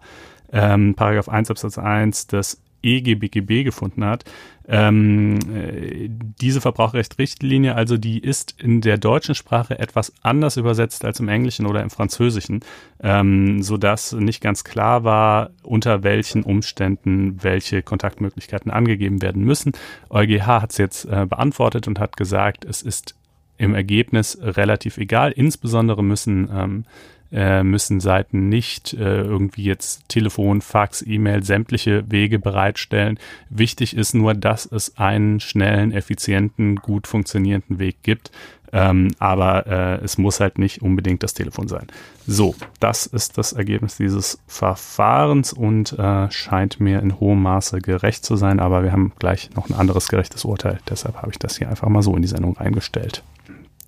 ähm, 0.52 0.95
Paragraph 0.95 1.30
1 1.30 1.52
Absatz 1.52 1.78
1 1.78 2.25
des 2.28 2.60
EGBGB 2.82 3.63
gefunden 3.63 4.06
hat. 4.06 4.23
Ähm, 4.71 5.39
äh, 5.51 6.10
diese 6.39 6.62
Verbraucherrechtsrichtlinie, 6.62 7.73
also 7.73 7.97
die 7.97 8.19
ist 8.19 8.53
in 8.62 8.82
der 8.82 8.99
deutschen 8.99 9.34
Sprache 9.34 9.79
etwas 9.79 10.13
anders 10.21 10.58
übersetzt 10.58 11.03
als 11.03 11.19
im 11.19 11.27
Englischen 11.27 11.65
oder 11.65 11.82
im 11.82 11.89
Französischen, 11.89 12.60
ähm, 13.01 13.63
so 13.63 13.77
dass 13.77 14.13
nicht 14.13 14.41
ganz 14.41 14.63
klar 14.63 15.03
war, 15.03 15.49
unter 15.63 16.03
welchen 16.03 16.43
Umständen 16.43 17.41
welche 17.41 17.82
Kontaktmöglichkeiten 17.82 18.69
angegeben 18.69 19.23
werden 19.23 19.43
müssen. 19.43 19.71
EuGH 20.12 20.45
hat 20.45 20.71
es 20.71 20.77
jetzt 20.77 21.05
äh, 21.05 21.25
beantwortet 21.27 21.88
und 21.88 21.99
hat 21.99 22.15
gesagt, 22.15 22.63
es 22.63 22.84
ist 22.84 23.15
im 23.58 23.73
Ergebnis 23.73 24.38
relativ 24.39 24.97
egal. 24.97 25.32
Insbesondere 25.32 26.03
müssen 26.03 26.47
ähm, 26.53 26.86
äh, 27.31 27.63
müssen 27.63 27.99
Seiten 27.99 28.49
nicht 28.49 28.93
äh, 28.93 29.21
irgendwie 29.21 29.63
jetzt 29.63 30.07
Telefon, 30.09 30.61
Fax, 30.61 31.03
E-Mail, 31.05 31.43
sämtliche 31.43 32.09
Wege 32.09 32.39
bereitstellen. 32.39 33.19
Wichtig 33.49 33.95
ist 33.95 34.13
nur, 34.13 34.33
dass 34.33 34.65
es 34.65 34.97
einen 34.97 35.39
schnellen, 35.39 35.91
effizienten, 35.91 36.77
gut 36.77 37.07
funktionierenden 37.07 37.79
Weg 37.79 38.03
gibt. 38.03 38.31
Ähm, 38.71 39.09
aber 39.17 39.65
äh, 39.67 40.03
es 40.03 40.17
muss 40.17 40.39
halt 40.39 40.59
nicht 40.59 40.81
unbedingt 40.81 41.23
das 41.23 41.33
Telefon 41.33 41.67
sein. 41.67 41.87
So, 42.27 42.55
das 42.79 43.07
ist 43.07 43.37
das 43.37 43.53
Ergebnis 43.53 43.97
dieses 43.97 44.39
Verfahrens 44.47 45.53
und 45.53 45.97
äh, 45.97 46.29
scheint 46.29 46.79
mir 46.79 46.99
in 46.99 47.19
hohem 47.19 47.41
Maße 47.41 47.79
gerecht 47.79 48.23
zu 48.23 48.35
sein. 48.35 48.59
Aber 48.59 48.83
wir 48.83 48.91
haben 48.91 49.13
gleich 49.17 49.49
noch 49.55 49.69
ein 49.69 49.75
anderes 49.75 50.07
gerechtes 50.07 50.45
Urteil. 50.45 50.79
Deshalb 50.87 51.15
habe 51.17 51.31
ich 51.31 51.39
das 51.39 51.57
hier 51.57 51.69
einfach 51.69 51.89
mal 51.89 52.03
so 52.03 52.15
in 52.15 52.21
die 52.21 52.27
Sendung 52.27 52.57
reingestellt. 52.57 53.23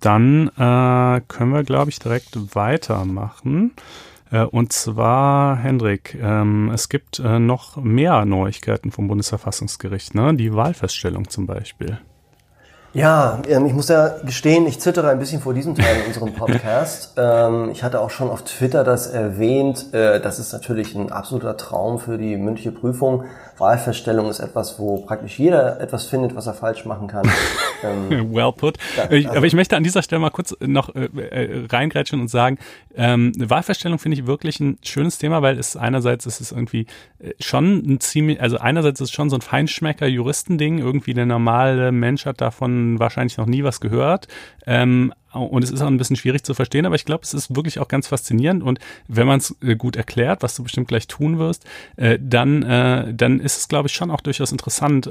Dann 0.02 0.48
äh, 0.48 1.20
können 1.28 1.52
wir, 1.52 1.62
glaube 1.62 1.90
ich, 1.90 1.98
direkt 2.00 2.56
weitermachen. 2.56 3.72
Äh, 4.32 4.42
und 4.42 4.72
zwar, 4.72 5.56
Hendrik, 5.56 6.18
ähm, 6.20 6.70
es 6.74 6.88
gibt 6.88 7.20
äh, 7.20 7.38
noch 7.38 7.76
mehr 7.76 8.24
Neuigkeiten 8.24 8.90
vom 8.90 9.06
Bundesverfassungsgericht, 9.06 10.14
ne? 10.14 10.34
Die 10.34 10.54
Wahlfeststellung 10.54 11.28
zum 11.28 11.46
Beispiel. 11.46 11.98
Ja, 12.94 13.40
ähm, 13.48 13.64
ich 13.64 13.72
muss 13.72 13.88
ja 13.88 14.18
gestehen, 14.22 14.66
ich 14.66 14.78
zittere 14.78 15.08
ein 15.08 15.18
bisschen 15.18 15.40
vor 15.40 15.54
diesem 15.54 15.74
Teil 15.74 16.00
in 16.00 16.06
unserem 16.08 16.34
Podcast. 16.34 17.14
ähm, 17.16 17.70
ich 17.70 17.82
hatte 17.82 18.00
auch 18.00 18.10
schon 18.10 18.28
auf 18.28 18.42
Twitter 18.42 18.84
das 18.84 19.06
erwähnt. 19.06 19.94
Äh, 19.94 20.20
das 20.20 20.38
ist 20.38 20.52
natürlich 20.52 20.94
ein 20.94 21.10
absoluter 21.10 21.56
Traum 21.56 21.98
für 21.98 22.18
die 22.18 22.36
mündliche 22.36 22.72
Prüfung. 22.72 23.24
Wahlfeststellung 23.58 24.28
ist 24.28 24.40
etwas, 24.40 24.78
wo 24.78 24.98
praktisch 24.98 25.38
jeder 25.38 25.80
etwas 25.80 26.06
findet, 26.06 26.34
was 26.34 26.46
er 26.46 26.54
falsch 26.54 26.84
machen 26.84 27.08
kann. 27.08 27.30
ähm, 27.82 28.34
well 28.34 28.52
put. 28.52 28.78
Da, 28.96 29.04
also 29.04 29.28
Aber 29.30 29.46
ich 29.46 29.54
möchte 29.54 29.76
an 29.76 29.84
dieser 29.84 30.02
Stelle 30.02 30.20
mal 30.20 30.30
kurz 30.30 30.54
noch 30.60 30.94
äh, 30.94 31.04
äh, 31.04 31.66
reingrätschen 31.70 32.20
und 32.20 32.28
sagen, 32.28 32.58
ähm, 32.94 33.32
Wahlfeststellung 33.36 33.98
finde 33.98 34.18
ich 34.18 34.26
wirklich 34.26 34.60
ein 34.60 34.78
schönes 34.82 35.18
Thema, 35.18 35.42
weil 35.42 35.58
es 35.58 35.76
einerseits 35.76 36.26
ist 36.26 36.40
es 36.40 36.52
irgendwie 36.52 36.86
äh, 37.18 37.32
schon 37.40 37.82
ein 37.86 38.00
ziemlich, 38.00 38.40
also 38.40 38.58
einerseits 38.58 39.00
ist 39.00 39.10
es 39.10 39.14
schon 39.14 39.30
so 39.30 39.36
ein 39.36 39.42
Feinschmecker-Juristending, 39.42 40.78
irgendwie 40.78 41.14
der 41.14 41.26
normale 41.26 41.92
Mensch 41.92 42.26
hat 42.26 42.40
davon 42.40 42.98
wahrscheinlich 42.98 43.36
noch 43.36 43.46
nie 43.46 43.64
was 43.64 43.80
gehört. 43.80 44.28
Ähm, 44.66 45.12
und 45.32 45.64
es 45.64 45.70
ist 45.70 45.82
auch 45.82 45.86
ein 45.86 45.98
bisschen 45.98 46.16
schwierig 46.16 46.44
zu 46.44 46.54
verstehen, 46.54 46.86
aber 46.86 46.94
ich 46.94 47.04
glaube, 47.04 47.24
es 47.24 47.34
ist 47.34 47.54
wirklich 47.54 47.78
auch 47.78 47.88
ganz 47.88 48.08
faszinierend 48.08 48.62
und 48.62 48.78
wenn 49.08 49.26
man 49.26 49.38
es 49.38 49.56
äh, 49.62 49.76
gut 49.76 49.96
erklärt, 49.96 50.42
was 50.42 50.54
du 50.54 50.62
bestimmt 50.62 50.88
gleich 50.88 51.06
tun 51.06 51.38
wirst, 51.38 51.64
äh, 51.96 52.18
dann, 52.20 52.62
äh, 52.62 53.12
dann 53.14 53.40
ist 53.40 53.58
es, 53.58 53.68
glaube 53.68 53.88
ich, 53.88 53.94
schon 53.94 54.10
auch 54.10 54.20
durchaus 54.20 54.52
interessant, 54.52 55.08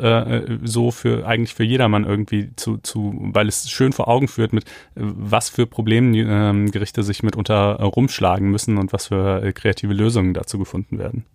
so 0.63 0.91
für 0.91 1.25
eigentlich 1.25 1.53
für 1.53 1.63
jedermann 1.63 2.03
irgendwie 2.03 2.49
zu, 2.55 2.77
zu, 2.77 3.13
weil 3.33 3.47
es 3.47 3.69
schön 3.69 3.93
vor 3.93 4.07
Augen 4.07 4.27
führt, 4.27 4.53
mit 4.53 4.65
was 4.95 5.49
für 5.49 5.65
Problemen 5.65 6.13
äh, 6.13 6.71
Gerichte 6.71 7.03
sich 7.03 7.23
mitunter 7.23 7.75
rumschlagen 7.75 8.49
müssen 8.49 8.77
und 8.77 8.93
was 8.93 9.07
für 9.07 9.51
kreative 9.53 9.93
Lösungen 9.93 10.33
dazu 10.33 10.57
gefunden 10.59 10.99
werden. 10.99 11.25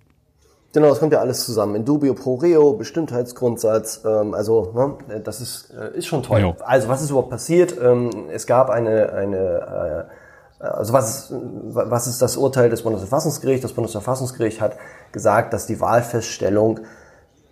Genau, 0.77 0.91
das 0.91 1.01
kommt 1.01 1.15
ja 1.15 1.21
alles 1.21 1.47
zusammen. 1.47 1.75
In 1.75 1.87
dubio 1.87 2.13
pro 2.13 2.35
reo, 2.35 2.75
Bestimmtheitsgrundsatz, 2.75 4.03
ähm, 4.05 4.35
also 4.35 4.97
ne, 5.09 5.21
das 5.21 5.41
ist, 5.41 5.71
äh, 5.71 5.97
ist 5.97 6.07
schon 6.07 6.23
toll. 6.23 6.41
Jo. 6.41 6.57
Also 6.61 6.91
was 6.91 7.01
ist 7.01 7.09
überhaupt 7.09 7.31
passiert? 7.31 7.75
Ähm, 7.83 8.11
es 8.31 8.47
gab 8.47 8.69
eine, 8.69 9.11
eine 9.15 10.07
äh, 10.61 10.63
also 10.63 10.93
was 10.93 11.31
ist, 11.31 11.35
was 11.63 12.07
ist 12.07 12.21
das 12.21 12.37
Urteil 12.37 12.69
des 12.69 12.83
Bundesverfassungsgerichts? 12.83 13.63
Das 13.63 13.73
Bundesverfassungsgericht 13.73 14.61
hat 14.61 14.77
gesagt, 15.13 15.55
dass 15.55 15.67
die 15.67 15.81
Wahlfeststellung 15.81 16.81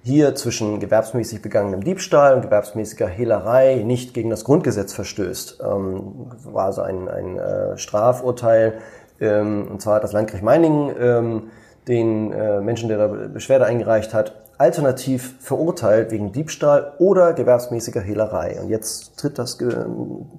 hier 0.03 0.35
zwischen 0.35 0.79
gewerbsmäßig 0.79 1.41
begangenem 1.41 1.83
Diebstahl 1.83 2.35
und 2.35 2.43
gewerbsmäßiger 2.43 3.07
Hehlerei 3.07 3.77
nicht 3.87 4.13
gegen 4.13 4.29
das 4.29 4.45
Grundgesetz 4.45 4.93
verstößt. 4.93 5.61
Ähm, 5.63 6.31
war 6.45 6.67
also 6.67 6.83
ein, 6.83 7.09
ein 7.09 7.39
äh, 7.39 7.79
Strafurteil, 7.79 8.75
ähm, 9.19 9.67
und 9.71 9.81
zwar 9.81 9.95
hat 9.95 10.05
das 10.05 10.13
Landgericht 10.13 10.45
Meiningen 10.45 10.95
ähm, 11.01 11.43
den 11.89 12.33
äh, 12.33 12.61
Menschen, 12.61 12.89
der 12.89 12.99
da 12.99 13.07
Beschwerde 13.09 13.67
eingereicht 13.67 14.15
hat, 14.15 14.33
alternativ 14.57 15.35
verurteilt 15.41 16.13
wegen 16.13 16.33
Diebstahl 16.33 16.93
oder 16.99 17.33
gewerbsmäßiger 17.33 18.01
Hehlerei. 18.01 18.61
Und 18.61 18.69
jetzt 18.69 19.19
tritt 19.19 19.39
das 19.39 19.59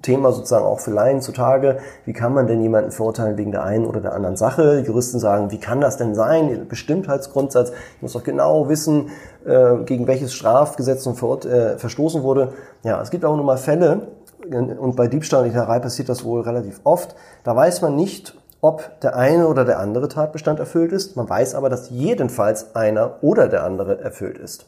Thema 0.02 0.32
sozusagen 0.32 0.64
auch 0.64 0.80
für 0.80 0.90
Laien 0.90 1.20
zutage. 1.20 1.78
Wie 2.06 2.14
kann 2.14 2.32
man 2.32 2.46
denn 2.46 2.62
jemanden 2.62 2.92
verurteilen 2.92 3.36
wegen 3.36 3.52
der 3.52 3.62
einen 3.62 3.84
oder 3.84 4.00
der 4.00 4.14
anderen 4.14 4.36
Sache? 4.36 4.82
Juristen 4.86 5.18
sagen, 5.18 5.50
wie 5.50 5.60
kann 5.60 5.82
das 5.82 5.98
denn 5.98 6.14
sein? 6.14 6.66
Bestimmtheitsgrundsatz. 6.66 7.72
Ich 7.96 8.02
muss 8.02 8.14
doch 8.14 8.24
genau 8.24 8.68
wissen, 8.70 9.10
äh, 9.44 9.76
gegen 9.84 10.06
welches 10.06 10.32
Strafgesetz 10.32 11.06
äh, 11.06 11.76
verstoßen 11.76 12.22
wurde. 12.22 12.54
Ja, 12.84 13.02
es 13.02 13.10
gibt 13.10 13.24
auch 13.24 13.36
nur 13.36 13.44
mal 13.44 13.58
Fälle, 13.58 14.08
und 14.48 14.96
bei 14.96 15.08
Diebstahl 15.08 15.44
und 15.44 15.50
Hehlerei 15.50 15.80
passiert 15.80 16.08
das 16.08 16.24
wohl 16.24 16.42
relativ 16.42 16.80
oft. 16.84 17.16
Da 17.42 17.56
weiß 17.56 17.82
man 17.82 17.96
nicht, 17.96 18.36
ob 18.66 19.00
der 19.00 19.14
eine 19.14 19.46
oder 19.46 19.64
der 19.64 19.78
andere 19.78 20.08
Tatbestand 20.08 20.58
erfüllt 20.58 20.90
ist. 20.90 21.16
Man 21.16 21.28
weiß 21.28 21.54
aber, 21.54 21.70
dass 21.70 21.88
jedenfalls 21.88 22.74
einer 22.74 23.22
oder 23.22 23.46
der 23.46 23.62
andere 23.62 24.00
erfüllt 24.00 24.38
ist. 24.38 24.66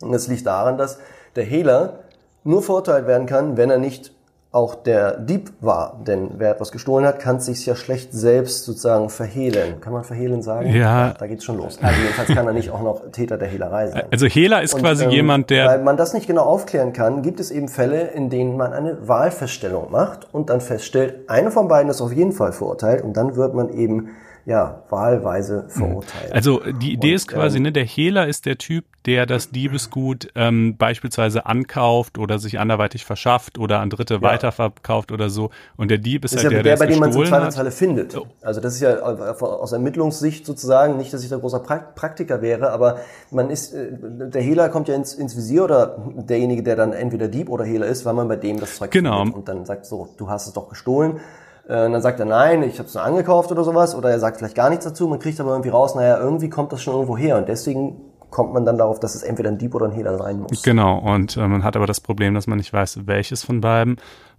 Und 0.00 0.12
das 0.12 0.28
liegt 0.28 0.46
daran, 0.46 0.78
dass 0.78 0.98
der 1.36 1.44
Hehler 1.44 2.04
nur 2.42 2.62
verurteilt 2.62 3.06
werden 3.06 3.26
kann, 3.26 3.58
wenn 3.58 3.68
er 3.68 3.76
nicht 3.76 4.14
auch 4.50 4.74
der 4.76 5.18
Dieb 5.18 5.52
war. 5.60 6.00
Denn 6.06 6.30
wer 6.38 6.52
etwas 6.52 6.72
gestohlen 6.72 7.04
hat, 7.04 7.18
kann 7.18 7.38
sich 7.38 7.66
ja 7.66 7.76
schlecht 7.76 8.14
selbst 8.14 8.64
sozusagen 8.64 9.10
verhehlen. 9.10 9.80
Kann 9.80 9.92
man 9.92 10.04
verhehlen 10.04 10.40
sagen? 10.40 10.74
Ja. 10.74 11.14
Da 11.18 11.26
geht's 11.26 11.44
schon 11.44 11.58
los. 11.58 11.78
Also 11.82 12.00
jedenfalls 12.00 12.28
kann 12.28 12.46
er 12.46 12.54
nicht 12.54 12.70
auch 12.70 12.82
noch 12.82 13.10
Täter 13.12 13.36
der 13.36 13.48
Hehlerei 13.48 13.88
sein. 13.88 14.04
Also 14.10 14.26
Hehler 14.26 14.62
ist 14.62 14.72
Und, 14.72 14.80
quasi 14.80 15.04
ähm, 15.04 15.10
jemand, 15.10 15.50
der... 15.50 15.66
Weil 15.66 15.82
man 15.82 15.98
das 15.98 16.14
nicht 16.14 16.26
genau 16.26 16.44
aufklären 16.44 16.94
kann, 16.94 17.20
gibt 17.20 17.40
es 17.40 17.50
eben 17.50 17.68
Fälle, 17.68 18.08
in 18.08 18.30
denen 18.30 18.56
man 18.56 18.72
eine 18.72 19.06
Wahlfeststellung 19.06 19.90
macht 19.90 20.26
und 20.32 20.48
dann 20.48 20.62
feststellt, 20.62 21.28
einer 21.28 21.50
von 21.50 21.68
beiden 21.68 21.90
ist 21.90 22.00
auf 22.00 22.12
jeden 22.12 22.32
Fall 22.32 22.52
verurteilt 22.52 23.04
und 23.04 23.16
dann 23.18 23.36
wird 23.36 23.54
man 23.54 23.68
eben 23.68 24.16
ja, 24.48 24.82
wahlweise 24.88 25.64
hm. 25.64 25.68
verurteilt. 25.68 26.32
Also 26.32 26.62
die 26.80 26.94
Idee 26.94 27.10
und, 27.10 27.14
ist 27.16 27.28
quasi, 27.28 27.58
ähm, 27.58 27.64
ne, 27.64 27.72
der 27.72 27.84
Hehler 27.84 28.26
ist 28.28 28.46
der 28.46 28.56
Typ, 28.56 28.86
der 29.04 29.26
das 29.26 29.50
Diebesgut 29.50 30.30
ähm, 30.34 30.78
beispielsweise 30.78 31.44
ankauft 31.44 32.16
oder 32.16 32.38
sich 32.38 32.58
anderweitig 32.58 33.04
verschafft 33.04 33.58
oder 33.58 33.80
an 33.80 33.90
Dritte 33.90 34.14
ja. 34.14 34.22
weiterverkauft 34.22 35.12
oder 35.12 35.28
so. 35.28 35.50
Und 35.76 35.90
der 35.90 35.98
Dieb 35.98 36.24
ist, 36.24 36.32
ist 36.32 36.44
halt 36.44 36.44
ja 36.44 36.50
der, 36.50 36.62
der, 36.62 36.76
der 36.76 36.86
bei 36.86 36.90
dem 36.90 36.98
man 36.98 37.10
es 37.10 37.16
im 37.16 37.26
Zweifelsfalle 37.26 37.70
findet. 37.70 38.16
Oh. 38.16 38.26
Also 38.40 38.62
das 38.62 38.76
ist 38.76 38.80
ja 38.80 38.98
aus 39.00 39.72
Ermittlungssicht 39.72 40.46
sozusagen, 40.46 40.96
nicht, 40.96 41.12
dass 41.12 41.22
ich 41.22 41.28
da 41.28 41.36
großer 41.36 41.60
Praktiker 41.60 42.40
wäre, 42.40 42.70
aber 42.70 43.00
man 43.30 43.50
ist, 43.50 43.74
äh, 43.74 43.88
der 43.92 44.40
Hehler 44.40 44.70
kommt 44.70 44.88
ja 44.88 44.94
ins, 44.94 45.12
ins 45.12 45.36
Visier 45.36 45.64
oder 45.64 45.98
derjenige, 46.16 46.62
der 46.62 46.76
dann 46.76 46.94
entweder 46.94 47.28
Dieb 47.28 47.50
oder 47.50 47.66
Hehler 47.66 47.86
ist, 47.86 48.06
weil 48.06 48.14
man 48.14 48.28
bei 48.28 48.36
dem 48.36 48.58
das 48.58 48.76
Zeug 48.76 48.90
genau. 48.92 49.18
findet 49.18 49.36
und 49.36 49.48
dann 49.48 49.66
sagt 49.66 49.84
so, 49.84 50.08
du 50.16 50.30
hast 50.30 50.46
es 50.46 50.54
doch 50.54 50.70
gestohlen 50.70 51.20
und 51.68 51.92
dann 51.92 52.00
sagt 52.00 52.18
er, 52.18 52.24
nein, 52.24 52.62
ich 52.62 52.78
habe 52.78 52.88
es 52.88 52.94
nur 52.94 53.04
angekauft 53.04 53.52
oder 53.52 53.62
sowas. 53.62 53.94
Oder 53.94 54.10
er 54.10 54.18
sagt 54.18 54.38
vielleicht 54.38 54.54
gar 54.54 54.70
nichts 54.70 54.86
dazu. 54.86 55.06
Man 55.06 55.18
kriegt 55.18 55.38
aber 55.38 55.50
irgendwie 55.50 55.68
raus, 55.68 55.94
naja, 55.94 56.18
irgendwie 56.18 56.48
kommt 56.48 56.72
das 56.72 56.82
schon 56.82 56.94
irgendwo 56.94 57.16
her. 57.16 57.36
Und 57.36 57.48
deswegen 57.48 58.00
kommt 58.30 58.54
man 58.54 58.64
dann 58.64 58.78
darauf, 58.78 59.00
dass 59.00 59.14
es 59.14 59.22
entweder 59.22 59.50
ein 59.50 59.58
Dieb 59.58 59.74
oder 59.74 59.86
ein 59.86 59.92
Hehler 59.92 60.16
sein 60.16 60.40
muss. 60.40 60.62
Genau, 60.62 60.98
und 60.98 61.36
äh, 61.36 61.46
man 61.46 61.64
hat 61.64 61.76
aber 61.76 61.86
das 61.86 62.00
Problem, 62.00 62.34
dass 62.34 62.46
man 62.46 62.58
nicht 62.58 62.72
weiß, 62.72 63.06
welches 63.06 63.44
von 63.44 63.60
beiden. 63.60 63.96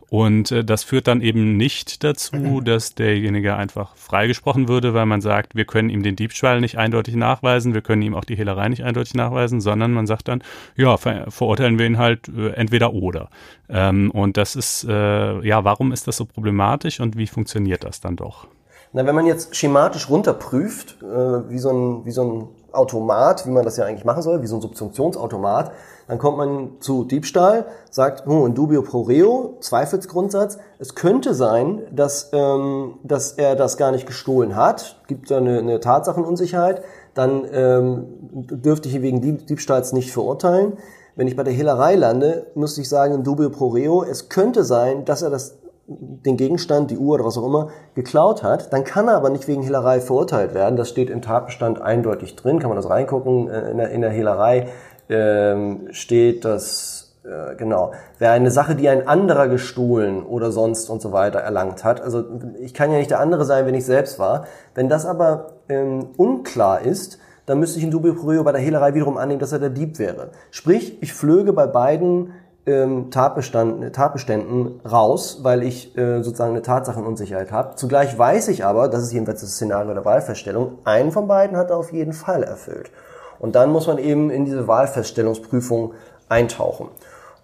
Und 0.10 0.52
äh, 0.52 0.64
das 0.64 0.84
führt 0.84 1.08
dann 1.08 1.22
eben 1.22 1.56
nicht 1.58 2.04
dazu, 2.04 2.36
mhm. 2.36 2.66
dass 2.66 2.96
derjenige 2.96 3.56
einfach 3.56 3.96
freigesprochen 3.96 4.68
würde, 4.68 4.94
weil 4.94 5.06
man 5.06 5.22
sagt, 5.22 5.56
wir 5.56 5.66
können 5.66 5.90
ihm 5.90 6.04
den 6.04 6.16
Diebstahl 6.16 6.62
nicht 6.62 6.78
eindeutig 6.78 7.16
nachweisen, 7.16 7.74
wir 7.74 7.82
können 7.82 8.02
ihm 8.02 8.16
auch 8.16 8.26
die 8.26 8.36
Hehlerei 8.36 8.70
nicht 8.70 8.84
eindeutig 8.84 9.14
nachweisen, 9.14 9.62
sondern 9.62 9.92
man 9.92 10.08
sagt 10.08 10.28
dann, 10.28 10.44
ja, 10.76 10.98
ver 10.98 11.30
verurteilen 11.30 11.78
wir 11.78 11.86
ihn 11.86 11.98
halt 11.98 12.28
äh, 12.30 12.50
entweder 12.54 12.94
oder. 12.94 13.30
Ähm, 13.70 14.10
und 14.12 14.38
das 14.38 14.56
ist, 14.56 14.84
äh, 14.86 15.46
ja, 15.46 15.64
warum 15.64 15.92
ist 15.92 16.08
das 16.08 16.18
so 16.18 16.26
problematisch 16.26 17.00
und 17.00 17.18
wie 17.18 17.28
funktioniert 17.28 17.84
das 17.84 18.02
dann 18.02 18.16
doch? 18.16 18.48
Na, 18.92 19.06
wenn 19.06 19.14
man 19.14 19.28
jetzt 19.28 19.56
schematisch 19.56 20.10
runterprüft, 20.10 20.98
äh, 21.04 21.50
wie, 21.50 21.60
so 21.60 21.70
ein, 21.70 22.06
wie 22.06 22.12
so 22.12 22.24
ein 22.24 22.48
Automat, 22.72 23.46
wie 23.46 23.52
man 23.52 23.64
das 23.64 23.78
ja 23.78 23.86
eigentlich 23.86 24.06
machen 24.06 24.24
soll, 24.24 24.42
wie 24.42 24.48
so 24.48 24.56
ein 24.56 24.62
Subsumptionsautomat, 24.62 25.72
dann 26.10 26.18
kommt 26.18 26.38
man 26.38 26.72
zu 26.80 27.04
Diebstahl, 27.04 27.68
sagt, 27.92 28.26
hm, 28.26 28.48
in 28.48 28.56
dubio 28.56 28.82
pro 28.82 29.02
reo, 29.02 29.58
Zweifelsgrundsatz. 29.60 30.58
Es 30.80 30.96
könnte 30.96 31.36
sein, 31.36 31.84
dass, 31.92 32.32
ähm, 32.34 32.96
dass 33.04 33.34
er 33.34 33.56
das 33.56 33.78
gar 33.78 33.92
nicht 33.92 34.08
gestohlen 34.08 34.56
hat. 34.56 35.04
Gibt 35.06 35.30
da 35.30 35.38
eine, 35.38 35.60
eine 35.60 35.80
Tatsachenunsicherheit. 35.80 36.82
Dann 37.14 37.46
ähm, 37.54 38.08
dürfte 38.32 38.90
ich 38.90 38.96
ihn 38.96 39.04
wegen 39.04 39.46
Diebstahls 39.46 39.94
nicht 39.94 40.12
verurteilen. 40.12 40.80
Wenn 41.16 41.28
ich 41.28 41.36
bei 41.36 41.44
der 41.44 41.54
Hehlerei 41.54 41.94
lande, 41.94 42.48
müsste 42.56 42.82
ich 42.82 42.90
sagen, 42.90 43.14
in 43.14 43.24
dubio 43.24 43.52
pro 43.52 43.68
reo, 43.68 44.04
es 44.04 44.30
könnte 44.30 44.64
sein, 44.64 45.06
dass 45.06 45.22
er 45.22 45.30
das 45.30 45.60
den 45.90 46.38
Gegenstand, 46.38 46.92
die 46.92 46.98
Uhr 46.98 47.16
oder 47.16 47.26
was 47.26 47.38
auch 47.38 47.46
immer, 47.46 47.70
geklaut 47.96 48.44
hat, 48.44 48.72
dann 48.74 48.84
kann 48.84 49.08
er 49.08 49.16
aber 49.16 49.30
nicht 49.30 49.48
wegen 49.48 49.64
Hehlerei 49.64 50.02
verurteilt 50.02 50.54
werden. 50.54 50.76
Das 50.76 50.90
steht 50.90 51.10
im 51.10 51.22
Tatbestand 51.22 51.82
eindeutig 51.82 52.36
drin, 52.36 52.60
kann 52.60 52.70
man 52.70 52.76
das 52.76 52.90
reingucken. 52.90 53.50
Äh, 53.50 53.72
in 53.72 53.78
der, 53.78 53.90
in 53.90 54.02
der 54.02 54.12
Hehlerei 54.12 54.68
ähm, 55.10 55.88
steht, 55.92 56.46
dass, 56.46 57.18
äh, 57.24 57.56
genau, 57.56 57.92
wer 58.20 58.32
eine 58.32 58.52
Sache, 58.52 58.76
die 58.76 58.88
ein 58.88 59.08
anderer 59.08 59.48
gestohlen 59.48 60.24
oder 60.24 60.52
sonst 60.52 60.90
und 60.90 61.02
so 61.02 61.12
weiter 61.12 61.40
erlangt 61.40 61.84
hat, 61.84 62.02
also 62.02 62.24
ich 62.60 62.74
kann 62.74 62.92
ja 62.92 62.98
nicht 62.98 63.12
der 63.12 63.20
andere 63.20 63.46
sein, 63.46 63.66
wenn 63.66 63.76
ich 63.76 63.86
selbst 63.86 64.20
war. 64.20 64.46
Wenn 64.76 64.88
das 64.88 65.06
aber 65.06 65.54
ähm, 65.68 66.10
unklar 66.18 66.82
ist, 66.82 67.20
dann 67.46 67.60
müsste 67.60 67.80
ich 67.80 67.84
in 67.84 67.92
dubio 67.92 68.14
pro 68.14 68.44
bei 68.44 68.52
der 68.52 68.62
Hehlerei 68.62 68.94
wiederum 68.94 69.18
annehmen, 69.18 69.40
dass 69.40 69.52
er 69.52 69.60
der 69.60 69.72
Dieb 69.72 69.98
wäre. 69.98 70.30
Sprich, 70.52 71.02
ich 71.02 71.14
flöge 71.14 71.52
bei 71.52 71.66
beiden 71.66 72.34
ähm, 72.68 73.10
Tatbestand, 73.10 73.94
Tatbeständen 73.96 74.80
raus, 74.82 75.40
weil 75.42 75.64
ich 75.64 75.98
äh, 75.98 76.22
sozusagen 76.22 76.52
eine 76.52 76.62
Tatsachenunsicherheit 76.62 77.52
habe. 77.52 77.76
Zugleich 77.76 78.18
weiß 78.18 78.50
ich 78.50 78.66
aber, 78.66 78.88
das 78.88 79.02
ist 79.02 79.14
jedenfalls 79.14 79.42
das 79.42 79.54
Szenario 79.54 79.94
der 79.94 80.06
Wahlfeststellung, 80.06 80.78
einen 80.86 81.12
von 81.12 81.28
beiden 81.28 81.58
hat 81.58 81.72
er 81.72 81.78
auf 81.78 81.92
jeden 81.92 82.14
Fall 82.14 82.44
erfüllt. 82.44 82.92
Und 83.40 83.56
dann 83.56 83.72
muss 83.72 83.88
man 83.88 83.98
eben 83.98 84.30
in 84.30 84.46
diese 84.46 84.68
Wahlfeststellungsprüfung 84.68 85.94
eintauchen. 86.28 86.90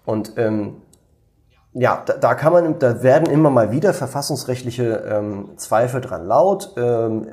Und 0.04 0.34
ähm, 0.36 0.76
ja, 1.72 2.02
da, 2.06 2.14
da 2.14 2.34
kann 2.34 2.52
man, 2.52 2.78
da 2.78 3.02
werden 3.02 3.28
immer 3.28 3.50
mal 3.50 3.70
wieder 3.70 3.92
verfassungsrechtliche 3.92 5.04
ähm, 5.08 5.50
Zweifel 5.56 6.00
dran 6.00 6.26
laut. 6.26 6.72
Ähm, 6.76 7.26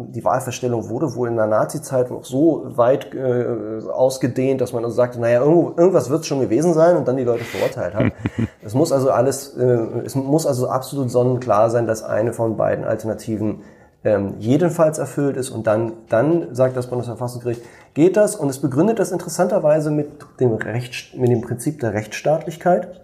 die 0.00 0.24
Wahlverstellung 0.24 0.88
wurde 0.88 1.16
wohl 1.16 1.26
in 1.26 1.34
der 1.34 1.48
Nazi-Zeit 1.48 2.08
noch 2.12 2.24
so 2.24 2.62
weit 2.76 3.12
äh, 3.14 3.80
ausgedehnt, 3.90 4.60
dass 4.60 4.72
man 4.72 4.84
also 4.84 4.94
sagte, 4.94 5.20
naja, 5.20 5.40
irgendwo, 5.40 5.70
irgendwas 5.76 6.08
wird 6.08 6.20
es 6.20 6.28
schon 6.28 6.38
gewesen 6.38 6.72
sein 6.72 6.96
und 6.96 7.08
dann 7.08 7.16
die 7.16 7.24
Leute 7.24 7.42
verurteilt 7.42 7.94
hat. 7.94 8.12
es 8.62 8.74
muss 8.74 8.92
also 8.92 9.10
alles, 9.10 9.56
äh, 9.56 9.64
es 10.04 10.14
muss 10.14 10.46
also 10.46 10.68
absolut 10.68 11.10
sonnenklar 11.10 11.70
sein, 11.70 11.88
dass 11.88 12.04
eine 12.04 12.32
von 12.32 12.56
beiden 12.56 12.84
Alternativen 12.84 13.62
ähm, 14.04 14.34
jedenfalls 14.38 14.98
erfüllt 14.98 15.36
ist 15.36 15.50
und 15.50 15.66
dann, 15.66 15.94
dann 16.08 16.54
sagt 16.54 16.76
das 16.76 16.86
Bundesverfassungsgericht, 16.86 17.62
geht 17.98 18.16
das 18.16 18.36
und 18.36 18.48
es 18.48 18.60
begründet 18.60 19.00
das 19.00 19.10
interessanterweise 19.10 19.90
mit 19.90 20.24
dem, 20.38 20.52
Recht, 20.52 21.16
mit 21.16 21.30
dem 21.32 21.40
Prinzip 21.40 21.80
der 21.80 21.94
Rechtsstaatlichkeit. 21.94 23.00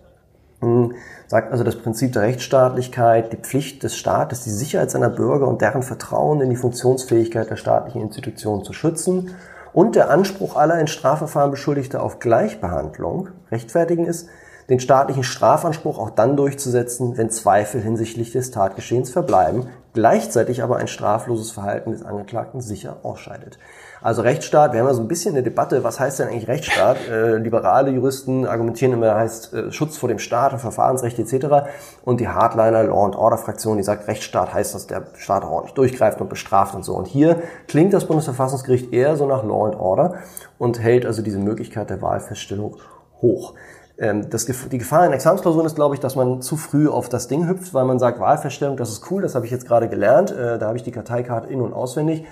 Sagt 1.26 1.50
also 1.50 1.64
das 1.64 1.74
Prinzip 1.74 2.12
der 2.12 2.22
Rechtsstaatlichkeit, 2.22 3.32
die 3.32 3.36
Pflicht 3.36 3.82
des 3.82 3.96
Staates, 3.96 4.44
die 4.44 4.50
Sicherheit 4.50 4.92
seiner 4.92 5.10
Bürger 5.10 5.48
und 5.48 5.60
deren 5.60 5.82
Vertrauen 5.82 6.40
in 6.42 6.48
die 6.48 6.54
Funktionsfähigkeit 6.54 7.50
der 7.50 7.56
staatlichen 7.56 8.02
Institutionen 8.02 8.62
zu 8.62 8.72
schützen. 8.72 9.34
Und 9.72 9.96
der 9.96 10.10
Anspruch 10.10 10.54
aller 10.54 10.78
in 10.78 10.86
Strafverfahren 10.86 11.50
Beschuldigter 11.50 12.00
auf 12.00 12.20
Gleichbehandlung 12.20 13.30
rechtfertigen 13.50 14.06
ist, 14.06 14.28
den 14.68 14.80
staatlichen 14.80 15.24
Strafanspruch 15.24 15.98
auch 15.98 16.10
dann 16.10 16.36
durchzusetzen, 16.36 17.16
wenn 17.16 17.30
Zweifel 17.30 17.80
hinsichtlich 17.80 18.32
des 18.32 18.50
Tatgeschehens 18.50 19.10
verbleiben, 19.10 19.68
gleichzeitig 19.92 20.62
aber 20.62 20.76
ein 20.76 20.88
strafloses 20.88 21.50
Verhalten 21.50 21.92
des 21.92 22.02
Angeklagten 22.02 22.60
sicher 22.60 22.98
ausscheidet. 23.02 23.58
Also 24.04 24.20
Rechtsstaat, 24.20 24.74
wir 24.74 24.80
haben 24.80 24.86
ja 24.86 24.92
so 24.92 25.00
ein 25.00 25.08
bisschen 25.08 25.34
eine 25.34 25.42
Debatte, 25.42 25.82
was 25.82 25.98
heißt 25.98 26.18
denn 26.18 26.28
eigentlich 26.28 26.46
Rechtsstaat? 26.46 26.98
Äh, 27.14 27.36
liberale 27.36 27.90
Juristen 27.90 28.46
argumentieren 28.46 28.92
immer, 28.94 29.14
heißt 29.14 29.52
äh, 29.52 29.72
Schutz 29.72 29.96
vor 29.96 30.08
dem 30.08 30.18
Staat 30.18 30.52
und 30.52 30.58
Verfahrensrecht 30.58 31.18
etc. 31.18 31.68
Und 32.04 32.18
die 32.18 32.28
Hardliner 32.28 32.82
Law 32.82 33.04
and 33.04 33.14
Order 33.14 33.36
Fraktion, 33.36 33.76
die 33.76 33.82
sagt, 33.82 34.08
Rechtsstaat 34.08 34.52
heißt, 34.52 34.74
dass 34.74 34.86
der 34.86 35.04
Staat 35.16 35.44
auch 35.44 35.50
ordentlich 35.50 35.74
durchgreift 35.74 36.20
und 36.20 36.28
bestraft 36.28 36.74
und 36.74 36.82
so. 36.82 36.94
Und 36.94 37.06
hier 37.06 37.42
klingt 37.68 37.92
das 37.92 38.06
Bundesverfassungsgericht 38.06 38.92
eher 38.92 39.16
so 39.16 39.26
nach 39.26 39.44
Law 39.44 39.66
and 39.66 39.76
Order 39.76 40.14
und 40.58 40.80
hält 40.80 41.06
also 41.06 41.22
diese 41.22 41.38
Möglichkeit 41.38 41.90
der 41.90 42.00
Wahlfeststellung 42.02 42.76
hoch. 43.20 43.54
Ähm, 43.98 44.28
das, 44.30 44.46
die 44.46 44.78
Gefahr 44.78 45.06
in 45.06 45.12
Examensklausuren 45.12 45.66
ist, 45.66 45.76
glaube 45.76 45.94
ich, 45.94 46.00
dass 46.00 46.16
man 46.16 46.42
zu 46.42 46.56
früh 46.56 46.88
auf 46.88 47.08
das 47.08 47.28
Ding 47.28 47.48
hüpft, 47.48 47.74
weil 47.74 47.84
man 47.84 47.98
sagt, 47.98 48.20
Wahlfeststellung, 48.20 48.76
das 48.76 48.90
ist 48.90 49.10
cool, 49.10 49.22
das 49.22 49.34
habe 49.34 49.46
ich 49.46 49.52
jetzt 49.52 49.66
gerade 49.66 49.88
gelernt, 49.88 50.32
äh, 50.32 50.58
da 50.58 50.66
habe 50.66 50.76
ich 50.76 50.82
die 50.82 50.90
Karteikarte 50.90 51.48
in- 51.48 51.60
und 51.60 51.72
auswendig. 51.72 52.24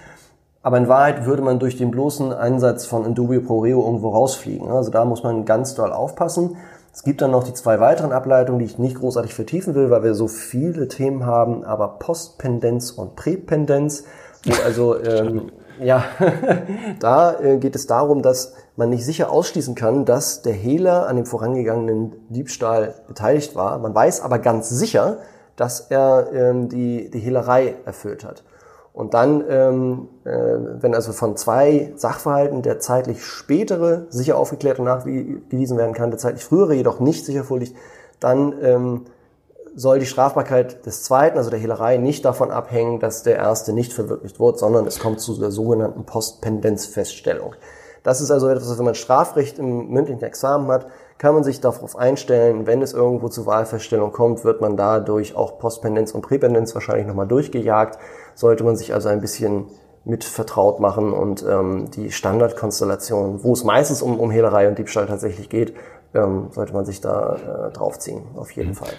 Aber 0.62 0.78
in 0.78 0.88
Wahrheit 0.88 1.26
würde 1.26 1.42
man 1.42 1.58
durch 1.58 1.76
den 1.76 1.90
bloßen 1.90 2.32
Einsatz 2.32 2.86
von 2.86 3.04
Indubio 3.04 3.40
Pro 3.40 3.60
Reo 3.60 3.84
irgendwo 3.84 4.10
rausfliegen. 4.10 4.68
Also 4.68 4.90
da 4.90 5.04
muss 5.04 5.24
man 5.24 5.44
ganz 5.44 5.74
doll 5.74 5.92
aufpassen. 5.92 6.56
Es 6.92 7.02
gibt 7.02 7.22
dann 7.22 7.30
noch 7.30 7.42
die 7.42 7.54
zwei 7.54 7.80
weiteren 7.80 8.12
Ableitungen, 8.12 8.58
die 8.58 8.66
ich 8.66 8.78
nicht 8.78 8.96
großartig 8.96 9.34
vertiefen 9.34 9.74
will, 9.74 9.90
weil 9.90 10.04
wir 10.04 10.14
so 10.14 10.28
viele 10.28 10.88
Themen 10.88 11.26
haben, 11.26 11.64
aber 11.64 11.98
Postpendenz 11.98 12.90
und 12.90 13.16
Präpendenz, 13.16 14.04
also 14.64 15.00
ähm, 15.00 15.50
ja, 15.80 16.04
da 17.00 17.40
äh, 17.40 17.56
geht 17.56 17.74
es 17.74 17.86
darum, 17.86 18.22
dass 18.22 18.54
man 18.76 18.90
nicht 18.90 19.04
sicher 19.04 19.30
ausschließen 19.30 19.74
kann, 19.74 20.04
dass 20.04 20.42
der 20.42 20.54
Hehler 20.54 21.06
an 21.06 21.16
dem 21.16 21.26
vorangegangenen 21.26 22.12
Diebstahl 22.30 22.94
beteiligt 23.06 23.54
war. 23.54 23.78
Man 23.78 23.94
weiß 23.94 24.22
aber 24.22 24.38
ganz 24.38 24.68
sicher, 24.68 25.18
dass 25.56 25.80
er 25.90 26.28
ähm, 26.32 26.68
die, 26.68 27.10
die 27.10 27.18
Hehlerei 27.18 27.76
erfüllt 27.84 28.24
hat. 28.24 28.44
Und 28.94 29.14
dann, 29.14 29.42
ähm, 29.48 30.08
äh, 30.24 30.32
wenn 30.32 30.94
also 30.94 31.12
von 31.12 31.36
zwei 31.36 31.92
Sachverhalten 31.96 32.62
der 32.62 32.78
zeitlich 32.78 33.24
spätere 33.24 34.06
sicher 34.10 34.36
aufgeklärt 34.36 34.78
und 34.78 34.84
nachgewiesen 34.84 35.78
werden 35.78 35.94
kann, 35.94 36.10
der 36.10 36.18
zeitlich 36.18 36.44
frühere 36.44 36.74
jedoch 36.74 37.00
nicht 37.00 37.24
sicher 37.24 37.44
vorliegt, 37.44 37.74
dann 38.20 38.54
ähm, 38.62 39.02
soll 39.74 39.98
die 39.98 40.06
Strafbarkeit 40.06 40.84
des 40.84 41.02
zweiten, 41.02 41.38
also 41.38 41.48
der 41.48 41.58
Hehlerei, 41.58 41.96
nicht 41.96 42.24
davon 42.26 42.50
abhängen, 42.50 43.00
dass 43.00 43.22
der 43.22 43.36
erste 43.36 43.72
nicht 43.72 43.94
verwirklicht 43.94 44.38
wird, 44.38 44.58
sondern 44.58 44.86
es 44.86 44.98
kommt 44.98 45.20
zu 45.20 45.38
der 45.38 45.50
sogenannten 45.50 46.04
Postpendenzfeststellung. 46.04 47.54
Das 48.02 48.20
ist 48.20 48.30
also 48.30 48.48
etwas, 48.48 48.76
wenn 48.78 48.84
man 48.84 48.94
Strafrecht 48.94 49.58
im 49.58 49.88
mündlichen 49.88 50.22
Examen 50.22 50.68
hat, 50.68 50.86
kann 51.18 51.34
man 51.34 51.44
sich 51.44 51.60
darauf 51.60 51.96
einstellen, 51.96 52.66
wenn 52.66 52.82
es 52.82 52.92
irgendwo 52.92 53.28
zur 53.28 53.46
Wahlfeststellung 53.46 54.10
kommt, 54.10 54.44
wird 54.44 54.60
man 54.60 54.76
dadurch 54.76 55.36
auch 55.36 55.58
Postpendenz 55.58 56.12
und 56.12 56.22
Präpendenz 56.22 56.74
wahrscheinlich 56.74 57.06
nochmal 57.06 57.28
durchgejagt. 57.28 57.98
Sollte 58.34 58.64
man 58.64 58.76
sich 58.76 58.92
also 58.92 59.08
ein 59.08 59.20
bisschen 59.20 59.66
mit 60.04 60.24
vertraut 60.24 60.80
machen 60.80 61.12
und 61.12 61.44
ähm, 61.48 61.90
die 61.92 62.10
Standardkonstellation, 62.10 63.44
wo 63.44 63.52
es 63.52 63.62
meistens 63.62 64.02
um, 64.02 64.18
um 64.18 64.32
Hehlerei 64.32 64.66
und 64.68 64.78
Diebstahl 64.78 65.06
tatsächlich 65.06 65.48
geht, 65.48 65.74
ähm, 66.14 66.48
sollte 66.50 66.72
man 66.72 66.84
sich 66.84 67.00
da 67.00 67.36
äh, 67.68 67.72
draufziehen, 67.72 68.22
auf 68.34 68.50
jeden 68.50 68.70
mhm. 68.70 68.74
Fall. 68.74 68.92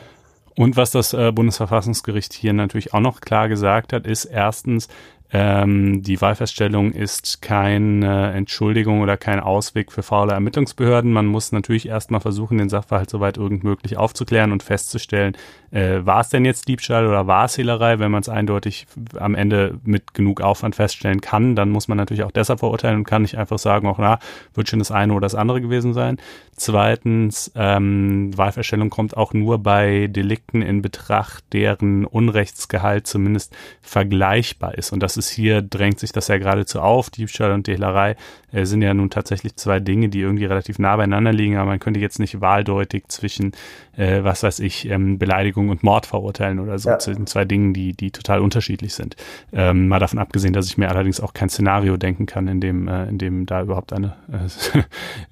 Und 0.56 0.78
was 0.78 0.92
das 0.92 1.14
äh, 1.14 1.32
Bundesverfassungsgericht 1.32 2.32
hier 2.34 2.54
natürlich 2.54 2.94
auch 2.94 3.00
noch 3.00 3.22
klar 3.22 3.50
gesagt 3.50 3.92
hat, 3.92 4.06
ist 4.06 4.26
erstens, 4.26 4.88
ähm, 5.36 6.04
die 6.04 6.22
Wahlfeststellung 6.22 6.92
ist 6.92 7.42
keine 7.42 8.34
Entschuldigung 8.34 9.02
oder 9.02 9.18
kein 9.18 9.40
Ausweg 9.40 9.92
für 9.92 10.04
faule 10.04 10.34
Ermittlungsbehörden. 10.34 11.12
Man 11.12 11.26
muss 11.26 11.52
natürlich 11.52 11.88
erstmal 11.88 12.22
versuchen, 12.22 12.60
den 12.60 12.70
Sachverhalt 12.70 13.10
soweit 13.10 13.38
irgend 13.38 13.64
möglich 13.64 13.98
aufzuklären 13.98 14.52
und 14.52 14.62
festzustellen, 14.62 15.36
äh, 15.74 16.06
war 16.06 16.22
es 16.22 16.30
denn 16.30 16.46
jetzt 16.46 16.68
Diebstahl 16.68 17.08
oder 17.08 17.26
war 17.26 17.46
es 17.46 17.58
Hehlerei? 17.58 17.98
Wenn 17.98 18.12
man 18.12 18.22
es 18.22 18.30
eindeutig 18.30 18.86
am 19.18 19.34
Ende 19.34 19.80
mit 19.84 20.14
genug 20.14 20.40
Aufwand 20.40 20.76
feststellen 20.76 21.20
kann, 21.20 21.56
dann 21.56 21.72
muss 21.72 21.88
man 21.88 21.98
natürlich 21.98 22.24
auch 22.24 22.32
deshalb 22.32 22.60
verurteilen 22.60 22.98
und 22.98 23.06
kann 23.06 23.24
nicht 23.24 23.40
einfach 23.40 23.58
sagen, 23.58 23.88
auch 23.88 23.98
na, 23.98 24.20
wird 24.54 24.70
schon 24.70 24.78
das 24.78 24.92
eine 24.92 25.14
oder 25.14 25.26
das 25.26 25.34
andere 25.34 25.62
gewesen 25.62 25.94
sein. 25.96 26.18
Zweitens, 26.56 27.52
ähm, 27.56 28.38
Wahlfeststellung 28.38 28.92
kommt 28.92 29.18
auch 29.18 29.34
nur 29.34 29.58
bei 29.58 30.06
Delikten 30.06 30.62
in 30.62 30.84
Betracht, 30.84 31.44
deren 31.54 32.06
Unrechtsgehalt 32.06 33.08
zumindest 33.08 33.56
vergleichbar 33.82 34.76
ist. 34.78 34.94
Und 34.94 35.02
das 35.02 35.18
ist 35.18 35.23
hier, 35.30 35.62
drängt 35.62 36.00
sich 36.00 36.12
das 36.12 36.28
ja 36.28 36.38
geradezu 36.38 36.80
auf. 36.82 37.10
Diebstahl 37.10 37.52
und 37.52 37.68
Hehlerei 37.68 38.16
äh, 38.52 38.66
sind 38.66 38.82
ja 38.82 38.94
nun 38.94 39.10
tatsächlich 39.10 39.56
zwei 39.56 39.80
Dinge, 39.80 40.10
die 40.10 40.22
irgendwie 40.22 40.46
relativ 40.46 40.80
nah 40.80 40.96
beieinander 40.96 41.34
liegen, 41.34 41.58
aber 41.58 41.72
man 41.72 41.80
könnte 41.80 42.00
jetzt 42.00 42.20
nicht 42.20 42.42
wahldeutig 42.42 43.06
zwischen, 43.08 43.52
äh, 43.98 44.24
was 44.24 44.44
weiß 44.44 44.60
ich, 44.60 44.90
ähm, 44.90 45.18
Beleidigung 45.18 45.70
und 45.70 45.84
Mord 45.84 46.06
verurteilen 46.06 46.60
oder 46.60 46.80
so, 46.80 46.90
ja. 46.90 47.00
zwischen 47.00 47.28
zwei 47.28 47.46
Dingen, 47.46 47.74
die, 47.74 47.94
die 47.94 48.12
total 48.12 48.42
unterschiedlich 48.42 48.94
sind. 48.94 49.16
Ähm, 49.52 49.88
mal 49.88 50.00
davon 50.00 50.20
abgesehen, 50.20 50.54
dass 50.54 50.68
ich 50.68 50.78
mir 50.78 50.90
allerdings 50.90 51.20
auch 51.20 51.34
kein 51.34 51.50
Szenario 51.50 51.98
denken 51.98 52.26
kann, 52.26 52.48
in 52.48 52.62
dem, 52.62 52.88
äh, 52.88 53.08
in 53.08 53.18
dem 53.18 53.46
da 53.46 53.62
überhaupt 53.62 53.94
eine, 53.94 54.16
äh, 54.32 54.82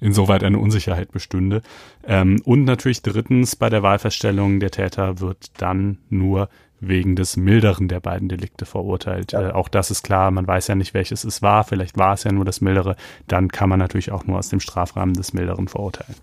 insoweit 0.00 0.44
eine 0.44 0.58
Unsicherheit 0.58 1.12
bestünde. 1.12 1.62
Ähm, 2.06 2.40
und 2.44 2.64
natürlich 2.64 3.02
drittens, 3.02 3.56
bei 3.56 3.70
der 3.70 3.82
Wahlfeststellung, 3.82 4.60
der 4.60 4.70
Täter 4.70 5.20
wird 5.20 5.50
dann 5.58 5.98
nur 6.10 6.48
wegen 6.82 7.16
des 7.16 7.36
milderen 7.36 7.88
der 7.88 8.00
beiden 8.00 8.28
Delikte 8.28 8.66
verurteilt. 8.66 9.32
Ja. 9.32 9.48
Äh, 9.48 9.52
auch 9.52 9.68
das 9.68 9.90
ist 9.90 10.02
klar, 10.02 10.30
man 10.30 10.46
weiß 10.46 10.66
ja 10.66 10.74
nicht, 10.74 10.94
welches 10.94 11.24
es 11.24 11.40
war, 11.40 11.64
vielleicht 11.64 11.96
war 11.96 12.14
es 12.14 12.24
ja 12.24 12.32
nur 12.32 12.44
das 12.44 12.60
mildere, 12.60 12.96
dann 13.28 13.48
kann 13.48 13.68
man 13.68 13.78
natürlich 13.78 14.10
auch 14.12 14.24
nur 14.24 14.38
aus 14.38 14.48
dem 14.48 14.60
Strafrahmen 14.60 15.14
des 15.14 15.32
milderen 15.32 15.68
verurteilen. 15.68 16.16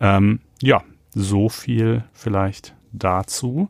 Ähm, 0.00 0.40
ja, 0.62 0.82
so 1.12 1.48
viel 1.48 2.04
vielleicht 2.12 2.74
dazu. 2.92 3.68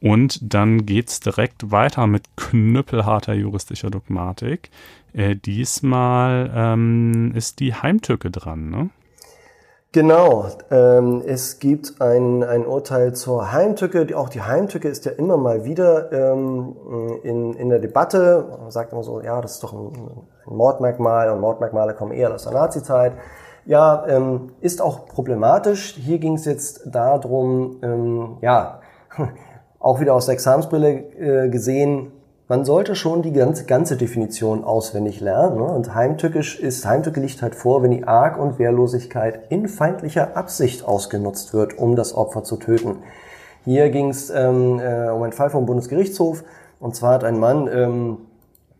Und 0.00 0.40
dann 0.42 0.84
geht's 0.86 1.20
direkt 1.20 1.70
weiter 1.70 2.06
mit 2.06 2.24
knüppelharter 2.36 3.34
juristischer 3.34 3.90
Dogmatik. 3.90 4.70
Äh, 5.12 5.36
diesmal 5.36 6.50
ähm, 6.54 7.32
ist 7.34 7.60
die 7.60 7.74
Heimtücke 7.74 8.30
dran, 8.30 8.70
ne? 8.70 8.90
Genau, 9.96 10.44
ähm, 10.70 11.22
es 11.24 11.58
gibt 11.58 12.02
ein, 12.02 12.44
ein 12.44 12.66
Urteil 12.66 13.14
zur 13.14 13.52
Heimtücke. 13.52 14.06
Auch 14.14 14.28
die 14.28 14.42
Heimtücke 14.42 14.88
ist 14.88 15.06
ja 15.06 15.12
immer 15.12 15.38
mal 15.38 15.64
wieder 15.64 16.12
ähm, 16.12 16.76
in, 17.22 17.54
in 17.54 17.70
der 17.70 17.78
Debatte. 17.78 18.44
Man 18.60 18.70
sagt 18.70 18.92
immer 18.92 19.02
so, 19.02 19.22
ja, 19.22 19.40
das 19.40 19.52
ist 19.52 19.62
doch 19.62 19.72
ein, 19.72 19.86
ein 20.46 20.54
Mordmerkmal 20.54 21.30
und 21.30 21.40
Mordmerkmale 21.40 21.94
kommen 21.94 22.12
eher 22.12 22.34
aus 22.34 22.42
der 22.42 22.52
Nazizeit. 22.52 23.14
Ja, 23.64 24.04
ähm, 24.06 24.52
ist 24.60 24.82
auch 24.82 25.06
problematisch. 25.06 25.94
Hier 25.94 26.18
ging 26.18 26.34
es 26.34 26.44
jetzt 26.44 26.82
darum, 26.84 27.78
ähm, 27.82 28.36
ja, 28.42 28.80
auch 29.78 29.98
wieder 29.98 30.12
aus 30.12 30.26
der 30.26 30.34
Examensbrille 30.34 30.90
äh, 30.90 31.48
gesehen, 31.48 32.12
man 32.48 32.64
sollte 32.64 32.94
schon 32.94 33.22
die 33.22 33.32
ganze, 33.32 33.64
ganze 33.64 33.96
Definition 33.96 34.62
auswendig 34.62 35.20
lernen. 35.20 35.56
Ne? 35.56 35.64
Und 35.64 35.94
heimtückisch 35.94 36.60
ist, 36.60 36.86
Heimtücke 36.86 37.20
liegt 37.20 37.42
halt 37.42 37.54
vor, 37.54 37.82
wenn 37.82 37.90
die 37.90 38.06
Arg 38.06 38.38
und 38.38 38.58
Wehrlosigkeit 38.58 39.50
in 39.50 39.68
feindlicher 39.68 40.36
Absicht 40.36 40.84
ausgenutzt 40.84 41.54
wird, 41.54 41.76
um 41.76 41.96
das 41.96 42.14
Opfer 42.14 42.44
zu 42.44 42.56
töten. 42.56 42.98
Hier 43.64 43.90
ging 43.90 44.10
es 44.10 44.30
ähm, 44.30 44.78
äh, 44.78 45.08
um 45.08 45.22
einen 45.24 45.32
Fall 45.32 45.50
vom 45.50 45.66
Bundesgerichtshof. 45.66 46.44
Und 46.78 46.94
zwar 46.94 47.14
hat 47.14 47.24
ein 47.24 47.40
Mann 47.40 47.68
ähm, 47.72 48.18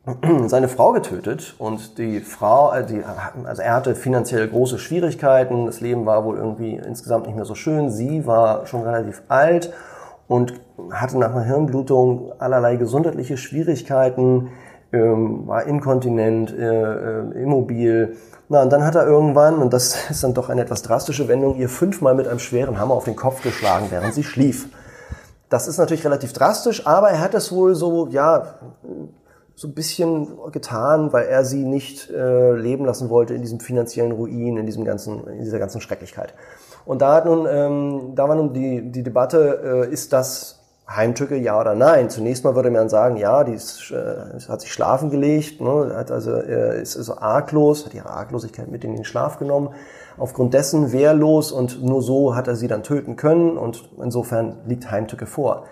seine 0.48 0.68
Frau 0.68 0.92
getötet 0.92 1.56
und 1.58 1.98
die 1.98 2.20
Frau, 2.20 2.72
äh, 2.72 2.86
die, 2.86 3.02
also 3.44 3.62
er 3.62 3.74
hatte 3.74 3.96
finanziell 3.96 4.46
große 4.46 4.78
Schwierigkeiten. 4.78 5.66
Das 5.66 5.80
Leben 5.80 6.06
war 6.06 6.24
wohl 6.24 6.36
irgendwie 6.36 6.76
insgesamt 6.76 7.26
nicht 7.26 7.34
mehr 7.34 7.44
so 7.44 7.56
schön. 7.56 7.90
Sie 7.90 8.28
war 8.28 8.66
schon 8.66 8.82
relativ 8.82 9.22
alt 9.26 9.72
und 10.28 10.54
hatte 10.90 11.18
nach 11.18 11.30
einer 11.30 11.44
Hirnblutung 11.44 12.32
allerlei 12.38 12.76
gesundheitliche 12.76 13.36
Schwierigkeiten, 13.36 14.50
ähm, 14.92 15.46
war 15.46 15.64
inkontinent, 15.64 16.52
äh, 16.56 16.64
äh, 16.64 17.42
immobil. 17.42 18.16
Na, 18.48 18.62
und 18.62 18.72
dann 18.72 18.84
hat 18.84 18.94
er 18.94 19.06
irgendwann, 19.06 19.58
und 19.58 19.72
das 19.72 19.96
ist 20.10 20.22
dann 20.24 20.34
doch 20.34 20.48
eine 20.48 20.62
etwas 20.62 20.82
drastische 20.82 21.28
Wendung, 21.28 21.56
ihr 21.56 21.68
fünfmal 21.68 22.14
mit 22.14 22.28
einem 22.28 22.38
schweren 22.38 22.78
Hammer 22.78 22.94
auf 22.94 23.04
den 23.04 23.16
Kopf 23.16 23.42
geschlagen, 23.42 23.86
während 23.90 24.14
sie 24.14 24.24
schlief. 24.24 24.68
Das 25.48 25.68
ist 25.68 25.78
natürlich 25.78 26.04
relativ 26.04 26.32
drastisch, 26.32 26.86
aber 26.86 27.10
er 27.10 27.20
hat 27.20 27.34
es 27.34 27.52
wohl 27.52 27.76
so, 27.76 28.08
ja, 28.08 28.56
so 29.54 29.68
ein 29.68 29.74
bisschen 29.74 30.28
getan, 30.52 31.12
weil 31.12 31.26
er 31.26 31.44
sie 31.44 31.64
nicht 31.64 32.10
äh, 32.10 32.52
leben 32.52 32.84
lassen 32.84 33.08
wollte 33.08 33.32
in 33.34 33.42
diesem 33.42 33.60
finanziellen 33.60 34.12
Ruin, 34.12 34.58
in 34.58 34.66
diesem 34.66 34.84
ganzen, 34.84 35.26
in 35.28 35.44
dieser 35.44 35.58
ganzen 35.58 35.80
Schrecklichkeit. 35.80 36.34
Und 36.86 37.02
da 37.02 37.16
hat 37.16 37.26
nun, 37.26 37.46
ähm, 37.50 38.12
da 38.14 38.28
war 38.28 38.36
nun 38.36 38.52
die, 38.54 38.90
die 38.90 39.02
Debatte, 39.02 39.86
äh, 39.88 39.92
ist 39.92 40.12
das 40.12 40.60
Heimtücke, 40.88 41.36
ja 41.36 41.60
oder 41.60 41.74
nein? 41.74 42.10
Zunächst 42.10 42.44
mal 42.44 42.54
würde 42.54 42.70
man 42.70 42.88
sagen, 42.88 43.16
ja, 43.16 43.42
die 43.42 43.54
ist, 43.54 43.90
äh, 43.90 44.38
hat 44.48 44.60
sich 44.60 44.72
schlafen 44.72 45.10
gelegt, 45.10 45.60
ne, 45.60 45.92
hat 45.96 46.12
also, 46.12 46.32
äh, 46.32 46.80
ist 46.80 46.96
also 46.96 47.18
arglos, 47.18 47.86
hat 47.86 47.94
ihre 47.94 48.10
Arglosigkeit 48.10 48.70
mit 48.70 48.84
in 48.84 48.94
den 48.94 49.04
Schlaf 49.04 49.38
genommen, 49.38 49.70
aufgrund 50.16 50.54
dessen 50.54 50.92
wehrlos 50.92 51.50
und 51.50 51.82
nur 51.82 52.02
so 52.02 52.36
hat 52.36 52.46
er 52.46 52.54
sie 52.54 52.68
dann 52.68 52.84
töten 52.84 53.16
können 53.16 53.58
und 53.58 53.90
insofern 54.00 54.58
liegt 54.64 54.88
Heimtücke 54.88 55.26
vor. 55.26 55.64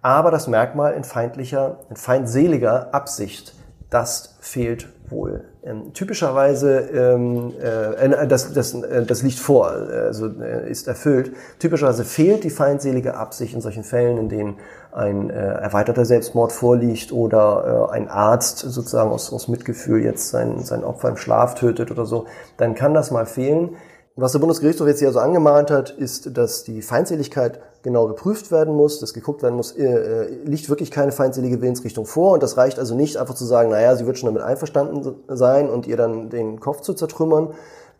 Aber 0.00 0.30
das 0.30 0.46
Merkmal 0.46 0.94
in 0.94 1.02
feindlicher, 1.02 1.80
in 1.90 1.96
feindseliger 1.96 2.94
Absicht, 2.94 3.54
das 3.90 4.36
fehlt 4.40 4.91
wohl. 5.08 5.44
Ähm, 5.62 5.92
typischerweise, 5.92 6.80
ähm, 6.80 7.52
äh, 7.60 8.06
äh, 8.06 8.26
das, 8.26 8.52
das, 8.52 8.74
äh, 8.74 9.04
das 9.04 9.22
liegt 9.22 9.38
vor, 9.38 9.70
also 9.70 10.26
äh, 10.40 10.70
ist 10.70 10.88
erfüllt. 10.88 11.32
Typischerweise 11.58 12.04
fehlt 12.04 12.44
die 12.44 12.50
feindselige 12.50 13.16
Absicht 13.16 13.54
in 13.54 13.60
solchen 13.60 13.84
Fällen, 13.84 14.18
in 14.18 14.28
denen 14.28 14.56
ein 14.92 15.30
äh, 15.30 15.34
erweiterter 15.34 16.04
Selbstmord 16.04 16.52
vorliegt 16.52 17.12
oder 17.12 17.88
äh, 17.90 17.94
ein 17.94 18.08
Arzt 18.08 18.58
sozusagen 18.58 19.10
aus, 19.10 19.32
aus 19.32 19.48
Mitgefühl 19.48 20.04
jetzt 20.04 20.30
sein, 20.30 20.60
sein 20.60 20.84
Opfer 20.84 21.08
im 21.08 21.16
Schlaf 21.16 21.54
tötet 21.54 21.90
oder 21.90 22.06
so, 22.06 22.26
dann 22.56 22.74
kann 22.74 22.92
das 22.92 23.10
mal 23.10 23.26
fehlen. 23.26 23.76
Was 24.14 24.32
der 24.32 24.40
Bundesgerichtshof 24.40 24.86
jetzt 24.86 24.98
hier 24.98 25.10
so 25.10 25.20
angemahnt 25.20 25.70
hat, 25.70 25.88
ist, 25.88 26.36
dass 26.36 26.64
die 26.64 26.82
Feindseligkeit 26.82 27.60
genau 27.82 28.06
geprüft 28.08 28.50
werden 28.52 28.74
muss, 28.74 29.00
dass 29.00 29.14
geguckt 29.14 29.42
werden 29.42 29.54
muss, 29.56 29.72
äh, 29.72 29.84
äh, 29.84 30.44
liegt 30.44 30.68
wirklich 30.68 30.90
keine 30.90 31.12
feindselige 31.12 31.62
Willensrichtung 31.62 32.04
vor. 32.04 32.32
Und 32.32 32.42
das 32.42 32.58
reicht 32.58 32.78
also 32.78 32.94
nicht 32.94 33.16
einfach 33.16 33.34
zu 33.34 33.46
sagen, 33.46 33.70
naja, 33.70 33.96
sie 33.96 34.06
wird 34.06 34.18
schon 34.18 34.26
damit 34.26 34.42
einverstanden 34.42 35.14
sein 35.28 35.70
und 35.70 35.86
ihr 35.86 35.96
dann 35.96 36.28
den 36.28 36.60
Kopf 36.60 36.82
zu 36.82 36.92
zertrümmern, 36.92 37.54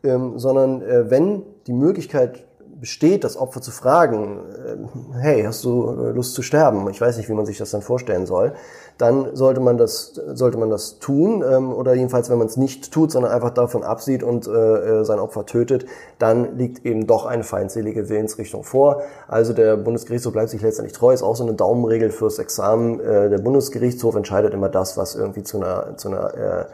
ähm, 0.04 0.38
sondern 0.38 0.82
äh, 0.82 1.10
wenn 1.10 1.44
die 1.66 1.72
Möglichkeit 1.72 2.44
besteht, 2.82 3.22
das 3.22 3.36
Opfer 3.36 3.60
zu 3.60 3.70
fragen, 3.70 4.40
äh, 4.66 5.20
hey, 5.20 5.44
hast 5.44 5.62
du 5.62 5.88
äh, 5.88 6.10
Lust 6.10 6.34
zu 6.34 6.42
sterben? 6.42 6.90
Ich 6.90 7.00
weiß 7.00 7.16
nicht, 7.16 7.28
wie 7.28 7.32
man 7.32 7.46
sich 7.46 7.56
das 7.56 7.70
dann 7.70 7.80
vorstellen 7.80 8.26
soll. 8.26 8.54
Dann 8.98 9.36
sollte 9.36 9.60
man 9.60 9.78
das, 9.78 10.20
sollte 10.34 10.58
man 10.58 10.68
das 10.68 10.98
tun, 10.98 11.44
ähm, 11.48 11.72
oder 11.72 11.94
jedenfalls, 11.94 12.28
wenn 12.28 12.38
man 12.38 12.48
es 12.48 12.56
nicht 12.56 12.92
tut, 12.92 13.12
sondern 13.12 13.30
einfach 13.30 13.50
davon 13.50 13.84
absieht 13.84 14.24
und 14.24 14.48
äh, 14.48 15.04
sein 15.04 15.20
Opfer 15.20 15.46
tötet, 15.46 15.86
dann 16.18 16.58
liegt 16.58 16.84
eben 16.84 17.06
doch 17.06 17.24
eine 17.24 17.44
feindselige 17.44 18.08
Willensrichtung 18.08 18.64
vor. 18.64 19.02
Also 19.28 19.52
der 19.52 19.76
Bundesgerichtshof 19.76 20.32
bleibt 20.32 20.50
sich 20.50 20.60
letztendlich 20.60 20.98
treu, 20.98 21.12
ist 21.14 21.22
auch 21.22 21.36
so 21.36 21.44
eine 21.44 21.54
Daumenregel 21.54 22.10
fürs 22.10 22.40
Examen. 22.40 22.98
Der 22.98 23.38
Bundesgerichtshof 23.38 24.16
entscheidet 24.16 24.54
immer 24.54 24.68
das, 24.68 24.96
was 24.96 25.14
irgendwie 25.14 25.44
zu 25.44 25.58
einer, 25.58 25.96
zu 25.96 26.08
einer 26.08 26.66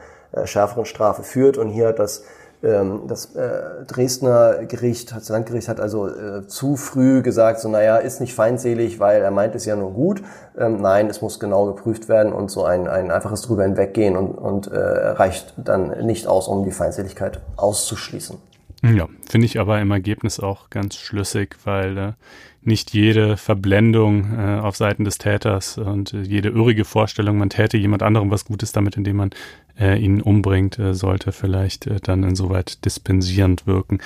schärferen 0.44 0.86
Strafe 0.86 1.22
führt. 1.22 1.58
Und 1.58 1.68
hier 1.68 1.88
hat 1.88 1.98
das 1.98 2.22
das 2.60 3.36
äh, 3.36 3.84
Dresdner 3.86 4.64
Gericht, 4.64 5.14
das 5.14 5.28
Landgericht 5.28 5.68
hat 5.68 5.78
also 5.78 6.08
äh, 6.08 6.46
zu 6.46 6.76
früh 6.76 7.22
gesagt, 7.22 7.60
so 7.60 7.68
naja, 7.68 7.98
ist 7.98 8.20
nicht 8.20 8.34
feindselig, 8.34 8.98
weil 8.98 9.22
er 9.22 9.30
meint 9.30 9.54
es 9.54 9.64
ja 9.64 9.76
nur 9.76 9.92
gut. 9.92 10.22
Ähm, 10.58 10.80
nein, 10.80 11.08
es 11.08 11.22
muss 11.22 11.38
genau 11.38 11.66
geprüft 11.66 12.08
werden 12.08 12.32
und 12.32 12.50
so 12.50 12.64
ein, 12.64 12.88
ein 12.88 13.12
einfaches 13.12 13.42
drüber 13.42 13.62
hinweggehen 13.62 14.16
und, 14.16 14.32
und 14.32 14.66
äh, 14.66 14.76
reicht 14.76 15.54
dann 15.56 16.04
nicht 16.04 16.26
aus, 16.26 16.48
um 16.48 16.64
die 16.64 16.72
Feindseligkeit 16.72 17.40
auszuschließen. 17.56 18.38
Ja, 18.82 19.08
finde 19.28 19.46
ich 19.46 19.58
aber 19.58 19.80
im 19.80 19.90
Ergebnis 19.90 20.40
auch 20.40 20.70
ganz 20.70 20.96
schlüssig, 20.96 21.56
weil 21.64 22.14
nicht 22.68 22.94
jede 22.94 23.36
Verblendung 23.36 24.38
äh, 24.38 24.60
auf 24.60 24.76
Seiten 24.76 25.04
des 25.04 25.18
Täters 25.18 25.78
und 25.78 26.14
äh, 26.14 26.20
jede 26.22 26.50
irrige 26.50 26.84
Vorstellung, 26.84 27.38
man 27.38 27.50
täte 27.50 27.76
jemand 27.76 28.04
anderem 28.04 28.30
was 28.30 28.44
Gutes 28.44 28.70
damit, 28.70 28.96
indem 28.96 29.16
man 29.16 29.30
äh, 29.78 29.98
ihn 29.98 30.20
umbringt, 30.20 30.78
äh, 30.78 30.94
sollte 30.94 31.32
vielleicht 31.32 31.88
äh, 31.88 31.98
dann 32.00 32.22
insoweit 32.22 32.84
dispensierend 32.84 33.66
wirken. 33.66 33.98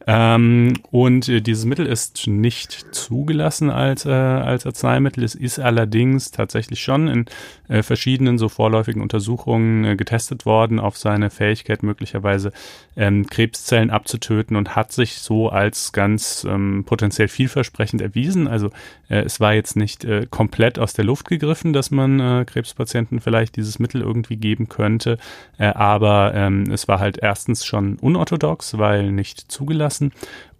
Ähm, 0.09 0.75
und 0.89 1.27
äh, 1.27 1.41
dieses 1.41 1.65
Mittel 1.65 1.85
ist 1.85 2.27
nicht 2.27 2.95
zugelassen 2.95 3.69
als, 3.69 4.05
äh, 4.05 4.09
als 4.09 4.65
Arzneimittel. 4.65 5.21
Es 5.25 5.35
ist 5.35 5.59
allerdings 5.59 6.31
tatsächlich 6.31 6.79
schon 6.79 7.09
in 7.09 7.25
äh, 7.67 7.83
verschiedenen 7.83 8.37
so 8.37 8.47
vorläufigen 8.47 9.01
Untersuchungen 9.01 9.83
äh, 9.83 9.95
getestet 9.97 10.45
worden 10.45 10.79
auf 10.79 10.97
seine 10.97 11.29
Fähigkeit 11.29 11.83
möglicherweise 11.83 12.53
ähm, 12.95 13.27
Krebszellen 13.27 13.89
abzutöten 13.89 14.55
und 14.55 14.77
hat 14.77 14.93
sich 14.93 15.15
so 15.15 15.49
als 15.49 15.91
ganz 15.91 16.47
ähm, 16.49 16.85
potenziell 16.85 17.27
vielversprechend 17.27 18.01
erwiesen. 18.01 18.47
Also 18.47 18.67
äh, 19.09 19.23
es 19.23 19.41
war 19.41 19.55
jetzt 19.55 19.75
nicht 19.75 20.05
äh, 20.05 20.25
komplett 20.29 20.79
aus 20.79 20.93
der 20.93 21.03
Luft 21.03 21.27
gegriffen, 21.27 21.73
dass 21.73 21.91
man 21.91 22.45
Krebspatienten 22.45 23.19
vielleicht 23.19 23.57
dieses 23.57 23.79
Mittel 23.79 24.01
irgendwie 24.01 24.37
geben 24.37 24.69
könnte, 24.69 25.17
aber 25.57 26.33
ähm, 26.35 26.69
es 26.71 26.87
war 26.87 26.99
halt 26.99 27.17
erstens 27.21 27.65
schon 27.65 27.97
unorthodox, 27.99 28.77
weil 28.77 29.11
nicht 29.11 29.51
zugelassen 29.51 29.96
lassen. 29.97 30.11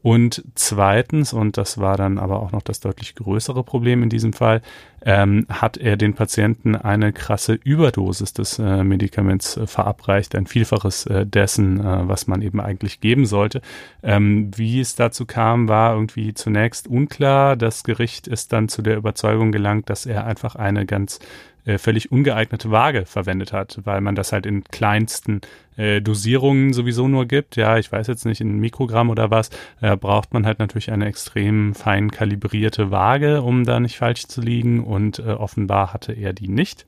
Und 0.04 0.44
zweitens, 0.56 1.34
und 1.34 1.58
das 1.58 1.80
war 1.80 1.98
dann 1.98 2.18
aber 2.18 2.42
auch 2.42 2.54
noch 2.54 2.62
das 2.62 2.80
deutlich 2.80 3.16
größere 3.16 3.64
Problem 3.64 4.04
in 4.04 4.10
diesem 4.10 4.32
Fall, 4.32 4.62
ähm, 5.04 5.46
hat 5.50 5.76
er 5.76 5.98
den 5.98 6.14
Patienten 6.14 6.76
eine 6.76 7.12
krasse 7.12 7.54
Überdosis 7.54 8.32
des 8.32 8.58
äh, 8.58 8.84
Medikaments 8.84 9.58
äh, 9.58 9.68
verabreicht, 9.68 10.34
ein 10.36 10.48
Vielfaches 10.48 11.08
äh, 11.08 11.26
dessen, 11.26 11.80
äh, 11.80 12.08
was 12.08 12.28
man 12.28 12.42
eben 12.42 12.62
eigentlich 12.62 13.02
geben 13.02 13.26
sollte. 13.26 13.62
Ähm, 14.02 14.52
wie 14.56 14.80
es 14.80 14.96
dazu 14.96 15.26
kam, 15.26 15.68
war 15.68 15.94
irgendwie 15.94 16.34
zunächst 16.34 16.88
unklar. 16.88 17.58
Das 17.58 17.84
Gericht 17.84 18.28
ist 18.28 18.54
dann 18.54 18.70
zu 18.70 18.82
der 18.82 18.98
Überzeugung 18.98 19.52
gelangt, 19.52 19.90
dass 19.90 20.06
er 20.06 20.26
einfach 20.26 20.56
eine 20.56 20.86
ganz 20.86 21.20
äh, 21.68 21.78
völlig 21.78 22.12
ungeeignete 22.12 22.72
Waage 22.72 23.06
verwendet 23.06 23.52
hat, 23.52 23.80
weil 23.84 24.00
man 24.00 24.16
das 24.16 24.32
halt 24.32 24.46
in 24.46 24.64
kleinsten 24.64 25.42
äh, 25.76 26.02
Dosierungen 26.02 26.72
sowieso 26.72 27.08
nur 27.08 27.26
gibt. 27.26 27.58
Ja, 27.58 27.78
ich 27.78 27.92
weiß 27.92 28.08
jetzt 28.08 28.26
nicht, 28.26 28.40
in 28.40 28.58
Mikrogramm 28.58 29.10
oder 29.10 29.30
was, 29.32 29.50
äh, 29.82 29.98
braucht 29.98 30.34
man 30.34 30.46
halt 30.46 30.60
natürlich 30.60 30.92
eine 30.92 31.06
extrem 31.06 31.76
fein 31.76 32.10
kalibrierte 32.10 32.90
Waage, 32.90 33.42
um 33.42 33.66
da 33.66 33.80
nicht 33.82 33.98
falsch 33.98 34.28
zu 34.28 34.42
liegen 34.42 34.84
und 34.84 35.20
äh, 35.20 35.24
offenbar 35.24 35.94
hatte 35.94 36.14
er 36.14 36.32
die 36.32 36.48
nicht. 36.48 36.86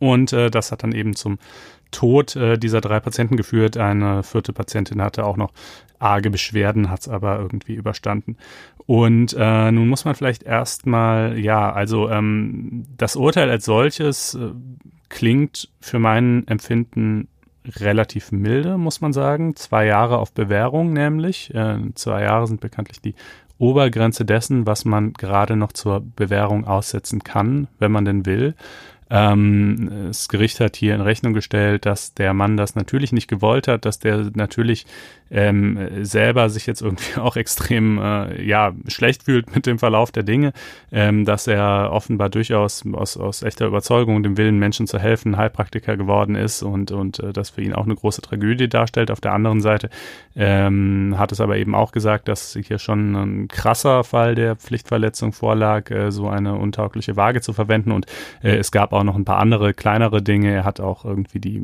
Und 0.00 0.32
äh, 0.32 0.50
das 0.50 0.72
hat 0.72 0.82
dann 0.82 0.92
eben 0.92 1.14
zum 1.14 1.38
Tod 1.94 2.36
äh, 2.36 2.58
dieser 2.58 2.80
drei 2.80 3.00
Patienten 3.00 3.36
geführt. 3.36 3.76
Eine 3.76 4.22
vierte 4.22 4.52
Patientin 4.52 5.00
hatte 5.00 5.24
auch 5.24 5.36
noch 5.36 5.52
arge 5.98 6.30
Beschwerden, 6.30 6.90
hat 6.90 7.00
es 7.00 7.08
aber 7.08 7.38
irgendwie 7.38 7.74
überstanden. 7.74 8.36
Und 8.86 9.34
äh, 9.38 9.70
nun 9.70 9.88
muss 9.88 10.04
man 10.04 10.14
vielleicht 10.14 10.42
erstmal, 10.42 11.38
ja, 11.38 11.72
also 11.72 12.10
ähm, 12.10 12.84
das 12.96 13.16
Urteil 13.16 13.48
als 13.48 13.64
solches 13.64 14.34
äh, 14.34 14.50
klingt 15.08 15.70
für 15.80 15.98
mein 15.98 16.46
Empfinden 16.48 17.28
relativ 17.80 18.32
milde, 18.32 18.76
muss 18.76 19.00
man 19.00 19.12
sagen. 19.12 19.56
Zwei 19.56 19.86
Jahre 19.86 20.18
auf 20.18 20.32
Bewährung 20.32 20.92
nämlich. 20.92 21.54
Äh, 21.54 21.78
zwei 21.94 22.22
Jahre 22.24 22.46
sind 22.46 22.60
bekanntlich 22.60 23.00
die 23.00 23.14
Obergrenze 23.56 24.24
dessen, 24.24 24.66
was 24.66 24.84
man 24.84 25.12
gerade 25.12 25.56
noch 25.56 25.72
zur 25.72 26.00
Bewährung 26.00 26.66
aussetzen 26.66 27.22
kann, 27.22 27.68
wenn 27.78 27.92
man 27.92 28.04
denn 28.04 28.26
will. 28.26 28.54
Ähm, 29.14 30.08
das 30.08 30.28
Gericht 30.28 30.58
hat 30.58 30.74
hier 30.74 30.92
in 30.96 31.00
Rechnung 31.00 31.34
gestellt, 31.34 31.86
dass 31.86 32.14
der 32.14 32.34
Mann 32.34 32.56
das 32.56 32.74
natürlich 32.74 33.12
nicht 33.12 33.28
gewollt 33.28 33.68
hat, 33.68 33.84
dass 33.84 34.00
der 34.00 34.32
natürlich 34.34 34.86
ähm, 35.30 36.04
selber 36.04 36.50
sich 36.50 36.66
jetzt 36.66 36.82
irgendwie 36.82 37.16
auch 37.20 37.36
extrem 37.36 37.98
äh, 37.98 38.42
ja 38.42 38.72
schlecht 38.88 39.22
fühlt 39.22 39.54
mit 39.54 39.66
dem 39.66 39.78
Verlauf 39.78 40.10
der 40.10 40.24
Dinge, 40.24 40.52
ähm, 40.90 41.24
dass 41.24 41.46
er 41.46 41.90
offenbar 41.92 42.28
durchaus 42.28 42.84
aus, 42.92 43.16
aus 43.16 43.42
echter 43.44 43.66
Überzeugung 43.66 44.24
dem 44.24 44.36
Willen 44.36 44.58
Menschen 44.58 44.88
zu 44.88 44.98
helfen 44.98 45.36
Heilpraktiker 45.36 45.96
geworden 45.96 46.34
ist 46.34 46.64
und 46.64 46.90
und 46.90 47.20
äh, 47.20 47.32
das 47.32 47.50
für 47.50 47.62
ihn 47.62 47.72
auch 47.72 47.84
eine 47.84 47.94
große 47.94 48.20
Tragödie 48.20 48.68
darstellt. 48.68 49.12
Auf 49.12 49.20
der 49.20 49.32
anderen 49.32 49.60
Seite 49.60 49.90
ähm, 50.34 51.14
hat 51.16 51.30
es 51.30 51.40
aber 51.40 51.56
eben 51.56 51.76
auch 51.76 51.92
gesagt, 51.92 52.26
dass 52.26 52.58
hier 52.66 52.80
schon 52.80 53.14
ein 53.14 53.48
krasser 53.48 54.02
Fall 54.02 54.34
der 54.34 54.56
Pflichtverletzung 54.56 55.32
vorlag, 55.32 55.90
äh, 55.92 56.10
so 56.10 56.28
eine 56.28 56.56
untaugliche 56.56 57.16
Waage 57.16 57.40
zu 57.42 57.52
verwenden 57.52 57.92
und 57.92 58.06
äh, 58.42 58.56
es 58.56 58.72
gab 58.72 58.92
auch 58.92 59.03
noch 59.04 59.16
ein 59.16 59.24
paar 59.24 59.38
andere 59.38 59.74
kleinere 59.74 60.22
Dinge. 60.22 60.52
Er 60.52 60.64
hat 60.64 60.80
auch 60.80 61.04
irgendwie 61.04 61.40
die 61.40 61.62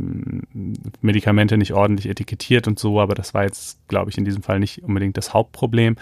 Medikamente 1.00 1.58
nicht 1.58 1.72
ordentlich 1.72 2.08
etikettiert 2.08 2.68
und 2.68 2.78
so, 2.78 3.00
aber 3.00 3.14
das 3.14 3.34
war 3.34 3.44
jetzt, 3.44 3.78
glaube 3.88 4.10
ich, 4.10 4.18
in 4.18 4.24
diesem 4.24 4.42
Fall 4.42 4.60
nicht 4.60 4.82
unbedingt 4.82 5.16
das 5.16 5.34
Hauptproblem. 5.34 5.96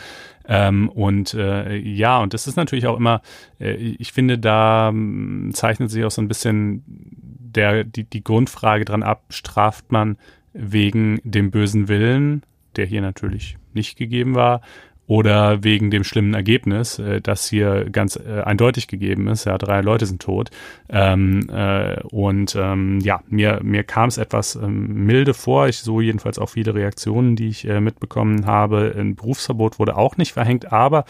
Ähm, 0.47 0.89
und 0.89 1.35
äh, 1.35 1.77
ja, 1.77 2.19
und 2.19 2.35
das 2.35 2.47
ist 2.47 2.57
natürlich 2.57 2.87
auch 2.87 2.97
immer, 2.97 3.23
äh, 3.61 3.75
ich 3.75 4.13
finde, 4.13 4.39
da 4.39 4.91
äh, 4.91 5.53
zeichnet 5.53 5.91
sich 5.91 6.05
auch 6.05 6.11
so 6.11 6.23
ein 6.23 6.29
bisschen 6.29 6.83
der, 6.87 7.85
die, 7.85 8.05
die 8.05 8.25
Grundfrage 8.25 8.85
dran 8.85 9.03
ab, 9.03 9.25
straft 9.31 9.93
man 9.93 10.17
wegen 10.53 11.21
dem 11.25 11.51
bösen 11.51 11.89
Willen, 11.89 12.43
der 12.77 12.87
hier 12.87 13.01
natürlich 13.01 13.59
nicht 13.75 13.97
gegeben 13.97 14.35
war, 14.35 14.61
oder 15.09 15.65
wegen 15.65 15.91
dem 15.91 16.05
schlimmen 16.05 16.35
Ergebnis, 16.35 16.99
äh, 16.99 17.21
das 17.21 17.49
hier 17.49 17.89
ganz 17.91 18.17
äh, 18.17 18.43
eindeutig 18.43 18.87
gegeben 18.87 19.27
ist. 19.29 19.47
Ja, 19.47 19.57
drei 19.57 19.81
Leute 19.81 20.05
sind 20.07 20.23
tot. 20.23 20.51
Ähm, 20.91 21.49
äh, 21.51 22.01
und 22.05 22.55
ähm, 22.55 23.01
ja, 23.01 23.23
mir, 23.27 23.61
mir 23.63 23.85
kam 23.85 24.11
es 24.11 24.19
etwas 24.19 24.55
ähm, 24.55 25.07
milde 25.07 25.33
vor. 25.33 25.67
Ich 25.67 25.79
so 25.79 26.03
jedenfalls 26.03 26.39
auch 26.39 26.51
viele 26.51 26.75
Reaktionen, 26.75 27.37
die 27.37 27.49
ich 27.49 27.67
äh, 27.67 27.81
mitbekommen 27.81 28.45
habe. 28.45 28.95
Ein 28.97 29.17
Berufsverbot 29.17 29.79
wurde 29.79 29.97
auch 29.97 30.19
nicht 30.19 30.33
verhängt, 30.33 30.73
aber 30.73 31.07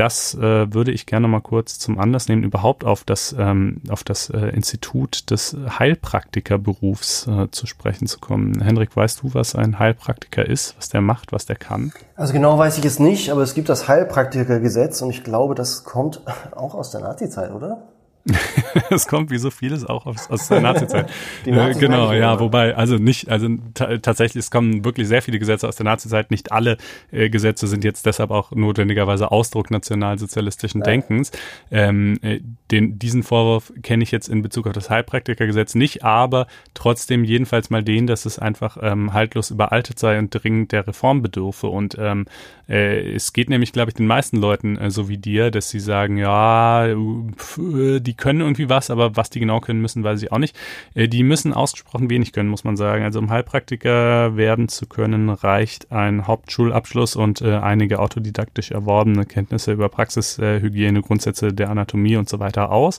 das 0.00 0.34
äh, 0.34 0.72
würde 0.72 0.92
ich 0.92 1.04
gerne 1.04 1.28
mal 1.28 1.42
kurz 1.42 1.78
zum 1.78 1.98
Anlass 1.98 2.26
nehmen, 2.26 2.42
überhaupt 2.42 2.86
auf 2.86 3.04
das, 3.04 3.36
ähm, 3.38 3.82
auf 3.90 4.02
das 4.02 4.30
äh, 4.30 4.46
Institut 4.46 5.30
des 5.30 5.54
Heilpraktikerberufs 5.78 7.26
äh, 7.26 7.50
zu 7.50 7.66
sprechen 7.66 8.06
zu 8.06 8.18
kommen. 8.18 8.62
Hendrik, 8.62 8.96
weißt 8.96 9.22
du, 9.22 9.34
was 9.34 9.54
ein 9.54 9.78
Heilpraktiker 9.78 10.46
ist, 10.46 10.74
was 10.78 10.88
der 10.88 11.02
macht, 11.02 11.32
was 11.32 11.44
der 11.44 11.56
kann? 11.56 11.92
Also 12.16 12.32
genau 12.32 12.56
weiß 12.56 12.78
ich 12.78 12.84
es 12.86 12.98
nicht, 12.98 13.30
aber 13.30 13.42
es 13.42 13.52
gibt 13.52 13.68
das 13.68 13.88
Heilpraktikergesetz 13.88 15.02
und 15.02 15.10
ich 15.10 15.22
glaube, 15.22 15.54
das 15.54 15.84
kommt 15.84 16.22
auch 16.56 16.74
aus 16.74 16.90
der 16.92 17.02
Nazi-Zeit, 17.02 17.52
oder? 17.52 17.89
es 18.90 19.06
kommt 19.06 19.30
wie 19.30 19.38
so 19.38 19.50
vieles 19.50 19.84
auch 19.84 20.06
aus, 20.06 20.30
aus 20.30 20.48
der 20.48 20.60
Nazi-Zeit. 20.60 21.10
Nazi 21.46 21.78
äh, 21.78 21.80
genau, 21.80 22.12
ja, 22.12 22.38
wobei, 22.38 22.76
also 22.76 22.96
nicht, 22.96 23.28
also 23.28 23.48
tatsächlich, 23.74 24.44
es 24.44 24.50
kommen 24.50 24.84
wirklich 24.84 25.08
sehr 25.08 25.22
viele 25.22 25.38
Gesetze 25.38 25.66
aus 25.66 25.76
der 25.76 25.84
Nazi-Zeit. 25.84 26.30
Nicht 26.30 26.52
alle 26.52 26.76
äh, 27.10 27.30
Gesetze 27.30 27.66
sind 27.66 27.84
jetzt 27.84 28.06
deshalb 28.06 28.30
auch 28.30 28.52
notwendigerweise 28.52 29.30
Ausdruck 29.30 29.70
nationalsozialistischen 29.70 30.80
Nein. 30.80 31.00
Denkens. 31.00 31.32
Ähm, 31.70 32.18
äh, 32.22 32.40
den, 32.70 32.98
diesen 32.98 33.22
Vorwurf 33.22 33.72
kenne 33.82 34.02
ich 34.02 34.10
jetzt 34.10 34.28
in 34.28 34.42
Bezug 34.42 34.66
auf 34.66 34.72
das 34.72 34.90
Heilpraktikergesetz 34.90 35.74
nicht, 35.74 36.04
aber 36.04 36.46
trotzdem 36.74 37.24
jedenfalls 37.24 37.70
mal 37.70 37.82
den, 37.82 38.06
dass 38.06 38.26
es 38.26 38.38
einfach 38.38 38.76
ähm, 38.80 39.12
haltlos 39.12 39.50
überaltet 39.50 39.98
sei 39.98 40.18
und 40.18 40.30
dringend 40.30 40.72
der 40.72 40.86
Reform 40.86 41.22
bedürfe. 41.22 41.68
Und 41.68 41.96
ähm, 41.98 42.26
äh, 42.68 43.14
es 43.14 43.32
geht 43.32 43.50
nämlich, 43.50 43.72
glaube 43.72 43.90
ich, 43.90 43.94
den 43.94 44.06
meisten 44.06 44.36
Leuten 44.36 44.76
äh, 44.76 44.90
so 44.90 45.08
wie 45.08 45.18
dir, 45.18 45.50
dass 45.50 45.70
sie 45.70 45.80
sagen, 45.80 46.18
ja, 46.18 46.86
pf, 47.36 47.58
die 48.00 48.09
die 48.10 48.16
können 48.16 48.40
irgendwie 48.40 48.68
was, 48.68 48.90
aber 48.90 49.16
was 49.16 49.30
die 49.30 49.38
genau 49.38 49.60
können 49.60 49.80
müssen, 49.80 50.02
weiß 50.02 50.20
ich 50.20 50.32
auch 50.32 50.38
nicht. 50.38 50.58
Äh, 50.94 51.06
die 51.06 51.22
müssen 51.22 51.54
ausgesprochen 51.54 52.10
wenig 52.10 52.32
können, 52.32 52.48
muss 52.48 52.64
man 52.64 52.76
sagen. 52.76 53.04
Also 53.04 53.20
um 53.20 53.30
Heilpraktiker 53.30 54.36
werden 54.36 54.68
zu 54.68 54.86
können, 54.86 55.30
reicht 55.30 55.92
ein 55.92 56.26
Hauptschulabschluss 56.26 57.14
und 57.14 57.40
äh, 57.40 57.58
einige 57.58 58.00
autodidaktisch 58.00 58.72
erworbene 58.72 59.26
Kenntnisse 59.26 59.70
über 59.70 59.88
Praxishygiene, 59.88 61.02
Grundsätze 61.02 61.52
der 61.52 61.70
Anatomie 61.70 62.16
und 62.16 62.28
so 62.28 62.40
weiter 62.40 62.72
aus. 62.72 62.98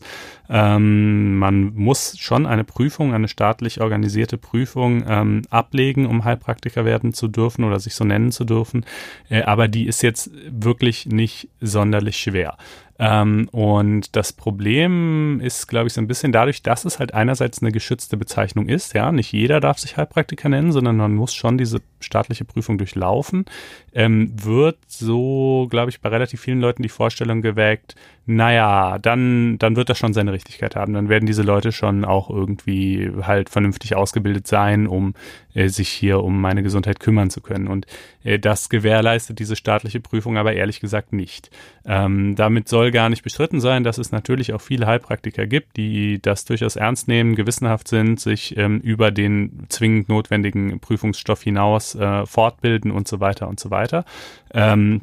Ähm, 0.50 1.38
man 1.38 1.74
muss 1.76 2.18
schon 2.18 2.46
eine 2.46 2.64
Prüfung, 2.64 3.14
eine 3.14 3.28
staatlich 3.28 3.82
organisierte 3.82 4.38
Prüfung 4.38 5.04
ähm, 5.06 5.42
ablegen, 5.50 6.06
um 6.06 6.24
Heilpraktiker 6.24 6.86
werden 6.86 7.14
zu 7.14 7.28
dürfen 7.28 7.66
oder 7.66 7.82
sich 7.82 7.96
so 7.96 8.06
nennen 8.06 8.32
zu 8.32 8.46
dürfen. 8.46 8.86
Äh, 9.30 9.42
aber 9.42 9.68
die 9.68 9.88
ist 9.88 10.04
jetzt 10.04 10.32
wirklich 10.50 11.06
nicht 11.06 11.50
sonderlich 11.60 12.16
schwer. 12.16 12.56
Ähm, 13.02 13.50
und 13.52 14.16
das 14.16 14.32
Problem 14.32 15.40
ist, 15.42 15.66
glaube 15.68 15.88
ich, 15.88 15.94
so 15.94 16.02
ein 16.02 16.08
bisschen 16.08 16.32
dadurch, 16.32 16.62
dass 16.62 16.86
es 16.86 17.00
halt 17.00 17.16
einerseits 17.16 17.60
eine 17.60 17.72
geschützte 17.72 18.16
Bezeichnung 18.16 18.70
ist. 18.70 18.94
Ja, 18.94 19.12
nicht 19.12 19.32
jeder 19.32 19.60
darf 19.60 19.80
sich 19.80 19.98
Heilpraktiker 19.98 20.50
nennen, 20.50 20.72
sondern 20.72 20.98
man 20.98 21.16
muss 21.16 21.34
schon 21.34 21.58
diese 21.58 21.82
staatliche 22.00 22.46
Prüfung 22.46 22.78
durchlaufen. 22.78 23.46
Ähm, 23.92 24.32
wird 24.36 24.78
so, 24.86 25.66
glaube 25.72 25.90
ich, 25.90 26.00
bei 26.00 26.10
relativ 26.10 26.42
vielen 26.42 26.62
Leuten 26.62 26.84
die 26.84 26.90
Vorstellung 26.90 27.42
geweckt, 27.42 27.96
naja, 28.28 29.00
dann, 29.00 29.58
dann 29.58 29.76
wird 29.76 29.90
das 29.90 29.98
schon 29.98 30.14
seine 30.14 30.32
Richtigkeit 30.32 30.76
haben. 30.76 30.94
Dann 30.94 31.10
werden 31.10 31.26
diese 31.26 31.42
Leute 31.42 31.72
schon 31.72 32.06
auch 32.06 32.30
irgendwie 32.30 33.12
halt 33.24 33.50
vernünftig 33.50 33.96
ausgebildet 33.96 34.46
sein, 34.46 34.86
um 34.86 35.16
äh, 35.56 35.70
sich 35.70 35.90
hier 35.90 36.24
um 36.24 36.40
meine 36.40 36.62
Gesundheit 36.62 37.00
kümmern 37.00 37.32
zu 37.32 37.42
können. 37.42 37.68
Und 37.68 37.88
äh, 38.24 38.38
das 38.38 38.70
gewährleistet 38.70 39.40
diese 39.40 39.56
staatliche 39.56 40.00
Prüfung 40.00 40.38
aber 40.38 40.54
ehrlich 40.54 40.80
gesagt 40.80 41.14
nicht. 41.14 41.50
Ähm, 41.84 42.36
damit 42.36 42.70
soll 42.70 42.91
gar 42.92 43.10
nicht 43.10 43.24
bestritten 43.24 43.60
sein, 43.60 43.84
dass 43.84 43.98
es 43.98 44.12
natürlich 44.12 44.54
auch 44.54 44.62
viele 44.62 44.88
Heilpraktiker 44.88 45.48
gibt, 45.48 45.78
die 45.78 46.22
das 46.22 46.46
durchaus 46.46 46.76
ernst 46.76 47.08
nehmen, 47.08 47.36
gewissenhaft 47.36 47.88
sind, 47.88 48.20
sich 48.20 48.58
ähm, 48.58 48.80
über 48.80 49.12
den 49.12 49.66
zwingend 49.70 50.10
notwendigen 50.10 50.80
Prüfungsstoff 50.80 51.42
hinaus 51.42 51.96
äh, 51.96 52.26
fortbilden 52.26 52.92
und 52.92 53.08
so 53.08 53.20
weiter 53.20 53.48
und 53.48 53.60
so 53.60 53.72
weiter. 53.72 54.06
Ähm, 54.54 55.02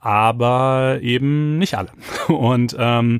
aber 0.00 0.98
eben 1.02 1.58
nicht 1.58 1.76
alle. 1.76 1.90
Und 2.28 2.76
ähm, 2.78 3.18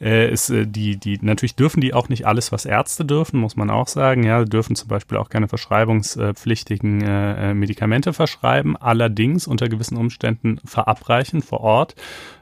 äh, 0.00 0.30
ist 0.30 0.50
äh, 0.50 0.66
die, 0.66 0.96
die, 0.96 1.18
natürlich 1.22 1.54
dürfen 1.54 1.80
die 1.80 1.94
auch 1.94 2.08
nicht 2.08 2.26
alles, 2.26 2.52
was 2.52 2.64
Ärzte 2.64 3.04
dürfen, 3.04 3.38
muss 3.38 3.56
man 3.56 3.70
auch 3.70 3.88
sagen. 3.88 4.24
Ja, 4.24 4.44
dürfen 4.44 4.76
zum 4.76 4.88
Beispiel 4.88 5.18
auch 5.18 5.28
keine 5.28 5.48
verschreibungspflichtigen 5.48 7.02
äh, 7.02 7.50
äh, 7.50 7.54
Medikamente 7.54 8.12
verschreiben, 8.12 8.76
allerdings 8.76 9.46
unter 9.46 9.68
gewissen 9.68 9.96
Umständen 9.96 10.58
verabreichen 10.64 11.42
vor 11.42 11.60
Ort. 11.60 11.94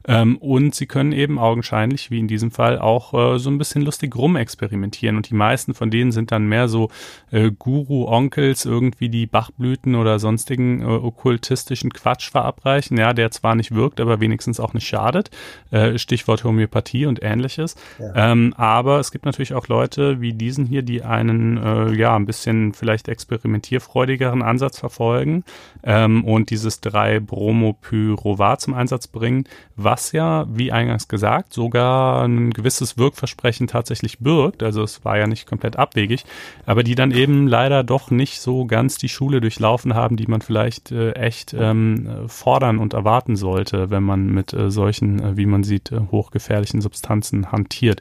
Ähm, 0.07 0.37
und 0.39 0.75
sie 0.75 0.87
können 0.87 1.13
eben 1.13 1.39
augenscheinlich, 1.39 2.11
wie 2.11 2.19
in 2.19 2.29
diesem 2.29 2.51
Fall, 2.51 2.79
auch 2.79 3.15
äh, 3.15 3.39
so 3.39 3.51
ein 3.51 3.59
bisschen 3.59 3.83
lustig 3.83 4.17
rumexperimentieren. 4.17 5.17
Und 5.17 5.31
die 5.31 5.35
meisten 5.35 5.75
von 5.75 5.91
denen 5.91 6.13
sind 6.13 6.33
dann 6.33 6.47
mehr 6.47 6.69
so 6.69 6.91
äh, 7.31 7.51
Guru-Onkels, 7.51 8.65
irgendwie 8.65 9.09
die 9.09 9.27
Bachblüten 9.27 9.95
oder 9.95 10.19
sonstigen 10.19 10.83
äh, 10.83 10.85
okkultistischen 10.85 11.93
Quatsch 11.93 12.31
verabreichen, 12.31 12.97
ja, 12.97 13.13
der 13.13 13.31
zwar 13.31 13.55
nicht 13.55 13.75
wirkt, 13.75 14.01
aber 14.01 14.21
wenigstens 14.21 14.61
auch 14.61 14.75
nicht 14.75 14.87
schadet. 14.87 15.31
Äh, 15.71 15.99
Stichwort 15.99 16.45
Homöopathie 16.45 17.07
und 17.07 17.23
ähnliches. 17.23 17.77
Ja. 17.99 18.33
Ähm, 18.33 18.55
aber 18.57 18.99
es 18.99 19.11
gibt 19.13 19.25
natürlich 19.25 19.55
auch 19.55 19.69
Leute 19.69 20.21
wie 20.21 20.33
diesen 20.33 20.67
hier, 20.67 20.83
die 20.83 21.03
einen, 21.03 21.57
äh, 21.57 21.93
ja, 21.93 22.17
ein 22.17 22.27
bisschen 22.27 22.73
vielleicht 22.73 23.09
experimentierfreudigeren 23.09 24.43
Ansatz 24.43 24.79
verfolgen 24.79 25.45
ähm, 25.83 26.25
und 26.25 26.51
dieses 26.51 26.83
3-Bromopyrovat 26.83 28.61
zum 28.61 28.75
Einsatz 28.75 29.07
bringen, 29.07 29.45
was 29.77 29.92
ja, 30.13 30.47
wie 30.49 30.73
eingangs 30.73 31.09
gesagt, 31.09 31.53
sogar 31.53 32.25
ein 32.25 32.51
gewisses 32.51 32.97
Wirkversprechen 32.97 33.67
tatsächlich 33.67 34.19
birgt. 34.21 34.63
Also 34.63 34.83
es 34.83 35.05
war 35.05 35.19
ja 35.19 35.27
nicht 35.27 35.47
komplett 35.47 35.77
abwegig, 35.77 36.25
aber 36.65 36.83
die 36.83 36.95
dann 36.95 37.11
eben 37.11 37.47
leider 37.47 37.85
doch 37.85 38.11
nicht 38.11 38.41
so 38.41 38.65
ganz 38.65 38.97
die 38.97 39.09
Schule 39.09 39.41
durchlaufen 39.41 39.95
haben, 39.95 40.17
die 40.17 40.27
man 40.27 40.41
vielleicht 40.41 40.91
äh, 40.93 41.13
echt 41.13 41.55
ähm, 41.59 42.09
fordern 42.27 42.79
und 42.79 42.95
erwarten 42.95 43.37
sollte, 43.37 43.91
wenn 43.91 44.03
man 44.03 44.27
mit 44.27 44.53
äh, 44.53 44.71
solchen, 44.71 45.23
äh, 45.23 45.37
wie 45.37 45.47
man 45.47 45.63
sieht, 45.63 45.93
äh, 45.93 46.01
hochgefährlichen 46.11 46.81
Substanzen 46.81 47.53
hantiert. 47.53 48.01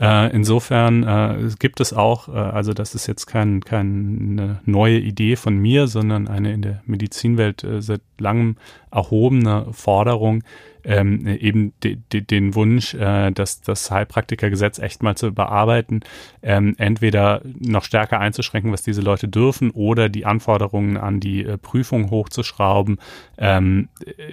Äh, 0.00 0.34
insofern 0.34 1.02
äh, 1.04 1.50
gibt 1.58 1.80
es 1.80 1.92
auch, 1.92 2.28
also 2.28 2.72
das 2.72 2.94
ist 2.94 3.06
jetzt 3.06 3.26
kein, 3.26 3.60
keine 3.60 4.60
neue 4.64 4.98
Idee 4.98 5.36
von 5.36 5.56
mir, 5.56 5.86
sondern 5.86 6.28
eine 6.28 6.52
in 6.52 6.62
der 6.62 6.82
Medizinwelt 6.86 7.66
seit 7.78 8.00
langem 8.18 8.56
erhobene 8.90 9.66
Forderung, 9.72 10.42
ähm, 10.86 11.26
eben 11.26 11.72
de, 11.82 11.98
de, 12.12 12.20
den 12.20 12.54
Wunsch, 12.54 12.94
äh, 12.94 13.32
dass 13.32 13.60
das 13.60 13.90
Heilpraktikergesetz 13.90 14.78
echt 14.78 15.02
mal 15.02 15.16
zu 15.16 15.26
überarbeiten, 15.26 16.00
ähm, 16.42 16.74
entweder 16.78 17.42
noch 17.58 17.84
stärker 17.84 18.20
einzuschränken, 18.20 18.72
was 18.72 18.82
diese 18.82 19.02
Leute 19.02 19.28
dürfen, 19.28 19.70
oder 19.72 20.08
die 20.08 20.24
Anforderungen 20.24 20.96
an 20.96 21.20
die 21.20 21.44
äh, 21.44 21.58
Prüfung 21.58 22.10
hochzuschrauben, 22.10 22.98
ähm, 23.36 23.88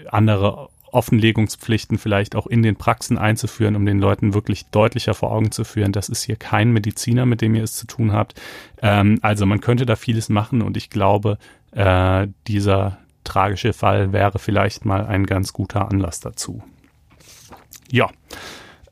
andere 0.10 0.70
Offenlegungspflichten 0.94 1.98
vielleicht 1.98 2.36
auch 2.36 2.46
in 2.46 2.62
den 2.62 2.76
Praxen 2.76 3.18
einzuführen, 3.18 3.76
um 3.76 3.86
den 3.86 4.00
Leuten 4.00 4.36
wirklich 4.36 4.68
deutlicher 4.68 5.16
vor 5.16 5.32
Augen 5.32 5.52
zu 5.52 5.64
führen, 5.64 5.92
das 5.92 6.08
ist 6.08 6.24
hier 6.24 6.36
kein 6.36 6.72
Mediziner, 6.72 7.26
mit 7.26 7.42
dem 7.42 7.56
ihr 7.56 7.64
es 7.64 7.76
zu 7.76 7.88
tun 7.88 8.12
habt. 8.12 8.40
Ähm, 8.82 9.18
also 9.22 9.46
man 9.46 9.60
könnte 9.60 9.86
da 9.86 9.96
vieles 9.96 10.30
machen 10.30 10.62
und 10.62 10.78
ich 10.78 10.92
glaube, 10.92 11.40
äh, 11.72 12.28
dieser, 12.48 13.00
tragische 13.24 13.74
Fall 13.74 14.14
wäre 14.14 14.40
vielleicht 14.40 14.86
mal 14.86 15.06
ein 15.06 15.26
ganz 15.26 15.54
guter 15.54 15.90
Anlass 15.90 16.20
dazu. 16.20 16.64
Ja. 17.92 18.10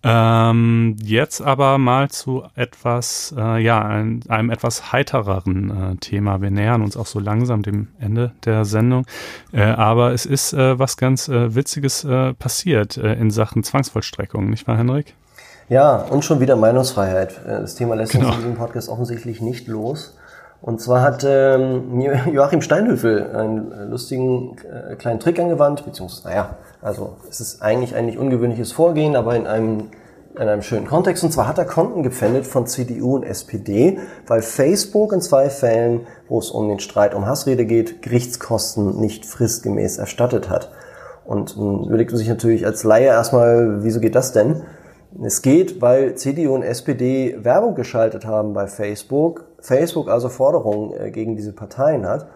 Ähm, 0.04 0.96
jetzt 1.04 1.42
aber 1.42 1.78
mal 1.78 2.10
zu 2.10 2.44
etwas, 2.56 3.36
äh, 3.38 3.62
ja, 3.62 3.86
ein, 3.86 4.22
einem 4.30 4.50
etwas 4.50 4.92
heitereren 4.92 5.94
äh, 5.94 5.96
Thema. 5.98 6.42
Wir 6.42 6.50
nähern 6.50 6.82
uns 6.82 6.98
auch 6.98 7.06
so 7.06 7.20
langsam 7.20 7.62
dem 7.62 7.90
Ende 8.00 8.32
der 8.46 8.66
Sendung. 8.66 9.06
Äh, 9.54 9.62
aber 9.62 10.12
es 10.12 10.26
ist 10.26 10.54
äh, 10.54 10.80
was 10.80 10.98
ganz 10.98 11.28
äh, 11.28 11.54
Witziges 11.54 12.04
äh, 12.04 12.34
passiert 12.34 12.98
in 12.98 13.30
Sachen 13.30 13.64
Zwangsvollstreckung, 13.64 14.50
nicht 14.50 14.68
wahr, 14.68 14.78
Henrik? 14.78 15.14
Ja, 15.70 15.98
und 15.98 16.26
schon 16.26 16.40
wieder 16.40 16.56
Meinungsfreiheit. 16.56 17.40
Das 17.46 17.76
Thema 17.76 17.96
lässt 17.96 18.12
genau. 18.12 18.28
uns 18.28 18.36
in 18.36 18.42
diesem 18.42 18.58
Podcast 18.58 18.90
offensichtlich 18.90 19.40
nicht 19.40 19.68
los. 19.68 20.18
Und 20.62 20.80
zwar 20.80 21.02
hat 21.02 21.26
ähm, 21.28 22.00
Joachim 22.32 22.62
Steinhöfel 22.62 23.36
einen 23.36 23.90
lustigen 23.90 24.58
äh, 24.60 24.96
kleinen 24.96 25.20
Trick 25.20 25.40
angewandt, 25.40 25.84
beziehungsweise, 25.84 26.28
naja, 26.28 26.58
also 26.82 27.18
es 27.30 27.40
ist 27.40 27.62
eigentlich 27.62 27.96
ein 27.96 28.06
nicht 28.06 28.18
ungewöhnliches 28.18 28.72
Vorgehen, 28.72 29.16
aber 29.16 29.36
in 29.36 29.48
einem, 29.48 29.90
in 30.36 30.48
einem 30.48 30.62
schönen 30.62 30.86
Kontext. 30.86 31.24
Und 31.24 31.32
zwar 31.32 31.48
hat 31.48 31.58
er 31.58 31.66
Konten 31.66 32.04
gepfändet 32.04 32.46
von 32.46 32.68
CDU 32.68 33.16
und 33.16 33.24
SPD, 33.24 33.98
weil 34.28 34.44
Facebook 34.44 35.14
in 35.14 35.22
zwei 35.22 35.50
Fällen, 35.50 36.02
wo 36.28 36.38
es 36.38 36.52
um 36.52 36.70
den 36.70 36.80
Streit 36.80 37.16
um 37.16 37.26
Hassrede 37.26 37.66
geht, 37.66 38.04
Gerichtskosten 38.04 39.00
nicht 39.00 39.26
fristgemäß 39.26 39.98
erstattet 39.98 40.50
hat. 40.50 40.72
Und 41.26 41.58
nun 41.58 41.86
überlegt 41.86 42.12
man 42.12 42.20
sich 42.20 42.30
natürlich 42.30 42.66
als 42.66 42.84
Laie 42.84 43.06
erstmal, 43.06 43.84
wieso 43.84 44.00
geht 44.00 44.16
das 44.16 44.32
denn? 44.32 44.64
Es 45.24 45.42
geht, 45.42 45.82
weil 45.82 46.16
CDU 46.16 46.56
und 46.56 46.64
SPD 46.64 47.36
Werbung 47.44 47.76
geschaltet 47.76 48.26
haben 48.26 48.54
bei 48.54 48.68
Facebook, 48.68 49.46
Facebook 49.60 50.10
also 50.10 50.30
Forderungen 50.30 50.94
äh, 50.94 51.12
gegen 51.12 51.36
diese 51.36 51.54
Parteien 51.54 52.08
hat. 52.08 52.28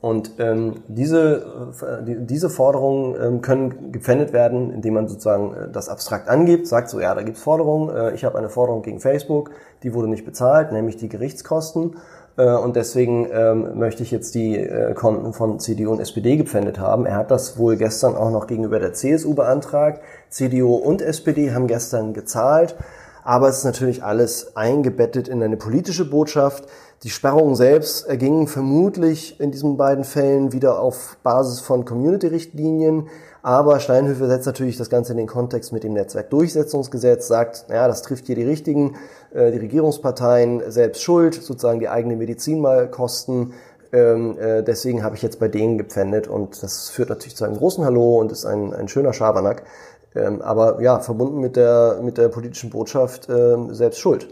Und 0.00 0.32
ähm, 0.38 0.82
diese, 0.86 1.72
äh, 1.82 2.04
die, 2.04 2.26
diese 2.26 2.50
Forderungen 2.50 3.16
ähm, 3.20 3.40
können 3.40 3.90
gepfändet 3.90 4.32
werden, 4.32 4.72
indem 4.72 4.94
man 4.94 5.08
sozusagen 5.08 5.54
äh, 5.54 5.68
das 5.72 5.88
abstrakt 5.88 6.28
angibt, 6.28 6.68
sagt 6.68 6.88
so, 6.88 7.00
ja, 7.00 7.14
da 7.14 7.22
gibt's 7.22 7.42
Forderungen, 7.42 7.94
äh, 7.94 8.14
ich 8.14 8.24
habe 8.24 8.38
eine 8.38 8.48
Forderung 8.48 8.82
gegen 8.82 9.00
Facebook, 9.00 9.50
die 9.82 9.94
wurde 9.94 10.08
nicht 10.08 10.24
bezahlt, 10.24 10.70
nämlich 10.70 10.98
die 10.98 11.08
Gerichtskosten. 11.08 11.96
Äh, 12.38 12.54
und 12.54 12.76
deswegen 12.76 13.28
ähm, 13.30 13.78
möchte 13.78 14.02
ich 14.02 14.10
jetzt 14.10 14.34
die 14.34 14.56
äh, 14.56 14.94
Konten 14.94 15.34
von 15.34 15.58
CDU 15.58 15.90
und 15.90 16.00
SPD 16.00 16.36
gepfändet 16.36 16.78
haben. 16.78 17.04
Er 17.04 17.16
hat 17.16 17.30
das 17.30 17.58
wohl 17.58 17.76
gestern 17.76 18.16
auch 18.16 18.30
noch 18.30 18.46
gegenüber 18.46 18.78
der 18.78 18.94
CSU 18.94 19.34
beantragt. 19.34 20.00
CDU 20.30 20.76
und 20.76 21.02
SPD 21.02 21.52
haben 21.52 21.66
gestern 21.66 22.14
gezahlt. 22.14 22.76
Aber 23.24 23.48
es 23.48 23.58
ist 23.58 23.64
natürlich 23.64 24.02
alles 24.02 24.56
eingebettet 24.56 25.28
in 25.28 25.42
eine 25.42 25.58
politische 25.58 26.08
Botschaft. 26.08 26.64
Die 27.02 27.10
Sperrungen 27.10 27.56
selbst 27.56 28.08
ergingen 28.08 28.46
vermutlich 28.46 29.38
in 29.38 29.50
diesen 29.50 29.76
beiden 29.76 30.04
Fällen 30.04 30.52
wieder 30.52 30.80
auf 30.80 31.18
Basis 31.22 31.60
von 31.60 31.84
Community-Richtlinien. 31.84 33.08
Aber 33.42 33.80
Steinhöfer 33.80 34.26
setzt 34.28 34.46
natürlich 34.46 34.76
das 34.76 34.90
Ganze 34.90 35.12
in 35.12 35.18
den 35.18 35.26
Kontext 35.26 35.72
mit 35.72 35.84
dem 35.84 35.92
Netzwerkdurchsetzungsgesetz, 35.92 37.28
sagt, 37.28 37.66
ja, 37.68 37.86
das 37.86 38.02
trifft 38.02 38.26
hier 38.26 38.34
die 38.34 38.44
richtigen, 38.44 38.96
äh, 39.32 39.50
die 39.50 39.58
Regierungsparteien 39.58 40.70
selbst 40.70 41.02
schuld, 41.02 41.34
sozusagen 41.34 41.80
die 41.80 41.88
eigene 41.88 42.16
Medizin 42.16 42.60
mal 42.60 42.90
kosten. 42.90 43.52
Ähm, 43.92 44.38
äh, 44.38 44.62
deswegen 44.62 45.02
habe 45.02 45.16
ich 45.16 45.22
jetzt 45.22 45.40
bei 45.40 45.48
denen 45.48 45.78
gepfändet 45.78 46.28
und 46.28 46.62
das 46.62 46.90
führt 46.90 47.08
natürlich 47.08 47.36
zu 47.36 47.44
einem 47.44 47.56
großen 47.56 47.84
Hallo 47.84 48.18
und 48.18 48.32
ist 48.32 48.44
ein, 48.44 48.74
ein 48.74 48.88
schöner 48.88 49.12
Schabernack. 49.12 49.62
Ähm, 50.14 50.42
aber 50.42 50.80
ja, 50.82 51.00
verbunden 51.00 51.40
mit 51.40 51.56
der, 51.56 52.00
mit 52.02 52.18
der 52.18 52.28
politischen 52.28 52.70
Botschaft 52.70 53.28
ähm, 53.28 53.74
selbst 53.74 54.00
schuld. 54.00 54.28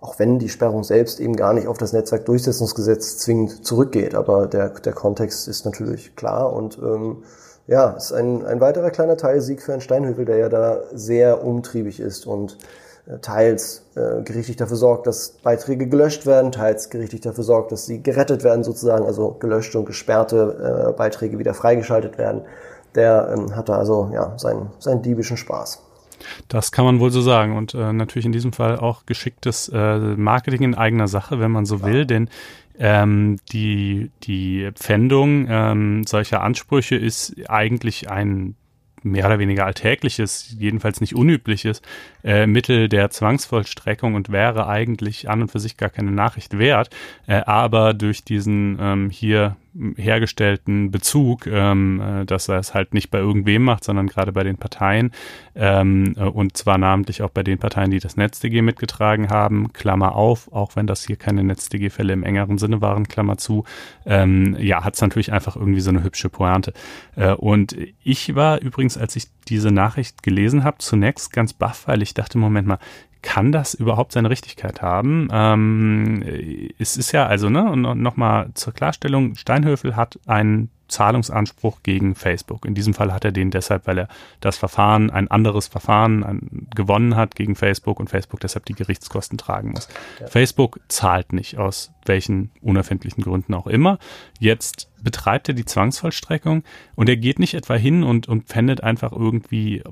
Auch 0.00 0.18
wenn 0.18 0.38
die 0.38 0.48
Sperrung 0.48 0.82
selbst 0.82 1.20
eben 1.20 1.36
gar 1.36 1.52
nicht 1.52 1.68
auf 1.68 1.78
das 1.78 1.92
Netzwerkdurchsetzungsgesetz 1.92 3.18
zwingend 3.18 3.64
zurückgeht. 3.64 4.14
Aber 4.14 4.46
der, 4.46 4.70
der 4.70 4.92
Kontext 4.92 5.46
ist 5.48 5.64
natürlich 5.64 6.16
klar 6.16 6.52
und 6.52 6.78
ähm, 6.78 7.22
ja, 7.68 7.90
ist 7.90 8.12
ein, 8.12 8.44
ein 8.44 8.60
weiterer 8.60 8.90
kleiner 8.90 9.16
Teil 9.16 9.40
Sieg 9.40 9.62
für 9.62 9.72
Herrn 9.72 9.80
Steinhövel, 9.80 10.24
der 10.24 10.36
ja 10.36 10.48
da 10.48 10.80
sehr 10.92 11.44
umtriebig 11.44 12.00
ist 12.00 12.26
und 12.26 12.58
teils 13.20 13.84
äh, 13.96 14.22
gerichtlich 14.22 14.56
dafür 14.56 14.76
sorgt, 14.76 15.06
dass 15.06 15.30
Beiträge 15.42 15.88
gelöscht 15.88 16.24
werden, 16.24 16.52
teils 16.52 16.88
gerichtlich 16.88 17.20
dafür 17.20 17.44
sorgt, 17.44 17.72
dass 17.72 17.86
sie 17.86 18.02
gerettet 18.02 18.44
werden 18.44 18.62
sozusagen, 18.62 19.06
also 19.06 19.32
gelöschte 19.32 19.78
und 19.78 19.86
gesperrte 19.86 20.90
äh, 20.90 20.92
Beiträge 20.92 21.38
wieder 21.38 21.54
freigeschaltet 21.54 22.16
werden. 22.16 22.42
Der 22.94 23.34
ähm, 23.36 23.56
hat 23.56 23.68
da 23.68 23.76
also 23.76 24.10
ja 24.12 24.38
seinen, 24.38 24.70
seinen 24.78 25.02
diebischen 25.02 25.36
Spaß. 25.36 25.82
Das 26.46 26.70
kann 26.70 26.84
man 26.84 27.00
wohl 27.00 27.10
so 27.10 27.20
sagen 27.20 27.56
und 27.56 27.74
äh, 27.74 27.92
natürlich 27.92 28.26
in 28.26 28.32
diesem 28.32 28.52
Fall 28.52 28.78
auch 28.78 29.06
geschicktes 29.06 29.68
äh, 29.74 29.98
Marketing 29.98 30.62
in 30.62 30.74
eigener 30.76 31.08
Sache, 31.08 31.40
wenn 31.40 31.50
man 31.50 31.64
so 31.64 31.82
will, 31.82 32.06
denn 32.06 32.28
ähm, 32.78 33.38
die, 33.52 34.10
die 34.22 34.70
Pfändung 34.74 35.46
ähm, 35.48 36.04
solcher 36.06 36.42
Ansprüche 36.42 36.96
ist 36.96 37.34
eigentlich 37.48 38.10
ein 38.10 38.54
mehr 39.04 39.26
oder 39.26 39.38
weniger 39.38 39.66
alltägliches, 39.66 40.54
jedenfalls 40.58 41.00
nicht 41.00 41.14
unübliches 41.14 41.82
äh, 42.24 42.46
Mittel 42.46 42.88
der 42.88 43.10
Zwangsvollstreckung 43.10 44.14
und 44.14 44.30
wäre 44.30 44.66
eigentlich 44.68 45.28
an 45.28 45.42
und 45.42 45.50
für 45.50 45.60
sich 45.60 45.76
gar 45.76 45.90
keine 45.90 46.10
Nachricht 46.10 46.58
wert. 46.58 46.90
Äh, 47.26 47.42
aber 47.46 47.94
durch 47.94 48.24
diesen 48.24 48.78
ähm, 48.80 49.10
hier 49.10 49.56
hergestellten 49.96 50.90
Bezug, 50.90 51.46
ähm, 51.46 52.00
äh, 52.00 52.24
dass 52.24 52.48
er 52.48 52.58
es 52.58 52.74
halt 52.74 52.94
nicht 52.94 53.10
bei 53.10 53.18
irgendwem 53.18 53.62
macht, 53.62 53.84
sondern 53.84 54.06
gerade 54.06 54.32
bei 54.32 54.44
den 54.44 54.58
Parteien 54.58 55.12
ähm, 55.54 56.14
äh, 56.16 56.24
und 56.24 56.56
zwar 56.56 56.78
namentlich 56.78 57.22
auch 57.22 57.30
bei 57.30 57.42
den 57.42 57.58
Parteien, 57.58 57.90
die 57.90 57.98
das 57.98 58.16
NetzDG 58.16 58.62
mitgetragen 58.62 59.28
haben, 59.28 59.72
Klammer 59.72 60.14
auf, 60.14 60.52
auch 60.52 60.76
wenn 60.76 60.86
das 60.86 61.06
hier 61.06 61.16
keine 61.16 61.44
NetzDG-Fälle 61.44 62.12
im 62.12 62.22
engeren 62.22 62.58
Sinne 62.58 62.80
waren, 62.80 63.08
Klammer 63.08 63.36
zu, 63.36 63.64
ähm, 64.06 64.56
ja, 64.58 64.84
hat 64.84 64.94
es 64.94 65.00
natürlich 65.00 65.32
einfach 65.32 65.56
irgendwie 65.56 65.80
so 65.80 65.90
eine 65.90 66.02
hübsche 66.02 66.30
Pointe. 66.30 66.72
Äh, 67.16 67.32
und 67.32 67.76
ich 68.02 68.34
war 68.34 68.60
übrigens, 68.60 68.96
als 68.96 69.16
ich 69.16 69.26
diese 69.48 69.70
Nachricht 69.70 70.22
gelesen 70.22 70.64
habe, 70.64 70.78
zunächst 70.78 71.32
ganz 71.32 71.52
baff, 71.52 71.86
weil 71.86 72.02
ich 72.02 72.14
dachte, 72.14 72.38
Moment 72.38 72.66
mal, 72.66 72.78
kann 73.22 73.52
das 73.52 73.74
überhaupt 73.74 74.12
seine 74.12 74.30
Richtigkeit 74.30 74.82
haben? 74.82 75.28
Ähm, 75.32 76.22
es 76.78 76.96
ist 76.96 77.12
ja 77.12 77.26
also, 77.26 77.48
ne, 77.48 77.70
und 77.70 78.02
nochmal 78.02 78.50
zur 78.54 78.72
Klarstellung, 78.72 79.36
Steinhöfel 79.36 79.96
hat 79.96 80.18
einen 80.26 80.70
Zahlungsanspruch 80.88 81.82
gegen 81.82 82.14
Facebook. 82.14 82.66
In 82.66 82.74
diesem 82.74 82.94
Fall 82.94 83.12
hat 83.12 83.24
er 83.24 83.32
den 83.32 83.50
deshalb, 83.50 83.86
weil 83.86 83.98
er 83.98 84.08
das 84.40 84.58
Verfahren, 84.58 85.10
ein 85.10 85.28
anderes 85.28 85.66
Verfahren 85.66 86.22
ein, 86.22 86.68
gewonnen 86.74 87.16
hat 87.16 87.34
gegen 87.34 87.56
Facebook 87.56 87.98
und 87.98 88.10
Facebook 88.10 88.40
deshalb 88.40 88.66
die 88.66 88.74
Gerichtskosten 88.74 89.38
tragen 89.38 89.70
muss. 89.70 89.88
Ja. 90.20 90.26
Facebook 90.26 90.80
zahlt 90.88 91.32
nicht, 91.32 91.58
aus 91.58 91.92
welchen 92.04 92.50
unerfindlichen 92.60 93.24
Gründen 93.24 93.54
auch 93.54 93.66
immer. 93.66 93.98
Jetzt 94.38 94.91
betreibt 95.02 95.48
er 95.48 95.54
die 95.54 95.64
Zwangsvollstreckung 95.64 96.62
und 96.94 97.08
er 97.08 97.16
geht 97.16 97.38
nicht 97.38 97.54
etwa 97.54 97.74
hin 97.74 98.02
und, 98.02 98.28
und 98.28 98.44
pfändet 98.44 98.82
einfach 98.82 99.12
irgendwie, 99.12 99.82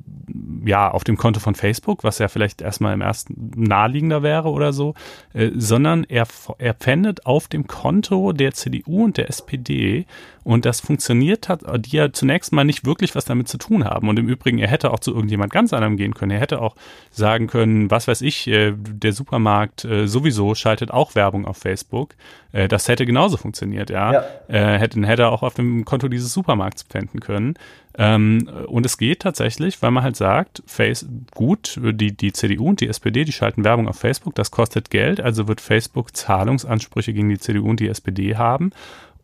ja, 0.64 0.90
auf 0.90 1.04
dem 1.04 1.16
Konto 1.16 1.40
von 1.40 1.54
Facebook, 1.54 2.04
was 2.04 2.18
ja 2.18 2.28
vielleicht 2.28 2.62
erstmal 2.62 2.94
im 2.94 3.00
ersten 3.00 3.50
naheliegender 3.56 4.22
wäre 4.22 4.48
oder 4.48 4.72
so, 4.72 4.94
äh, 5.32 5.50
sondern 5.54 6.04
er, 6.04 6.26
er 6.58 6.74
pfändet 6.74 7.26
auf 7.26 7.48
dem 7.48 7.66
Konto 7.66 8.32
der 8.32 8.52
CDU 8.52 9.04
und 9.04 9.16
der 9.16 9.28
SPD 9.28 10.06
und 10.42 10.64
das 10.64 10.80
funktioniert 10.80 11.48
hat, 11.48 11.62
die 11.84 11.96
ja 11.96 12.12
zunächst 12.12 12.52
mal 12.52 12.64
nicht 12.64 12.84
wirklich 12.86 13.14
was 13.14 13.24
damit 13.24 13.48
zu 13.48 13.58
tun 13.58 13.84
haben. 13.84 14.08
Und 14.08 14.18
im 14.18 14.28
Übrigen, 14.28 14.58
er 14.58 14.68
hätte 14.68 14.90
auch 14.92 15.00
zu 15.00 15.12
irgendjemand 15.12 15.52
ganz 15.52 15.72
anderem 15.72 15.96
gehen 15.96 16.14
können. 16.14 16.32
Er 16.32 16.40
hätte 16.40 16.60
auch 16.60 16.76
sagen 17.10 17.46
können, 17.46 17.90
was 17.90 18.08
weiß 18.08 18.22
ich, 18.22 18.46
äh, 18.46 18.72
der 18.74 19.12
Supermarkt 19.12 19.84
äh, 19.84 20.06
sowieso 20.06 20.54
schaltet 20.54 20.90
auch 20.90 21.14
Werbung 21.14 21.46
auf 21.46 21.58
Facebook. 21.58 22.14
Äh, 22.52 22.68
das 22.68 22.88
hätte 22.88 23.06
genauso 23.06 23.36
funktioniert, 23.36 23.90
ja. 23.90 24.12
ja. 24.12 24.24
Äh, 24.48 24.78
hätte, 24.78 25.00
hätte 25.06 25.28
auch 25.28 25.42
auf 25.42 25.54
dem 25.54 25.84
Konto 25.84 26.08
dieses 26.08 26.32
Supermarkts 26.32 26.84
pfänden 26.84 27.20
können. 27.20 27.54
Ähm, 27.98 28.48
und 28.66 28.86
es 28.86 28.98
geht 28.98 29.20
tatsächlich, 29.20 29.82
weil 29.82 29.90
man 29.90 30.04
halt 30.04 30.16
sagt, 30.16 30.62
Face, 30.66 31.06
gut, 31.34 31.78
die, 31.82 32.16
die 32.16 32.32
CDU 32.32 32.68
und 32.68 32.80
die 32.80 32.88
SPD, 32.88 33.24
die 33.24 33.32
schalten 33.32 33.64
Werbung 33.64 33.88
auf 33.88 33.96
Facebook, 33.96 34.34
das 34.36 34.50
kostet 34.50 34.90
Geld, 34.90 35.20
also 35.20 35.48
wird 35.48 35.60
Facebook 35.60 36.16
Zahlungsansprüche 36.16 37.12
gegen 37.12 37.28
die 37.28 37.38
CDU 37.38 37.68
und 37.68 37.80
die 37.80 37.88
SPD 37.88 38.36
haben. 38.36 38.70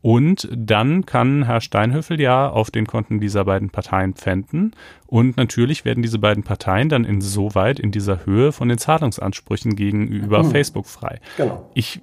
Und 0.06 0.48
dann 0.54 1.04
kann 1.04 1.46
Herr 1.46 1.60
Steinhöfel 1.60 2.20
ja 2.20 2.48
auf 2.48 2.70
den 2.70 2.86
Konten 2.86 3.18
dieser 3.18 3.44
beiden 3.44 3.70
Parteien 3.70 4.14
pfänden. 4.14 4.70
Und 5.08 5.36
natürlich 5.36 5.84
werden 5.84 6.00
diese 6.00 6.20
beiden 6.20 6.44
Parteien 6.44 6.88
dann 6.88 7.04
insoweit 7.04 7.80
in 7.80 7.90
dieser 7.90 8.24
Höhe 8.24 8.52
von 8.52 8.68
den 8.68 8.78
Zahlungsansprüchen 8.78 9.74
gegenüber 9.74 10.44
hm. 10.44 10.52
Facebook 10.52 10.86
frei. 10.86 11.18
Genau. 11.36 11.68
Ich 11.74 12.02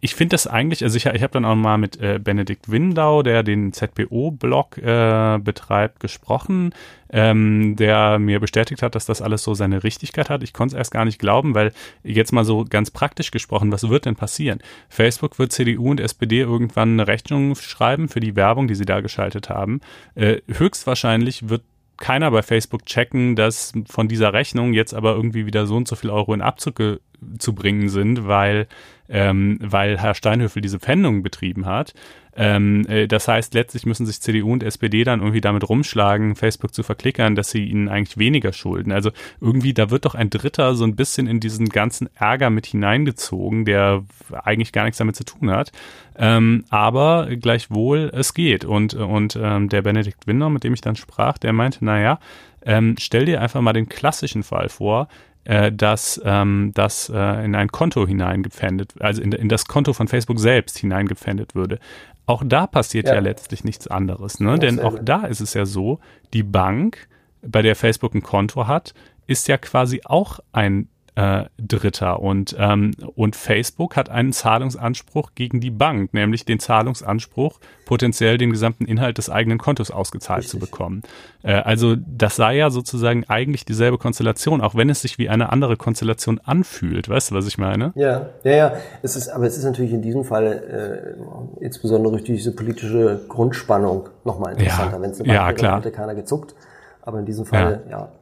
ich 0.00 0.14
finde 0.14 0.34
das 0.34 0.46
eigentlich, 0.46 0.82
also 0.82 0.96
ich, 0.96 1.06
ich 1.06 1.22
habe 1.22 1.32
dann 1.32 1.44
auch 1.44 1.54
mal 1.54 1.78
mit 1.78 2.00
äh, 2.00 2.18
Benedikt 2.22 2.70
Windau, 2.70 3.22
der 3.22 3.42
den 3.42 3.72
ZPO-Blog 3.72 4.78
äh, 4.78 5.38
betreibt, 5.38 6.00
gesprochen, 6.00 6.74
ähm, 7.10 7.76
der 7.76 8.18
mir 8.18 8.40
bestätigt 8.40 8.82
hat, 8.82 8.94
dass 8.94 9.06
das 9.06 9.22
alles 9.22 9.42
so 9.42 9.54
seine 9.54 9.84
Richtigkeit 9.84 10.30
hat. 10.30 10.42
Ich 10.42 10.52
konnte 10.52 10.74
es 10.74 10.78
erst 10.78 10.92
gar 10.92 11.04
nicht 11.04 11.18
glauben, 11.18 11.54
weil 11.54 11.72
jetzt 12.02 12.32
mal 12.32 12.44
so 12.44 12.64
ganz 12.68 12.90
praktisch 12.90 13.30
gesprochen, 13.30 13.72
was 13.72 13.88
wird 13.88 14.06
denn 14.06 14.16
passieren? 14.16 14.60
Facebook 14.88 15.38
wird 15.38 15.52
CDU 15.52 15.90
und 15.90 16.00
SPD 16.00 16.40
irgendwann 16.40 16.92
eine 16.92 17.06
Rechnung 17.06 17.54
schreiben 17.54 18.08
für 18.08 18.20
die 18.20 18.36
Werbung, 18.36 18.68
die 18.68 18.74
sie 18.74 18.86
da 18.86 19.00
geschaltet 19.00 19.48
haben. 19.48 19.80
Äh, 20.14 20.38
höchstwahrscheinlich 20.48 21.48
wird 21.48 21.62
keiner 21.98 22.30
bei 22.32 22.42
Facebook 22.42 22.84
checken, 22.86 23.36
dass 23.36 23.72
von 23.86 24.08
dieser 24.08 24.32
Rechnung 24.32 24.72
jetzt 24.72 24.92
aber 24.92 25.14
irgendwie 25.14 25.46
wieder 25.46 25.66
so 25.66 25.76
und 25.76 25.86
so 25.86 25.94
viel 25.94 26.10
Euro 26.10 26.34
in 26.34 26.40
Abzug 26.40 27.00
zu 27.38 27.54
bringen 27.54 27.88
sind, 27.88 28.26
weil, 28.26 28.66
ähm, 29.08 29.58
weil 29.60 29.98
Herr 29.98 30.14
Steinhöfel 30.14 30.62
diese 30.62 30.78
Pfändung 30.78 31.22
betrieben 31.22 31.66
hat. 31.66 31.94
Ähm, 32.34 32.86
äh, 32.88 33.06
das 33.08 33.28
heißt, 33.28 33.52
letztlich 33.52 33.84
müssen 33.84 34.06
sich 34.06 34.20
CDU 34.20 34.52
und 34.52 34.62
SPD 34.62 35.04
dann 35.04 35.20
irgendwie 35.20 35.42
damit 35.42 35.68
rumschlagen, 35.68 36.34
Facebook 36.34 36.72
zu 36.74 36.82
verklickern, 36.82 37.34
dass 37.34 37.50
sie 37.50 37.64
ihnen 37.64 37.88
eigentlich 37.88 38.16
weniger 38.16 38.52
schulden. 38.52 38.90
Also 38.90 39.10
irgendwie, 39.40 39.74
da 39.74 39.90
wird 39.90 40.06
doch 40.06 40.14
ein 40.14 40.30
Dritter 40.30 40.74
so 40.74 40.84
ein 40.84 40.96
bisschen 40.96 41.26
in 41.26 41.40
diesen 41.40 41.68
ganzen 41.68 42.08
Ärger 42.16 42.48
mit 42.48 42.66
hineingezogen, 42.66 43.66
der 43.66 44.04
eigentlich 44.32 44.72
gar 44.72 44.84
nichts 44.84 44.98
damit 44.98 45.16
zu 45.16 45.24
tun 45.24 45.50
hat. 45.50 45.72
Ähm, 46.16 46.64
aber 46.70 47.28
gleichwohl, 47.36 48.10
es 48.14 48.32
geht. 48.32 48.64
Und, 48.64 48.94
und 48.94 49.38
ähm, 49.40 49.68
der 49.68 49.82
Benedikt 49.82 50.26
Winder, 50.26 50.48
mit 50.48 50.64
dem 50.64 50.72
ich 50.72 50.80
dann 50.80 50.96
sprach, 50.96 51.36
der 51.36 51.52
meinte, 51.52 51.84
naja, 51.84 52.18
ähm, 52.64 52.94
stell 52.98 53.26
dir 53.26 53.40
einfach 53.42 53.60
mal 53.60 53.72
den 53.72 53.88
klassischen 53.88 54.42
Fall 54.42 54.68
vor, 54.68 55.08
äh, 55.44 55.72
dass 55.72 56.20
ähm, 56.24 56.70
das 56.74 57.10
äh, 57.12 57.44
in 57.44 57.54
ein 57.54 57.68
Konto 57.68 58.06
hineingepfändet, 58.06 58.94
also 59.00 59.22
in, 59.22 59.32
in, 59.32 59.48
das 59.48 59.66
Konto 59.66 59.92
von 59.92 60.08
Facebook 60.08 60.38
selbst 60.38 60.78
hineingepfändet 60.78 61.54
würde. 61.54 61.78
Auch 62.26 62.42
da 62.46 62.66
passiert 62.66 63.08
ja, 63.08 63.14
ja 63.14 63.20
letztlich 63.20 63.64
nichts 63.64 63.88
anderes, 63.88 64.38
ne? 64.38 64.58
Denn 64.58 64.78
auch 64.78 64.98
da 65.02 65.26
ist 65.26 65.40
es 65.40 65.54
ja 65.54 65.66
so, 65.66 65.98
die 66.32 66.44
Bank, 66.44 67.08
bei 67.44 67.62
der 67.62 67.74
Facebook 67.74 68.14
ein 68.14 68.22
Konto 68.22 68.68
hat, 68.68 68.94
ist 69.26 69.48
ja 69.48 69.58
quasi 69.58 70.00
auch 70.04 70.38
ein 70.52 70.88
äh, 71.14 71.44
Dritter. 71.58 72.20
Und, 72.20 72.56
ähm, 72.58 72.92
und 73.16 73.36
Facebook 73.36 73.96
hat 73.96 74.08
einen 74.08 74.32
Zahlungsanspruch 74.32 75.32
gegen 75.34 75.60
die 75.60 75.70
Bank, 75.70 76.14
nämlich 76.14 76.44
den 76.44 76.58
Zahlungsanspruch, 76.58 77.58
potenziell 77.84 78.38
den 78.38 78.50
gesamten 78.50 78.86
Inhalt 78.86 79.18
des 79.18 79.28
eigenen 79.28 79.58
Kontos 79.58 79.90
ausgezahlt 79.90 80.44
Richtig. 80.44 80.52
zu 80.52 80.58
bekommen. 80.58 81.02
Äh, 81.42 81.54
also 81.54 81.96
das 81.96 82.36
sei 82.36 82.56
ja 82.56 82.70
sozusagen 82.70 83.24
eigentlich 83.28 83.64
dieselbe 83.66 83.98
Konstellation, 83.98 84.62
auch 84.62 84.74
wenn 84.74 84.88
es 84.88 85.02
sich 85.02 85.18
wie 85.18 85.28
eine 85.28 85.52
andere 85.52 85.76
Konstellation 85.76 86.40
anfühlt. 86.44 87.08
Weißt 87.08 87.30
du, 87.30 87.34
was 87.34 87.46
ich 87.46 87.58
meine? 87.58 87.92
Ja, 87.94 88.30
ja, 88.44 88.52
ja. 88.52 88.72
Es 89.02 89.14
ist, 89.14 89.28
aber 89.28 89.46
es 89.46 89.58
ist 89.58 89.64
natürlich 89.64 89.92
in 89.92 90.02
diesem 90.02 90.24
Fall 90.24 91.16
äh, 91.60 91.62
insbesondere 91.64 92.12
durch 92.12 92.24
diese 92.24 92.52
politische 92.52 93.20
Grundspannung 93.28 94.08
nochmal 94.24 94.52
interessanter. 94.52 94.96
Ja, 94.96 95.02
wenn 95.02 95.10
es 95.10 95.20
eine 95.20 95.28
Bank 95.28 95.38
ja, 95.38 95.52
klar. 95.52 95.76
hätte 95.78 95.92
keiner 95.92 96.14
gezuckt. 96.14 96.54
Aber 97.02 97.18
in 97.18 97.26
diesem 97.26 97.44
Fall, 97.44 97.82
ja, 97.90 97.98
ja 97.98 98.12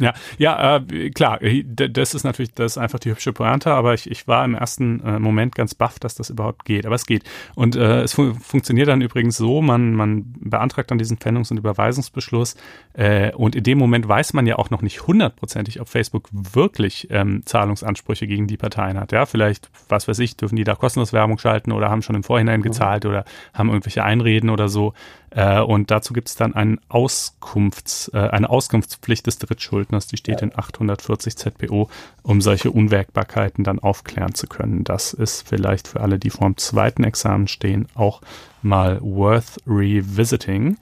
ja, 0.00 0.14
ja, 0.38 0.76
äh, 0.76 1.10
klar, 1.10 1.40
äh, 1.42 1.64
das 1.64 2.14
ist 2.14 2.24
natürlich, 2.24 2.54
das 2.54 2.72
ist 2.72 2.78
einfach 2.78 2.98
die 2.98 3.10
hübsche 3.10 3.32
Pointe, 3.32 3.70
aber 3.72 3.94
ich, 3.94 4.10
ich 4.10 4.26
war 4.26 4.44
im 4.44 4.54
ersten 4.54 5.00
äh, 5.04 5.18
Moment 5.18 5.54
ganz 5.54 5.74
baff, 5.74 5.98
dass 5.98 6.14
das 6.14 6.30
überhaupt 6.30 6.64
geht, 6.64 6.86
aber 6.86 6.94
es 6.94 7.06
geht. 7.06 7.24
Und 7.54 7.76
äh, 7.76 8.02
es 8.02 8.14
fun 8.14 8.34
funktioniert 8.34 8.88
dann 8.88 9.00
übrigens 9.00 9.36
so, 9.36 9.62
man, 9.62 9.94
man 9.94 10.34
beantragt 10.40 10.90
dann 10.90 10.98
diesen 10.98 11.18
Pfändungs- 11.18 11.50
und 11.50 11.58
Überweisungsbeschluss 11.58 12.56
äh, 12.94 13.32
und 13.32 13.54
in 13.54 13.62
dem 13.62 13.78
Moment 13.78 14.08
weiß 14.08 14.32
man 14.32 14.46
ja 14.46 14.56
auch 14.56 14.70
noch 14.70 14.82
nicht 14.82 15.06
hundertprozentig, 15.06 15.80
ob 15.80 15.88
Facebook 15.88 16.28
wirklich 16.32 17.08
ähm, 17.10 17.42
Zahlungsansprüche 17.44 18.26
gegen 18.26 18.46
die 18.46 18.56
Parteien 18.56 18.98
hat. 18.98 19.12
Ja, 19.12 19.26
vielleicht, 19.26 19.70
was 19.88 20.08
weiß 20.08 20.18
ich, 20.20 20.36
dürfen 20.36 20.56
die 20.56 20.64
da 20.64 20.74
kostenlos 20.74 21.12
Werbung 21.12 21.38
schalten 21.38 21.72
oder 21.72 21.90
haben 21.90 22.02
schon 22.02 22.16
im 22.16 22.22
Vorhinein 22.22 22.60
mhm. 22.60 22.64
gezahlt 22.64 23.06
oder 23.06 23.24
haben 23.54 23.68
irgendwelche 23.68 24.04
Einreden 24.04 24.50
oder 24.50 24.68
so. 24.68 24.94
Äh, 25.30 25.60
und 25.60 25.90
dazu 25.90 26.12
gibt 26.12 26.28
es 26.28 26.34
dann 26.34 26.54
ein 26.54 26.80
Auskunfts, 26.88 28.10
äh, 28.12 28.18
eine 28.18 28.50
Auskunftspflicht 28.50 29.26
des 29.26 29.38
Drittschuldners, 29.38 30.06
die 30.06 30.16
steht 30.16 30.40
ja. 30.40 30.48
in 30.48 30.58
840 30.58 31.36
ZPO, 31.36 31.88
um 32.22 32.40
solche 32.40 32.70
Unwägbarkeiten 32.70 33.64
dann 33.64 33.78
aufklären 33.78 34.34
zu 34.34 34.46
können. 34.46 34.84
Das 34.84 35.12
ist 35.12 35.48
vielleicht 35.48 35.88
für 35.88 36.00
alle, 36.00 36.18
die 36.18 36.30
vor 36.30 36.48
dem 36.48 36.56
zweiten 36.56 37.04
Examen 37.04 37.48
stehen, 37.48 37.86
auch 37.94 38.20
mal 38.62 39.00
worth 39.00 39.58
revisiting. 39.66 40.76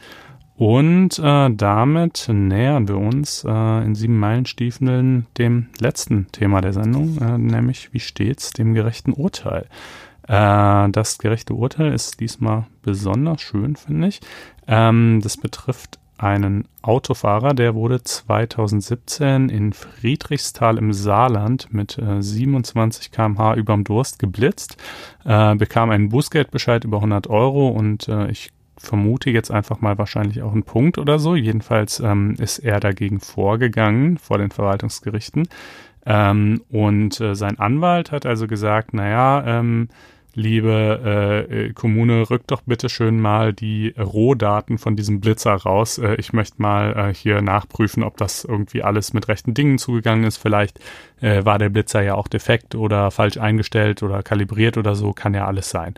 Und 0.57 1.21
äh, 1.21 1.51
damit 1.53 2.27
nähern 2.29 2.89
wir 2.89 2.97
uns 2.97 3.45
äh, 3.45 3.85
in 3.85 3.95
sieben 3.95 4.19
Meilenstiefeln 4.19 5.27
dem 5.39 5.69
letzten 5.79 6.27
Thema 6.33 6.61
der 6.61 6.73
Sendung, 6.73 7.19
äh, 7.19 7.39
nämlich 7.39 7.93
wie 7.93 8.01
steht's 8.01 8.51
dem 8.51 8.75
gerechten 8.75 9.13
Urteil. 9.13 9.67
Äh, 10.29 10.91
das 10.91 11.19
gerechte 11.19 11.55
Urteil 11.55 11.93
ist 11.93 12.21
diesmal 12.21 12.67
besonders 12.83 13.41
schön, 13.41 13.77
finde 13.77 14.09
ich. 14.09 14.21
Ähm, 14.67 15.21
das 15.23 15.37
betrifft 15.37 15.99
einen 16.19 16.67
Autofahrer, 16.83 17.55
der 17.55 17.75
wurde 17.75 18.03
2017 18.03 19.49
in 19.49 19.73
Friedrichsthal 19.73 20.77
im 20.77 20.93
Saarland 20.93 21.73
mit 21.73 21.97
äh, 21.97 22.21
27 22.21 23.13
km/h 23.13 23.55
überm 23.55 23.85
Durst 23.85 24.19
geblitzt, 24.19 24.77
äh, 25.25 25.55
bekam 25.55 25.91
einen 25.91 26.09
Bußgeldbescheid 26.09 26.85
über 26.85 26.99
100 26.99 27.29
Euro 27.29 27.69
und 27.69 28.09
äh, 28.09 28.31
ich 28.31 28.51
vermute 28.77 29.31
jetzt 29.31 29.51
einfach 29.51 29.81
mal 29.81 29.99
wahrscheinlich 29.99 30.43
auch 30.43 30.53
einen 30.53 30.63
Punkt 30.63 30.99
oder 30.99 31.19
so. 31.19 31.35
Jedenfalls 31.35 32.01
ähm, 32.01 32.35
ist 32.39 32.59
er 32.59 32.81
dagegen 32.81 33.21
vorgegangen 33.21 34.19
vor 34.19 34.39
den 34.39 34.51
Verwaltungsgerichten. 34.51 35.49
Ähm, 36.07 36.63
und 36.71 37.21
äh, 37.21 37.35
sein 37.35 37.59
Anwalt 37.59 38.13
hat 38.13 38.25
also 38.25 38.47
gesagt, 38.47 38.95
naja, 38.95 39.45
ähm, 39.47 39.89
liebe 40.39 41.01
äh, 41.51 41.67
äh, 41.67 41.73
Kommune, 41.73 42.31
rückt 42.31 42.51
doch 42.51 42.63
bitte 42.63 42.89
schön 42.89 43.21
mal 43.21 43.53
die 43.53 43.95
Rohdaten 43.99 44.79
von 44.79 44.97
diesem 44.97 45.21
Blitzer 45.21 45.55
raus. 45.55 45.99
Äh, 45.99 46.15
ich 46.15 46.33
möchte 46.33 46.63
mal 46.63 46.97
äh, 46.97 47.15
hier 47.15 47.43
nachprüfen, 47.43 48.03
ob 48.03 48.17
das 48.17 48.45
irgendwie 48.45 48.83
alles 48.83 49.13
mit 49.13 49.29
rechten 49.29 49.53
Dingen 49.53 49.79
zugegangen 49.79 50.25
ist. 50.25 50.37
Vielleicht 50.37 50.79
äh, 51.21 51.45
war 51.45 51.59
der 51.59 51.69
Blitzer 51.69 52.03
ja 52.03 52.15
auch 52.15 52.29
defekt 52.29 52.75
oder 52.75 53.11
falsch 53.11 53.37
eingestellt 53.37 54.03
oder 54.03 54.23
kalibriert 54.23 54.79
oder 54.79 54.95
so, 54.95 55.13
kann 55.13 55.35
ja 55.35 55.47
alles 55.47 55.71
sein. 55.71 55.95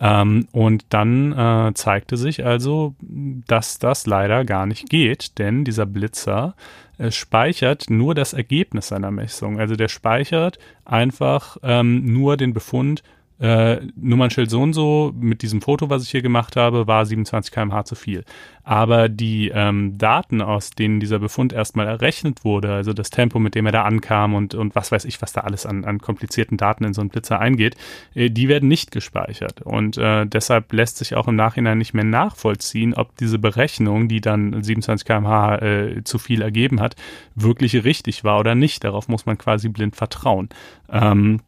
Ähm, 0.00 0.46
und 0.52 0.84
dann 0.90 1.32
äh, 1.32 1.72
zeigte 1.74 2.16
sich 2.16 2.44
also, 2.44 2.94
dass 3.00 3.78
das 3.78 4.06
leider 4.06 4.44
gar 4.44 4.66
nicht 4.66 4.88
geht, 4.88 5.38
denn 5.38 5.64
dieser 5.64 5.86
Blitzer 5.86 6.54
äh, 6.98 7.10
speichert 7.10 7.90
nur 7.90 8.14
das 8.14 8.32
Ergebnis 8.32 8.88
seiner 8.88 9.10
Messung. 9.10 9.58
Also 9.58 9.74
der 9.74 9.88
speichert 9.88 10.58
einfach 10.84 11.56
ähm, 11.62 12.12
nur 12.12 12.36
den 12.36 12.52
Befund 12.52 13.02
äh, 13.40 13.80
Nummernschild 13.96 14.50
so 14.50 14.60
und 14.60 14.72
so 14.72 15.12
mit 15.18 15.42
diesem 15.42 15.60
Foto, 15.60 15.90
was 15.90 16.02
ich 16.02 16.10
hier 16.10 16.22
gemacht 16.22 16.56
habe, 16.56 16.86
war 16.86 17.06
27 17.06 17.52
km/h 17.52 17.84
zu 17.84 17.94
viel. 17.94 18.24
Aber 18.64 19.08
die 19.08 19.50
ähm, 19.54 19.96
Daten, 19.96 20.42
aus 20.42 20.70
denen 20.70 21.00
dieser 21.00 21.20
Befund 21.20 21.52
erstmal 21.52 21.86
errechnet 21.86 22.44
wurde, 22.44 22.72
also 22.72 22.92
das 22.92 23.10
Tempo, 23.10 23.38
mit 23.38 23.54
dem 23.54 23.66
er 23.66 23.72
da 23.72 23.84
ankam 23.84 24.34
und, 24.34 24.54
und 24.54 24.74
was 24.74 24.92
weiß 24.92 25.04
ich, 25.04 25.22
was 25.22 25.32
da 25.32 25.42
alles 25.42 25.66
an, 25.66 25.84
an 25.84 26.00
komplizierten 26.00 26.56
Daten 26.56 26.84
in 26.84 26.92
so 26.92 27.00
einen 27.00 27.10
Blitzer 27.10 27.38
eingeht, 27.38 27.76
äh, 28.14 28.28
die 28.28 28.48
werden 28.48 28.68
nicht 28.68 28.90
gespeichert. 28.90 29.62
Und 29.62 29.96
äh, 29.98 30.26
deshalb 30.26 30.72
lässt 30.72 30.98
sich 30.98 31.14
auch 31.14 31.28
im 31.28 31.36
Nachhinein 31.36 31.78
nicht 31.78 31.94
mehr 31.94 32.04
nachvollziehen, 32.04 32.94
ob 32.94 33.16
diese 33.16 33.38
Berechnung, 33.38 34.08
die 34.08 34.20
dann 34.20 34.62
27 34.62 35.06
km/h 35.06 35.56
äh, 35.58 36.04
zu 36.04 36.18
viel 36.18 36.42
ergeben 36.42 36.80
hat, 36.80 36.96
wirklich 37.34 37.84
richtig 37.84 38.24
war 38.24 38.40
oder 38.40 38.54
nicht. 38.54 38.82
Darauf 38.82 39.08
muss 39.08 39.26
man 39.26 39.38
quasi 39.38 39.68
blind 39.68 39.94
vertrauen. 39.96 40.48
Ähm, 40.90 41.40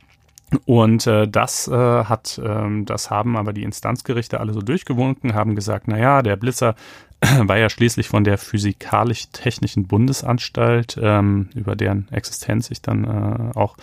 und 0.64 1.06
äh, 1.06 1.28
das 1.28 1.68
äh, 1.68 1.72
hat, 1.74 2.40
ähm, 2.44 2.86
das 2.86 3.10
haben 3.10 3.36
aber 3.36 3.52
die 3.52 3.62
Instanzgerichte 3.62 4.40
alle 4.40 4.52
so 4.52 4.60
durchgewunken, 4.60 5.34
haben 5.34 5.54
gesagt, 5.54 5.86
na 5.86 5.98
ja, 5.98 6.22
der 6.22 6.36
Blitzer 6.36 6.74
war 7.40 7.58
ja 7.58 7.68
schließlich 7.68 8.08
von 8.08 8.24
der 8.24 8.38
Physikalisch-Technischen 8.38 9.86
Bundesanstalt, 9.86 10.98
ähm, 11.02 11.50
über 11.54 11.76
deren 11.76 12.08
Existenz 12.10 12.70
ich 12.70 12.80
dann 12.80 13.04
äh, 13.04 13.58
auch 13.58 13.76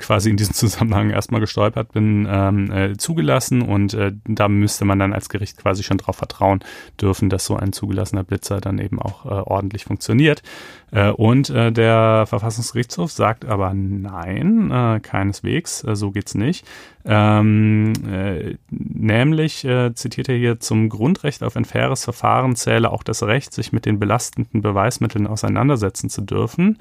quasi 0.00 0.30
in 0.30 0.36
diesem 0.36 0.54
Zusammenhang 0.54 1.10
erstmal 1.10 1.40
gestolpert 1.40 1.92
bin, 1.92 2.26
ähm, 2.28 2.72
äh, 2.72 2.96
zugelassen 2.96 3.62
und 3.62 3.94
äh, 3.94 4.12
da 4.26 4.48
müsste 4.48 4.84
man 4.84 4.98
dann 4.98 5.12
als 5.12 5.28
Gericht 5.28 5.58
quasi 5.58 5.82
schon 5.82 5.98
darauf 5.98 6.16
vertrauen 6.16 6.60
dürfen, 7.00 7.28
dass 7.28 7.44
so 7.44 7.56
ein 7.56 7.72
zugelassener 7.72 8.24
Blitzer 8.24 8.60
dann 8.60 8.78
eben 8.78 9.00
auch 9.00 9.24
äh, 9.26 9.28
ordentlich 9.28 9.84
funktioniert. 9.84 10.42
Äh, 10.90 11.10
und 11.10 11.50
äh, 11.50 11.70
der 11.70 12.24
Verfassungsgerichtshof 12.26 13.12
sagt 13.12 13.44
aber 13.44 13.72
nein, 13.74 15.00
keineswegs, 15.02 15.80
so 15.80 16.10
geht's 16.10 16.34
nicht. 16.34 16.66
Ähm, 17.04 17.92
äh, 18.06 18.56
nämlich 18.70 19.64
äh, 19.64 19.94
zitiert 19.94 20.28
er 20.28 20.36
hier 20.36 20.60
zum 20.60 20.88
Grundrecht 20.90 21.42
auf 21.42 21.56
ein 21.56 21.64
faires 21.64 22.04
Verfahren 22.04 22.56
zähle 22.56 22.90
auch 22.90 23.02
das 23.02 23.22
Recht, 23.22 23.54
sich 23.54 23.72
mit 23.72 23.86
den 23.86 23.98
belastenden 23.98 24.60
Beweismitteln 24.60 25.26
auseinandersetzen 25.26 26.10
zu 26.10 26.20
dürfen. 26.20 26.78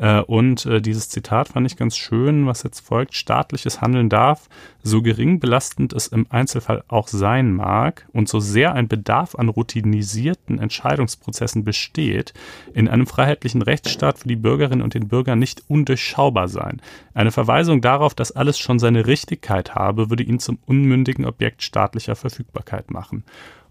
Äh, 0.00 0.22
und 0.22 0.64
äh, 0.64 0.80
dieses 0.80 1.10
Zitat 1.10 1.48
fand 1.48 1.66
ich 1.66 1.76
ganz 1.76 1.96
schön, 1.96 2.46
was 2.46 2.62
jetzt 2.62 2.80
folgt. 2.80 3.14
Staatliches 3.14 3.82
Handeln 3.82 4.08
darf, 4.08 4.48
so 4.82 5.02
gering 5.02 5.40
belastend 5.40 5.92
es 5.92 6.06
im 6.06 6.26
Einzelfall 6.30 6.82
auch 6.88 7.06
sein 7.06 7.52
mag 7.52 8.06
und 8.12 8.28
so 8.28 8.40
sehr 8.40 8.72
ein 8.72 8.88
Bedarf 8.88 9.34
an 9.34 9.50
routinisierten 9.50 10.58
Entscheidungsprozessen 10.58 11.64
besteht, 11.64 12.32
in 12.72 12.88
einem 12.88 13.06
freiheitlichen 13.06 13.60
Rechtsstaat 13.60 14.18
für 14.18 14.28
die 14.28 14.36
Bürgerinnen 14.36 14.82
und 14.82 14.94
den 14.94 15.08
Bürger 15.08 15.36
nicht 15.36 15.64
undurchschaubar 15.68 16.48
sein. 16.48 16.80
Eine 17.12 17.30
Verweisung 17.30 17.82
darauf, 17.82 18.14
dass 18.14 18.32
alles 18.32 18.58
schon 18.58 18.78
seine 18.78 19.06
Richtigkeit 19.06 19.74
habe, 19.74 20.08
würde 20.08 20.22
ihn 20.22 20.38
zum 20.38 20.58
unmündigen 20.64 21.26
Objekt 21.26 21.62
staatlicher 21.62 22.16
Verfügbarkeit 22.16 22.90
machen. 22.90 23.24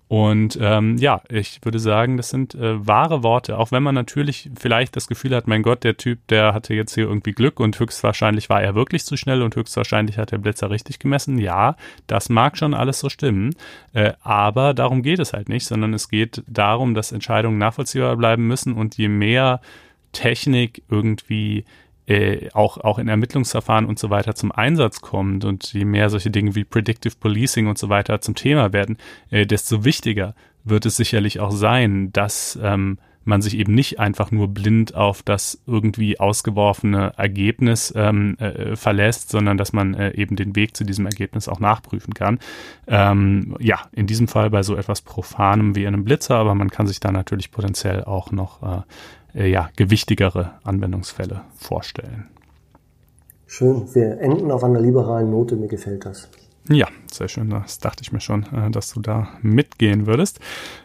Und 0.10 0.58
ähm, 0.60 0.98
ja, 0.98 1.22
ich 1.30 1.60
würde 1.64 1.78
sagen, 1.78 2.18
das 2.18 2.32
sind 2.32 2.56
äh, 2.56 2.86
wahre 2.88 3.22
Worte, 3.22 3.60
auch 3.60 3.72
wenn 3.72 3.84
man 3.84 3.94
natürlich 3.94 4.50
vielleicht 4.60 4.96
das 4.96 5.06
Gefühl 5.06 5.36
hat, 5.36 5.48
mein 5.48 5.62
Gott, 5.62 5.84
der 5.84 5.98
Typ, 5.98 6.26
der 6.30 6.56
hatte 6.56 6.74
jetzt 6.74 6.96
hier 6.96 7.04
irgendwie 7.04 7.32
Glück 7.32 7.60
und 7.60 7.80
höchstwahrscheinlich 7.80 8.50
war 8.50 8.60
er 8.60 8.74
wirklich 8.74 9.06
zu 9.06 9.18
schnell 9.18 9.44
und 9.44 9.56
höchstwahrscheinlich 9.56 10.18
hat 10.18 10.32
der 10.32 10.40
Blitzer 10.40 10.72
richtig 10.72 10.98
gemessen. 10.98 11.38
Ja, 11.38 11.76
das 12.08 12.30
mag 12.30 12.58
schon 12.58 12.74
alles 12.74 13.00
so 13.00 13.10
stimmen, 13.10 13.56
äh, 13.94 14.14
aber 14.24 14.74
darum 14.74 15.04
geht 15.04 15.20
es 15.20 15.34
halt 15.34 15.48
nicht, 15.48 15.68
sondern 15.68 15.94
es 15.94 16.10
geht 16.10 16.42
darum, 16.48 16.96
dass 16.96 17.12
Entscheidungen 17.12 17.60
nachvollziehbar 17.60 18.18
bleiben 18.18 18.48
müssen. 18.48 18.74
Und 18.74 18.98
je 18.98 19.10
mehr 19.10 19.62
Technik 20.12 20.82
irgendwie 20.90 21.66
äh, 22.10 22.50
auch, 22.54 22.78
auch 22.80 22.98
in 22.98 23.08
Ermittlungsverfahren 23.08 23.86
und 23.86 24.00
so 24.00 24.10
weiter 24.10 24.34
zum 24.34 24.52
Einsatz 24.52 25.00
kommt 25.00 25.46
und 25.46 25.74
je 25.74 25.86
mehr 25.86 26.10
solche 26.10 26.32
Dinge 26.32 26.56
wie 26.56 26.64
Predictive 26.64 27.14
Policing 27.20 27.68
und 27.68 27.78
so 27.78 27.90
weiter 27.90 28.20
zum 28.20 28.34
Thema 28.34 28.74
werden, 28.74 28.98
äh, 29.30 29.46
desto 29.46 29.86
wichtiger 29.86 30.34
wird 30.64 30.88
es 30.88 30.98
sicherlich 30.98 31.40
auch 31.40 31.52
sein, 31.52 32.12
dass 32.12 32.58
ähm, 32.62 32.98
man 33.26 33.42
sich 33.44 33.58
eben 33.58 33.76
nicht 33.76 34.00
einfach 34.00 34.32
nur 34.32 34.48
blind 34.48 34.96
auf 34.96 35.22
das 35.22 35.62
irgendwie 35.68 36.20
ausgeworfene 36.20 37.14
Ergebnis 37.16 37.94
ähm, 37.96 38.36
äh, 38.40 38.76
verlässt, 38.76 39.30
sondern 39.30 39.58
dass 39.58 39.72
man 39.72 39.94
äh, 39.94 40.12
eben 40.16 40.36
den 40.36 40.56
Weg 40.56 40.76
zu 40.76 40.84
diesem 40.84 41.06
Ergebnis 41.06 41.48
auch 41.48 41.60
nachprüfen 41.60 42.16
kann. 42.16 42.40
Ähm, 42.88 43.56
ja, 43.60 43.82
in 43.92 44.08
diesem 44.08 44.28
Fall 44.28 44.50
bei 44.50 44.64
so 44.64 44.76
etwas 44.76 45.02
Profanem 45.02 45.76
wie 45.76 45.86
einem 45.86 46.06
Blitzer, 46.06 46.36
aber 46.38 46.56
man 46.56 46.72
kann 46.72 46.88
sich 46.88 47.00
da 47.00 47.12
natürlich 47.12 47.52
potenziell 47.52 48.04
auch 48.04 48.32
noch 48.32 48.64
äh, 48.64 48.82
äh, 49.34 49.50
ja, 49.50 49.70
gewichtigere 49.76 50.54
Anwendungsfälle 50.64 51.42
vorstellen. 51.56 52.28
Schön, 53.48 53.94
wir 53.96 54.20
enden 54.20 54.52
auf 54.52 54.64
einer 54.64 54.80
liberalen 54.80 55.32
Note, 55.32 55.56
mir 55.56 55.68
gefällt 55.68 56.06
das. 56.06 56.30
Ja, 56.70 56.88
sehr 57.12 57.28
schön. 57.28 57.50
Das 57.50 57.80
dachte 57.80 58.04
ich 58.04 58.12
mir 58.12 58.20
schon, 58.20 58.44
äh, 58.54 58.70
dass 58.70 58.94
du 58.94 59.02
da 59.02 59.30
mitgehen 59.42 60.06
würdest. 60.06 60.40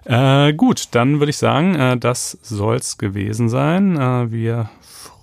Äh, 0.05 0.55
gut, 0.55 0.89
dann 0.93 1.21
würde 1.21 1.31
ich 1.31 1.37
sagen, 1.37 1.75
äh, 1.75 1.99
das 1.99 2.39
soll's 2.43 2.97
gewesen 2.97 3.51
sein. 3.51 3.97
Äh, 3.97 4.31
wir 4.33 4.71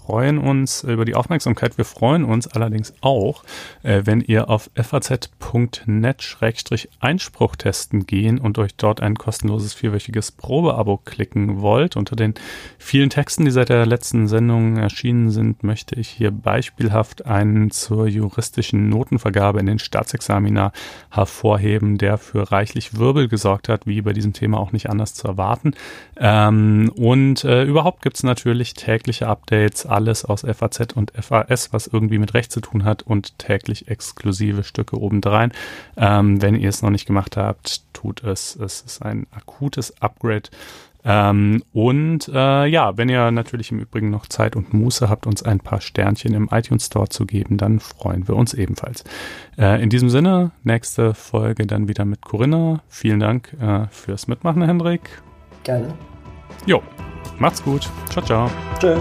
freuen 0.05 0.37
uns 0.39 0.83
über 0.83 1.05
die 1.05 1.15
Aufmerksamkeit. 1.15 1.77
Wir 1.77 1.85
freuen 1.85 2.25
uns 2.25 2.47
allerdings 2.47 2.93
auch, 3.01 3.43
äh, 3.83 4.01
wenn 4.05 4.21
ihr 4.21 4.49
auf 4.49 4.71
faz.net-einspruch 4.75 7.55
testen 7.55 8.07
gehen 8.07 8.39
und 8.39 8.57
euch 8.57 8.73
dort 8.75 8.99
ein 9.01 9.13
kostenloses 9.15 9.75
vierwöchiges 9.75 10.31
Probeabo 10.31 10.97
klicken 10.97 11.61
wollt. 11.61 11.97
Unter 11.97 12.15
den 12.15 12.33
vielen 12.79 13.11
Texten, 13.11 13.45
die 13.45 13.51
seit 13.51 13.69
der 13.69 13.85
letzten 13.85 14.27
Sendung 14.27 14.77
erschienen 14.77 15.29
sind, 15.29 15.63
möchte 15.63 15.93
ich 15.95 16.09
hier 16.09 16.31
beispielhaft 16.31 17.27
einen 17.27 17.69
zur 17.69 18.07
juristischen 18.07 18.89
Notenvergabe 18.89 19.59
in 19.59 19.67
den 19.67 19.77
Staatsexamina 19.79 20.71
hervorheben, 21.11 21.97
der 21.97 22.17
für 22.17 22.51
reichlich 22.51 22.97
Wirbel 22.97 23.27
gesorgt 23.27 23.69
hat, 23.69 23.85
wie 23.85 24.01
bei 24.01 24.13
diesem 24.13 24.33
Thema 24.33 24.59
auch 24.59 24.71
nicht 24.71 24.89
anders 24.89 25.13
zu 25.13 25.27
erwarten. 25.27 25.73
Ähm, 26.17 26.91
und 26.95 27.43
äh, 27.43 27.63
überhaupt 27.63 28.01
gibt 28.01 28.15
es 28.15 28.23
natürlich 28.23 28.73
tägliche 28.73 29.27
Updates 29.27 29.85
alles 29.91 30.25
aus 30.25 30.41
FAZ 30.41 30.93
und 30.93 31.11
FAS, 31.19 31.73
was 31.73 31.87
irgendwie 31.87 32.17
mit 32.17 32.33
Recht 32.33 32.51
zu 32.51 32.61
tun 32.61 32.85
hat 32.85 33.03
und 33.03 33.37
täglich 33.37 33.87
exklusive 33.87 34.63
Stücke 34.63 34.99
obendrein. 34.99 35.51
Ähm, 35.97 36.41
wenn 36.41 36.55
ihr 36.55 36.69
es 36.69 36.81
noch 36.81 36.89
nicht 36.89 37.05
gemacht 37.05 37.37
habt, 37.37 37.81
tut 37.93 38.23
es. 38.23 38.55
Es 38.55 38.81
ist 38.81 39.01
ein 39.01 39.27
akutes 39.31 40.01
Upgrade. 40.01 40.49
Ähm, 41.03 41.63
und 41.73 42.27
äh, 42.27 42.65
ja, 42.67 42.95
wenn 42.97 43.09
ihr 43.09 43.31
natürlich 43.31 43.71
im 43.71 43.79
Übrigen 43.79 44.11
noch 44.11 44.27
Zeit 44.27 44.55
und 44.55 44.73
Muße 44.73 45.09
habt, 45.09 45.25
uns 45.25 45.41
ein 45.43 45.59
paar 45.59 45.81
Sternchen 45.81 46.33
im 46.33 46.49
iTunes 46.51 46.85
Store 46.85 47.09
zu 47.09 47.25
geben, 47.25 47.57
dann 47.57 47.79
freuen 47.79 48.27
wir 48.27 48.35
uns 48.35 48.53
ebenfalls. 48.53 49.03
Äh, 49.57 49.81
in 49.81 49.89
diesem 49.89 50.09
Sinne, 50.09 50.51
nächste 50.63 51.13
Folge 51.13 51.65
dann 51.65 51.87
wieder 51.87 52.05
mit 52.05 52.21
Corinna. 52.21 52.81
Vielen 52.87 53.19
Dank 53.19 53.55
äh, 53.59 53.87
fürs 53.89 54.27
Mitmachen, 54.27 54.61
Hendrik. 54.61 55.21
Gerne. 55.63 55.93
Jo, 56.65 56.83
macht's 57.39 57.63
gut. 57.63 57.89
Ciao, 58.09 58.23
ciao. 58.23 58.51
Tschö. 58.79 58.97